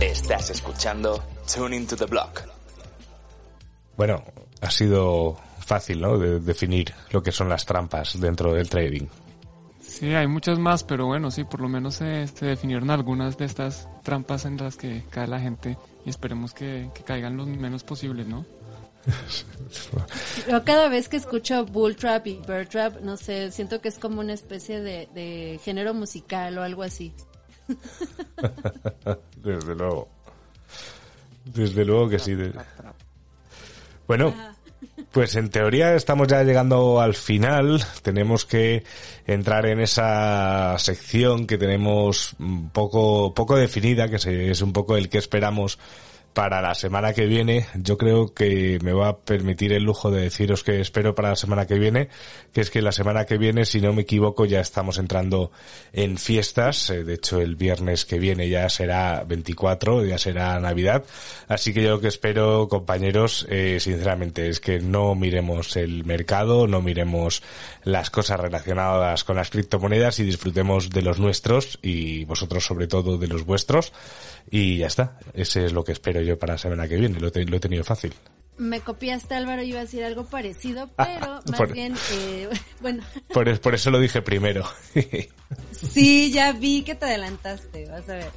Estás 0.00 0.50
escuchando 0.50 1.22
Tuning 1.54 1.86
to 1.86 1.96
the 1.96 2.06
Block. 2.06 2.42
Bueno, 3.96 4.24
ha 4.60 4.70
sido 4.70 5.36
fácil, 5.58 6.00
¿no? 6.00 6.18
De 6.18 6.40
definir 6.40 6.94
lo 7.10 7.22
que 7.22 7.32
son 7.32 7.48
las 7.48 7.66
trampas 7.66 8.18
dentro 8.18 8.54
del 8.54 8.68
trading. 8.68 9.06
Sí, 9.80 10.14
hay 10.14 10.26
muchas 10.26 10.58
más, 10.58 10.82
pero 10.82 11.06
bueno, 11.06 11.30
sí, 11.30 11.44
por 11.44 11.60
lo 11.60 11.68
menos 11.68 11.96
se, 11.96 12.26
se 12.26 12.46
definieron 12.46 12.90
algunas 12.90 13.36
de 13.36 13.44
estas 13.44 13.88
trampas 14.02 14.46
en 14.46 14.56
las 14.56 14.76
que 14.76 15.04
cae 15.10 15.28
la 15.28 15.40
gente 15.40 15.76
y 16.06 16.10
esperemos 16.10 16.54
que, 16.54 16.90
que 16.94 17.02
caigan 17.02 17.36
lo 17.36 17.44
menos 17.44 17.84
posibles, 17.84 18.26
¿no? 18.26 18.46
Yo 20.48 20.64
cada 20.64 20.88
vez 20.88 21.08
que 21.08 21.16
escucho 21.16 21.66
Bull 21.66 21.96
Trap 21.96 22.26
y 22.28 22.40
Bear 22.46 22.66
Trap, 22.66 23.00
no 23.00 23.16
sé, 23.16 23.50
siento 23.50 23.80
que 23.80 23.88
es 23.88 23.98
como 23.98 24.20
una 24.20 24.32
especie 24.32 24.80
de, 24.80 25.08
de 25.14 25.60
género 25.62 25.92
musical 25.92 26.56
o 26.56 26.62
algo 26.62 26.82
así. 26.82 27.12
Desde 29.36 29.74
luego. 29.74 30.08
Desde 31.44 31.84
luego 31.84 32.08
que 32.08 32.18
sí. 32.18 32.36
Bueno, 34.06 34.34
pues 35.12 35.36
en 35.36 35.50
teoría 35.50 35.94
estamos 35.94 36.28
ya 36.28 36.42
llegando 36.42 37.00
al 37.00 37.14
final. 37.14 37.84
Tenemos 38.02 38.44
que 38.44 38.84
entrar 39.26 39.66
en 39.66 39.80
esa 39.80 40.76
sección 40.78 41.46
que 41.46 41.58
tenemos 41.58 42.36
poco, 42.72 43.34
poco 43.34 43.56
definida, 43.56 44.08
que 44.08 44.50
es 44.50 44.62
un 44.62 44.72
poco 44.72 44.96
el 44.96 45.08
que 45.08 45.18
esperamos 45.18 45.78
para 46.32 46.62
la 46.62 46.74
semana 46.74 47.12
que 47.12 47.26
viene, 47.26 47.66
yo 47.74 47.98
creo 47.98 48.32
que 48.32 48.78
me 48.82 48.92
va 48.92 49.08
a 49.08 49.18
permitir 49.18 49.72
el 49.72 49.82
lujo 49.82 50.10
de 50.10 50.22
deciros 50.22 50.64
que 50.64 50.80
espero 50.80 51.14
para 51.14 51.30
la 51.30 51.36
semana 51.36 51.66
que 51.66 51.78
viene, 51.78 52.08
que 52.52 52.62
es 52.62 52.70
que 52.70 52.80
la 52.80 52.92
semana 52.92 53.26
que 53.26 53.36
viene, 53.36 53.66
si 53.66 53.80
no 53.80 53.92
me 53.92 54.02
equivoco, 54.02 54.46
ya 54.46 54.60
estamos 54.60 54.98
entrando 54.98 55.52
en 55.92 56.16
fiestas. 56.16 56.88
Eh, 56.90 57.04
de 57.04 57.14
hecho, 57.14 57.40
el 57.40 57.56
viernes 57.56 58.06
que 58.06 58.18
viene 58.18 58.48
ya 58.48 58.68
será 58.70 59.24
24, 59.24 60.06
ya 60.06 60.16
será 60.16 60.58
Navidad. 60.58 61.04
Así 61.48 61.74
que 61.74 61.82
yo 61.82 61.90
lo 61.90 62.00
que 62.00 62.08
espero, 62.08 62.66
compañeros, 62.68 63.46
eh, 63.50 63.78
sinceramente, 63.78 64.48
es 64.48 64.60
que 64.60 64.80
no 64.80 65.14
miremos 65.14 65.76
el 65.76 66.04
mercado, 66.04 66.66
no 66.66 66.80
miremos 66.80 67.42
las 67.84 68.10
cosas 68.10 68.40
relacionadas 68.40 69.24
con 69.24 69.36
las 69.36 69.50
criptomonedas 69.50 70.18
y 70.18 70.24
disfrutemos 70.24 70.88
de 70.90 71.02
los 71.02 71.18
nuestros 71.18 71.78
y 71.82 72.24
vosotros 72.24 72.64
sobre 72.64 72.86
todo 72.86 73.18
de 73.18 73.28
los 73.28 73.44
vuestros. 73.44 73.92
Y 74.50 74.78
ya 74.78 74.86
está. 74.86 75.18
Ese 75.34 75.64
es 75.66 75.72
lo 75.72 75.84
que 75.84 75.92
espero 75.92 76.21
yo 76.24 76.38
para 76.38 76.54
la 76.54 76.58
semana 76.58 76.88
que 76.88 76.96
viene. 76.96 77.18
Lo, 77.18 77.30
lo 77.30 77.56
he 77.56 77.60
tenido 77.60 77.84
fácil. 77.84 78.12
Me 78.58 78.80
copiaste, 78.80 79.34
Álvaro, 79.34 79.62
iba 79.62 79.78
a 79.78 79.82
decir 79.82 80.04
algo 80.04 80.24
parecido, 80.24 80.88
pero 80.96 81.40
más 81.46 81.72
bien, 81.72 81.94
eh, 82.12 82.48
bueno. 82.80 83.02
Por, 83.32 83.60
por, 83.60 83.74
eso 83.74 83.90
lo 83.90 83.98
dije 83.98 84.20
primero. 84.20 84.64
sí, 85.72 86.30
ya 86.30 86.52
vi 86.52 86.82
que 86.82 86.94
te 86.94 87.06
adelantaste, 87.06 87.86
vas 87.86 88.08
a 88.08 88.14
ver. 88.14 88.30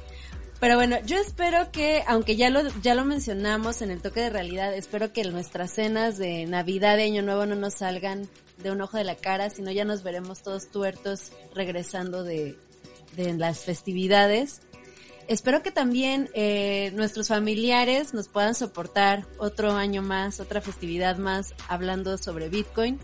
Pero 0.58 0.76
bueno, 0.76 0.96
yo 1.04 1.18
espero 1.18 1.70
que, 1.70 2.02
aunque 2.06 2.36
ya 2.36 2.48
lo, 2.48 2.62
ya 2.80 2.94
lo 2.94 3.04
mencionamos 3.04 3.82
en 3.82 3.90
el 3.90 4.00
toque 4.00 4.20
de 4.20 4.30
realidad, 4.30 4.74
espero 4.74 5.12
que 5.12 5.22
nuestras 5.24 5.72
cenas 5.72 6.16
de 6.16 6.46
Navidad, 6.46 6.96
de 6.96 7.04
Año 7.04 7.22
Nuevo 7.22 7.44
no 7.44 7.54
nos 7.54 7.74
salgan 7.74 8.26
de 8.62 8.70
un 8.70 8.80
ojo 8.80 8.96
de 8.96 9.04
la 9.04 9.16
cara, 9.16 9.50
sino 9.50 9.70
ya 9.70 9.84
nos 9.84 10.02
veremos 10.02 10.42
todos 10.42 10.70
tuertos 10.70 11.30
regresando 11.54 12.24
de, 12.24 12.56
de 13.16 13.34
las 13.34 13.64
festividades. 13.64 14.62
Espero 15.28 15.62
que 15.62 15.70
también 15.70 16.30
eh, 16.34 16.92
nuestros 16.94 17.28
familiares 17.28 18.14
nos 18.14 18.28
puedan 18.28 18.54
soportar 18.54 19.26
otro 19.38 19.72
año 19.72 20.02
más, 20.02 20.40
otra 20.40 20.60
festividad 20.60 21.18
más, 21.18 21.54
hablando 21.68 22.16
sobre 22.16 22.48
Bitcoin. 22.48 23.00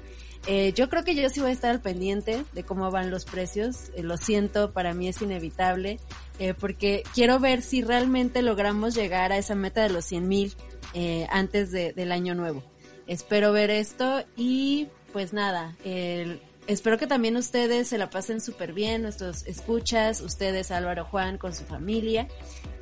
Eh, 0.46 0.72
yo 0.74 0.88
creo 0.88 1.04
que 1.04 1.14
yo 1.14 1.28
sí 1.28 1.40
voy 1.40 1.50
a 1.50 1.52
estar 1.52 1.70
al 1.70 1.80
pendiente 1.80 2.44
de 2.52 2.64
cómo 2.64 2.90
van 2.90 3.10
los 3.10 3.24
precios. 3.24 3.90
Eh, 3.94 4.02
lo 4.02 4.16
siento, 4.16 4.72
para 4.72 4.92
mí 4.92 5.08
es 5.08 5.22
inevitable, 5.22 6.00
eh, 6.38 6.54
porque 6.54 7.04
quiero 7.14 7.38
ver 7.38 7.62
si 7.62 7.82
realmente 7.82 8.42
logramos 8.42 8.94
llegar 8.94 9.32
a 9.32 9.38
esa 9.38 9.54
meta 9.54 9.82
de 9.82 9.90
los 9.90 10.04
100 10.04 10.28
mil 10.28 10.54
eh, 10.94 11.26
antes 11.30 11.70
de, 11.70 11.92
del 11.92 12.10
año 12.10 12.34
nuevo. 12.34 12.62
Espero 13.06 13.52
ver 13.52 13.70
esto 13.70 14.24
y 14.36 14.88
pues 15.12 15.32
nada, 15.32 15.76
el, 15.84 16.40
espero 16.66 16.98
que 16.98 17.06
también 17.06 17.36
ustedes 17.36 17.88
se 17.88 17.98
la 17.98 18.10
pasen 18.10 18.40
súper 18.40 18.72
bien, 18.72 19.02
nuestros 19.02 19.46
escuchas, 19.46 20.20
ustedes 20.20 20.70
Álvaro 20.70 21.04
Juan 21.04 21.38
con 21.38 21.54
su 21.54 21.64
familia. 21.64 22.28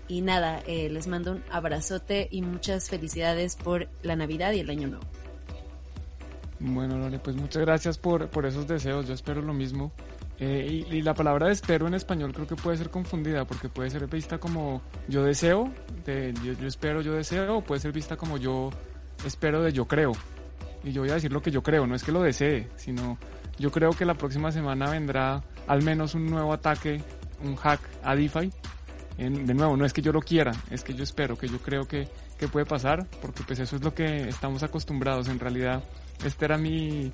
Y 0.09 0.23
nada, 0.23 0.61
eh, 0.67 0.89
les 0.91 1.07
mando 1.07 1.33
un 1.33 1.45
abrazote 1.53 2.27
y 2.33 2.43
muchas 2.43 2.89
felicidades 2.91 3.55
por 3.55 3.89
la 4.03 4.17
Navidad 4.17 4.53
y 4.53 4.61
el 4.61 4.71
Año 4.71 4.89
Nuevo. 4.89 5.05
Bueno, 6.59 6.99
Lore, 6.99 7.21
pues 7.21 7.37
muchas 7.37 7.63
gracias 7.63 7.97
por, 7.97 8.29
por 8.29 8.45
esos 8.45 8.67
deseos. 8.67 9.07
Yo 9.07 9.15
espero 9.15 9.41
lo 9.41 9.55
mismo. 9.55 9.93
Eh, 10.41 10.87
y, 10.91 10.97
y, 10.97 11.03
la 11.03 11.15
palabra 11.15 11.53
espero 11.53 11.87
en 11.87 11.93
español 11.93 12.33
creo 12.33 12.47
que 12.47 12.57
puede 12.57 12.79
ser 12.79 12.89
confundida 12.89 13.45
porque 13.45 13.69
puede 13.69 13.91
ser 13.91 14.07
vista 14.07 14.39
como 14.39 14.81
yo 15.07 15.23
deseo, 15.23 15.71
de 16.07 16.33
yo, 16.43 16.55
yo 16.55 16.67
espero, 16.67 17.03
yo 17.03 17.13
deseo, 17.13 17.59
o 17.59 17.61
puede 17.61 17.79
ser 17.79 17.93
vista 17.93 18.17
como 18.17 18.39
yo 18.39 18.71
espero 19.27 19.63
de 19.63 19.73
yo 19.73 19.87
creo. 19.87 20.13
Y 20.83 20.93
yo 20.93 21.03
voy 21.03 21.11
a 21.11 21.15
decir 21.15 21.31
lo 21.31 21.43
que 21.43 21.51
yo 21.51 21.63
creo, 21.63 21.87
no 21.87 21.95
es 21.95 22.03
que 22.03 22.11
lo 22.11 22.23
desee, 22.23 22.69
sino 22.77 23.19
yo 23.61 23.71
creo 23.71 23.91
que 23.91 24.07
la 24.07 24.15
próxima 24.15 24.51
semana 24.51 24.91
vendrá 24.91 25.45
al 25.67 25.83
menos 25.83 26.15
un 26.15 26.27
nuevo 26.27 26.55
ataque, 26.55 27.03
un 27.45 27.57
hack 27.57 27.81
a 28.03 28.17
DeFi. 28.17 28.51
En, 29.19 29.45
de 29.45 29.53
nuevo, 29.53 29.77
no 29.77 29.85
es 29.85 29.93
que 29.93 30.01
yo 30.01 30.13
lo 30.13 30.23
quiera, 30.23 30.53
es 30.71 30.83
que 30.83 30.95
yo 30.95 31.05
espero, 31.05 31.37
que 31.37 31.47
yo 31.47 31.59
creo 31.59 31.87
que, 31.87 32.09
que 32.39 32.49
puede 32.49 32.65
pasar, 32.65 33.07
porque 33.21 33.43
pues 33.47 33.59
eso 33.59 33.77
es 33.77 33.85
lo 33.85 33.93
que 33.93 34.29
estamos 34.31 34.63
acostumbrados. 34.63 35.29
En 35.29 35.39
realidad, 35.39 35.85
este 36.25 36.47
era 36.47 36.57
mi, 36.57 37.13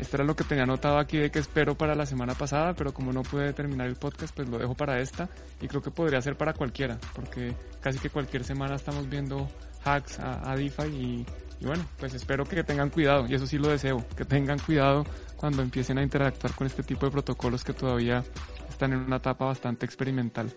este 0.00 0.16
era 0.16 0.24
lo 0.24 0.34
que 0.34 0.44
tenía 0.44 0.64
anotado 0.64 0.96
aquí 0.96 1.18
de 1.18 1.30
que 1.30 1.40
espero 1.40 1.76
para 1.76 1.94
la 1.94 2.06
semana 2.06 2.32
pasada, 2.34 2.72
pero 2.72 2.94
como 2.94 3.12
no 3.12 3.22
pude 3.22 3.52
terminar 3.52 3.86
el 3.86 3.96
podcast, 3.96 4.34
pues 4.34 4.48
lo 4.48 4.56
dejo 4.56 4.74
para 4.74 4.98
esta 4.98 5.28
y 5.60 5.68
creo 5.68 5.82
que 5.82 5.90
podría 5.90 6.22
ser 6.22 6.38
para 6.38 6.54
cualquiera, 6.54 6.98
porque 7.14 7.54
casi 7.82 7.98
que 7.98 8.08
cualquier 8.08 8.44
semana 8.44 8.76
estamos 8.76 9.10
viendo 9.10 9.46
hacks 9.84 10.20
a, 10.20 10.50
a 10.50 10.56
DeFi 10.56 10.86
y, 10.86 11.26
y 11.62 11.64
bueno, 11.64 11.86
pues 11.96 12.12
espero 12.12 12.44
que 12.44 12.64
tengan 12.64 12.90
cuidado, 12.90 13.24
y 13.28 13.34
eso 13.34 13.46
sí 13.46 13.56
lo 13.56 13.68
deseo, 13.68 14.04
que 14.16 14.24
tengan 14.24 14.58
cuidado 14.58 15.06
cuando 15.36 15.62
empiecen 15.62 15.96
a 15.96 16.02
interactuar 16.02 16.52
con 16.54 16.66
este 16.66 16.82
tipo 16.82 17.06
de 17.06 17.12
protocolos 17.12 17.62
que 17.62 17.72
todavía 17.72 18.24
están 18.68 18.92
en 18.92 18.98
una 18.98 19.16
etapa 19.16 19.44
bastante 19.44 19.86
experimental. 19.86 20.52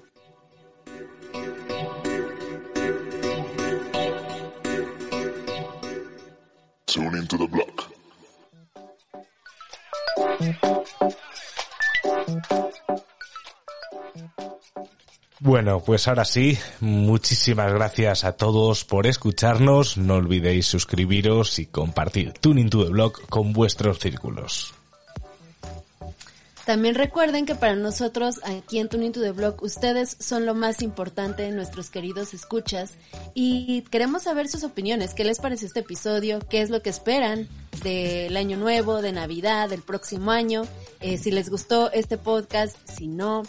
Tune 6.86 7.20
into 7.20 7.38
the 7.38 7.46
block. 7.46 7.86
Bueno, 15.46 15.80
pues 15.80 16.08
ahora 16.08 16.26
sí, 16.26 16.58
muchísimas 16.80 17.72
gracias 17.72 18.24
a 18.24 18.32
todos 18.32 18.84
por 18.84 19.06
escucharnos. 19.06 19.96
No 19.96 20.16
olvidéis 20.16 20.66
suscribiros 20.66 21.60
y 21.60 21.68
compartir 21.68 22.34
Tuning 22.34 22.72
to 22.72 22.84
the 22.84 22.90
Blog 22.90 23.22
con 23.30 23.54
vuestros 23.54 24.00
círculos. 24.00 24.74
También 26.66 26.96
recuerden 26.96 27.46
que 27.46 27.54
para 27.54 27.76
nosotros 27.76 28.40
aquí 28.44 28.80
en 28.80 28.90
Tuning 28.90 29.12
to 29.12 29.22
the 29.22 29.34
Blog 29.34 29.62
ustedes 29.62 30.18
son 30.20 30.48
lo 30.48 30.56
más 30.56 30.82
importante, 30.82 31.52
nuestros 31.52 31.92
queridos 31.92 32.34
escuchas, 32.34 32.96
y 33.36 33.84
queremos 33.92 34.24
saber 34.24 34.50
sus 34.50 34.64
opiniones. 34.64 35.14
¿Qué 35.14 35.26
les 35.26 35.38
parece 35.38 35.68
este 35.68 35.82
episodio? 35.82 36.40
¿Qué 36.40 36.64
es 36.64 36.72
lo 36.72 36.82
que 36.82 36.90
esperan 36.90 37.48
del 37.84 38.36
año 38.36 38.58
nuevo, 38.58 39.04
de 39.04 39.12
Navidad, 39.12 39.70
del 39.70 39.84
próximo 39.84 40.32
año? 40.32 40.64
Eh, 41.02 41.20
si 41.20 41.30
les 41.30 41.52
gustó 41.52 41.92
este 41.92 42.18
podcast, 42.18 42.76
si 42.90 43.06
no. 43.06 43.44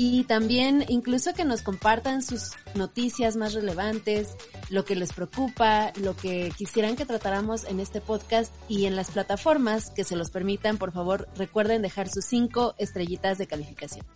Y 0.00 0.22
también 0.22 0.84
incluso 0.86 1.34
que 1.34 1.44
nos 1.44 1.62
compartan 1.62 2.22
sus 2.22 2.52
noticias 2.76 3.34
más 3.34 3.52
relevantes, 3.52 4.36
lo 4.70 4.84
que 4.84 4.94
les 4.94 5.12
preocupa, 5.12 5.92
lo 6.00 6.14
que 6.14 6.52
quisieran 6.56 6.94
que 6.94 7.04
tratáramos 7.04 7.64
en 7.64 7.80
este 7.80 8.00
podcast 8.00 8.54
y 8.68 8.86
en 8.86 8.94
las 8.94 9.10
plataformas 9.10 9.90
que 9.90 10.04
se 10.04 10.14
los 10.14 10.30
permitan, 10.30 10.78
por 10.78 10.92
favor 10.92 11.28
recuerden 11.34 11.82
dejar 11.82 12.08
sus 12.08 12.26
cinco 12.26 12.76
estrellitas 12.78 13.38
de 13.38 13.48
calificación. 13.48 14.06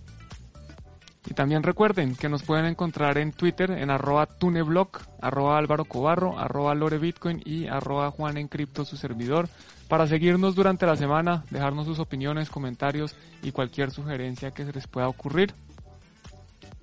Y 1.26 1.34
también 1.34 1.64
recuerden 1.64 2.14
que 2.14 2.28
nos 2.28 2.44
pueden 2.44 2.66
encontrar 2.66 3.18
en 3.18 3.32
Twitter 3.32 3.72
en 3.72 3.90
arroba 3.90 4.26
tuneblog, 4.26 4.90
arroba 5.20 5.58
álvaro 5.58 5.84
cobarro, 5.84 6.38
arroba 6.38 6.76
lorebitcoin 6.76 7.42
y 7.44 7.66
arroba 7.66 8.12
juan 8.12 8.36
en 8.36 8.46
cripto 8.46 8.84
su 8.84 8.96
servidor 8.96 9.48
para 9.88 10.06
seguirnos 10.06 10.54
durante 10.54 10.86
la 10.86 10.96
semana, 10.96 11.44
dejarnos 11.50 11.86
sus 11.86 11.98
opiniones, 11.98 12.50
comentarios 12.50 13.16
y 13.42 13.50
cualquier 13.50 13.90
sugerencia 13.90 14.52
que 14.52 14.64
se 14.64 14.72
les 14.72 14.86
pueda 14.86 15.08
ocurrir. 15.08 15.52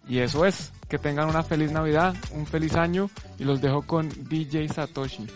Y 0.09 0.19
eso 0.19 0.45
es, 0.45 0.71
que 0.89 0.97
tengan 0.97 1.29
una 1.29 1.43
feliz 1.43 1.71
Navidad, 1.71 2.15
un 2.33 2.47
feliz 2.47 2.75
año 2.75 3.09
y 3.37 3.43
los 3.43 3.61
dejo 3.61 3.83
con 3.83 4.09
DJ 4.27 4.67
Satoshi. 4.67 5.27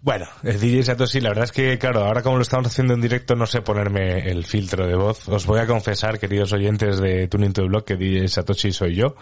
Bueno, 0.00 0.26
el 0.42 0.58
DJ 0.58 0.82
Satoshi, 0.82 1.20
la 1.20 1.28
verdad 1.28 1.44
es 1.44 1.52
que, 1.52 1.78
claro, 1.78 2.04
ahora 2.04 2.22
como 2.22 2.36
lo 2.36 2.42
estamos 2.42 2.66
haciendo 2.66 2.94
en 2.94 3.00
directo, 3.00 3.36
no 3.36 3.46
sé 3.46 3.60
ponerme 3.60 4.30
el 4.30 4.44
filtro 4.44 4.86
de 4.86 4.96
voz. 4.96 5.28
Os 5.28 5.46
voy 5.46 5.60
a 5.60 5.66
confesar, 5.66 6.18
queridos 6.18 6.52
oyentes 6.52 6.98
de 6.98 7.28
Tuning 7.28 7.52
to 7.52 7.62
the 7.62 7.68
Blog, 7.68 7.84
que 7.84 7.96
DJ 7.96 8.26
Satoshi 8.26 8.72
soy 8.72 8.96
yo. 8.96 9.14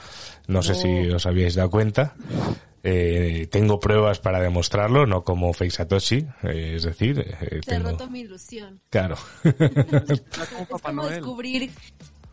No 0.46 0.62
sé 0.62 0.74
si 0.74 1.11
os 1.11 1.26
habíais 1.26 1.57
dado 1.57 1.68
cuenta. 1.68 2.14
Eh, 2.83 3.47
tengo 3.51 3.78
pruebas 3.78 4.20
para 4.20 4.41
demostrarlo, 4.41 5.07
no 5.07 5.22
como 5.22 5.53
Fake 5.53 5.72
Satoshi, 5.72 6.26
eh, 6.45 6.74
es 6.76 6.85
decir... 6.85 7.18
Eh, 7.18 7.61
Se 7.62 7.72
tengo... 7.72 7.89
ha 7.89 7.93
roto 7.93 8.09
mi 8.09 8.20
ilusión. 8.20 8.81
Claro. 8.89 9.16
es 9.45 10.83
como 10.83 11.07
descubrir... 11.07 11.70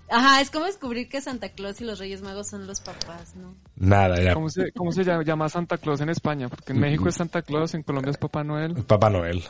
Ajá, 0.10 0.39
es 0.39 0.50
como 0.50 0.66
descubrir 0.66 1.10
que 1.10 1.20
Santa 1.20 1.50
Claus 1.50 1.82
y 1.82 1.84
los 1.84 2.00
Reyes 2.00 2.22
Magos 2.22 2.48
son 2.48 2.66
los 2.66 2.80
papás, 2.80 3.36
¿no? 3.36 3.56
Nada, 3.76 4.22
ya. 4.22 4.34
¿Cómo 4.34 4.50
se, 4.50 4.72
cómo 4.72 4.93
se 4.93 5.04
llama 5.04 5.50
Santa 5.50 5.78
Claus 5.78 6.00
en 6.00 6.08
España? 6.08 6.48
Porque 6.48 6.72
en 6.72 6.80
México 6.80 7.10
es 7.10 7.16
Santa 7.16 7.41
Claus, 7.41 7.74
en 7.74 7.84
Colombia 7.84 8.12
es 8.12 8.18
Papá 8.18 8.41
Noel. 8.45 8.74
Papá 8.86 9.10
Noel. 9.10 9.43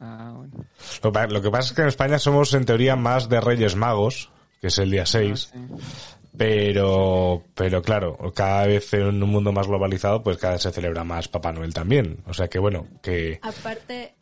Ah, 0.00 0.32
bueno. 0.34 0.64
Lo, 1.02 1.26
lo, 1.26 1.42
que 1.42 1.50
pasa 1.50 1.68
es 1.68 1.72
que 1.74 1.82
en 1.82 1.88
España 1.88 2.18
somos 2.18 2.54
en 2.54 2.64
teoría 2.64 2.96
más 2.96 3.28
de 3.28 3.38
Reyes 3.38 3.76
Magos, 3.76 4.30
que 4.62 4.68
es 4.68 4.78
el 4.78 4.90
día 4.90 5.04
6. 5.04 5.52
Ah, 5.54 5.58
sí. 5.68 6.15
Pero, 6.36 7.44
pero 7.54 7.82
claro, 7.82 8.18
cada 8.34 8.66
vez 8.66 8.92
en 8.92 9.22
un 9.22 9.30
mundo 9.30 9.52
más 9.52 9.66
globalizado, 9.66 10.22
pues 10.22 10.36
cada 10.36 10.54
vez 10.54 10.62
se 10.62 10.72
celebra 10.72 11.02
más 11.02 11.28
Papá 11.28 11.52
Noel 11.52 11.72
también. 11.72 12.18
O 12.26 12.34
sea 12.34 12.48
que 12.48 12.58
bueno, 12.58 12.86
que... 13.02 13.38
Aparte, 13.42 14.14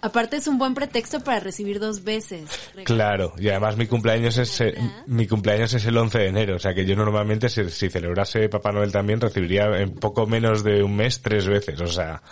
aparte 0.00 0.36
es 0.36 0.48
un 0.48 0.58
buen 0.58 0.74
pretexto 0.74 1.20
para 1.20 1.40
recibir 1.40 1.78
dos 1.78 2.02
veces. 2.02 2.50
Claro, 2.84 3.34
y 3.38 3.48
además 3.48 3.76
mi 3.76 3.86
cumpleaños 3.86 4.38
es, 4.38 4.60
eh, 4.60 4.74
mi 5.06 5.28
cumpleaños 5.28 5.72
es 5.74 5.86
el 5.86 5.96
11 5.96 6.18
de 6.18 6.26
enero. 6.26 6.56
O 6.56 6.58
sea 6.58 6.74
que 6.74 6.84
yo 6.84 6.96
normalmente 6.96 7.48
si, 7.48 7.68
si 7.70 7.90
celebrase 7.90 8.48
Papá 8.48 8.72
Noel 8.72 8.90
también 8.90 9.20
recibiría 9.20 9.66
en 9.78 9.94
poco 9.94 10.26
menos 10.26 10.64
de 10.64 10.82
un 10.82 10.96
mes 10.96 11.22
tres 11.22 11.46
veces. 11.46 11.80
O 11.80 11.86
sea, 11.86 12.22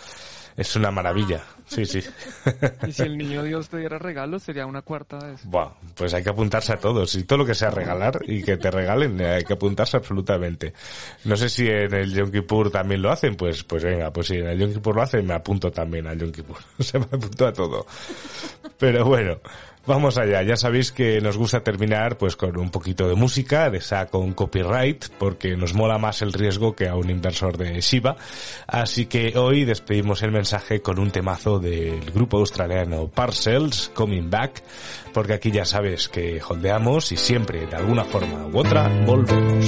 Es 0.59 0.75
una 0.75 0.91
maravilla, 0.91 1.41
sí, 1.67 1.85
sí. 1.85 2.01
Y 2.85 2.91
si 2.91 3.03
el 3.03 3.17
niño 3.17 3.43
Dios 3.43 3.69
te 3.69 3.77
diera 3.77 3.97
regalos, 3.97 4.43
sería 4.43 4.65
una 4.65 4.81
cuarta 4.81 5.17
vez. 5.17 5.39
Buah, 5.45 5.69
pues 5.95 6.13
hay 6.13 6.21
que 6.21 6.31
apuntarse 6.31 6.73
a 6.73 6.77
todos. 6.77 7.15
Y 7.15 7.23
todo 7.23 7.39
lo 7.39 7.45
que 7.45 7.55
sea 7.55 7.69
regalar 7.69 8.19
y 8.27 8.43
que 8.43 8.57
te 8.57 8.69
regalen, 8.69 9.21
eh, 9.21 9.35
hay 9.35 9.43
que 9.45 9.53
apuntarse 9.53 9.95
absolutamente. 9.95 10.73
No 11.23 11.37
sé 11.37 11.47
si 11.47 11.65
en 11.65 11.93
el 11.93 12.13
Yom 12.13 12.29
Kippur 12.29 12.71
también 12.71 13.01
lo 13.01 13.09
hacen, 13.09 13.37
pues, 13.37 13.63
pues 13.63 13.85
venga, 13.85 14.11
pues 14.11 14.27
si 14.27 14.35
en 14.35 14.47
el 14.47 14.59
Yom 14.59 14.73
Kippur 14.73 14.97
lo 14.97 15.01
hacen, 15.01 15.25
me 15.25 15.33
apunto 15.33 15.71
también 15.71 16.07
al 16.07 16.19
Yom 16.19 16.33
Kippur. 16.33 16.57
Se 16.79 16.99
me 16.99 17.05
apuntó 17.05 17.47
a 17.47 17.53
todo. 17.53 17.85
Pero 18.77 19.05
bueno. 19.05 19.39
Vamos 19.89 20.19
allá, 20.19 20.43
ya 20.43 20.55
sabéis 20.55 20.91
que 20.91 21.19
nos 21.19 21.35
gusta 21.35 21.63
terminar 21.63 22.19
pues 22.19 22.35
con 22.35 22.55
un 22.59 22.69
poquito 22.69 23.09
de 23.09 23.15
música, 23.15 23.71
de 23.71 23.79
esa 23.79 24.05
con 24.05 24.33
copyright, 24.33 25.05
porque 25.17 25.57
nos 25.57 25.73
mola 25.73 25.97
más 25.97 26.21
el 26.21 26.31
riesgo 26.31 26.75
que 26.75 26.87
a 26.87 26.95
un 26.95 27.09
inversor 27.09 27.57
de 27.57 27.81
Shiba. 27.81 28.15
Así 28.67 29.07
que 29.07 29.35
hoy 29.35 29.65
despedimos 29.65 30.21
el 30.21 30.31
mensaje 30.31 30.83
con 30.83 30.99
un 30.99 31.09
temazo 31.09 31.57
del 31.57 32.11
grupo 32.11 32.37
australiano 32.37 33.07
Parcels, 33.07 33.89
Coming 33.95 34.29
Back, 34.29 34.61
porque 35.11 35.33
aquí 35.33 35.49
ya 35.49 35.65
sabes 35.65 36.07
que 36.07 36.39
holdeamos 36.47 37.11
y 37.11 37.17
siempre 37.17 37.65
de 37.65 37.75
alguna 37.75 38.05
forma 38.05 38.45
u 38.45 38.59
otra 38.59 38.87
volvemos. 39.07 39.65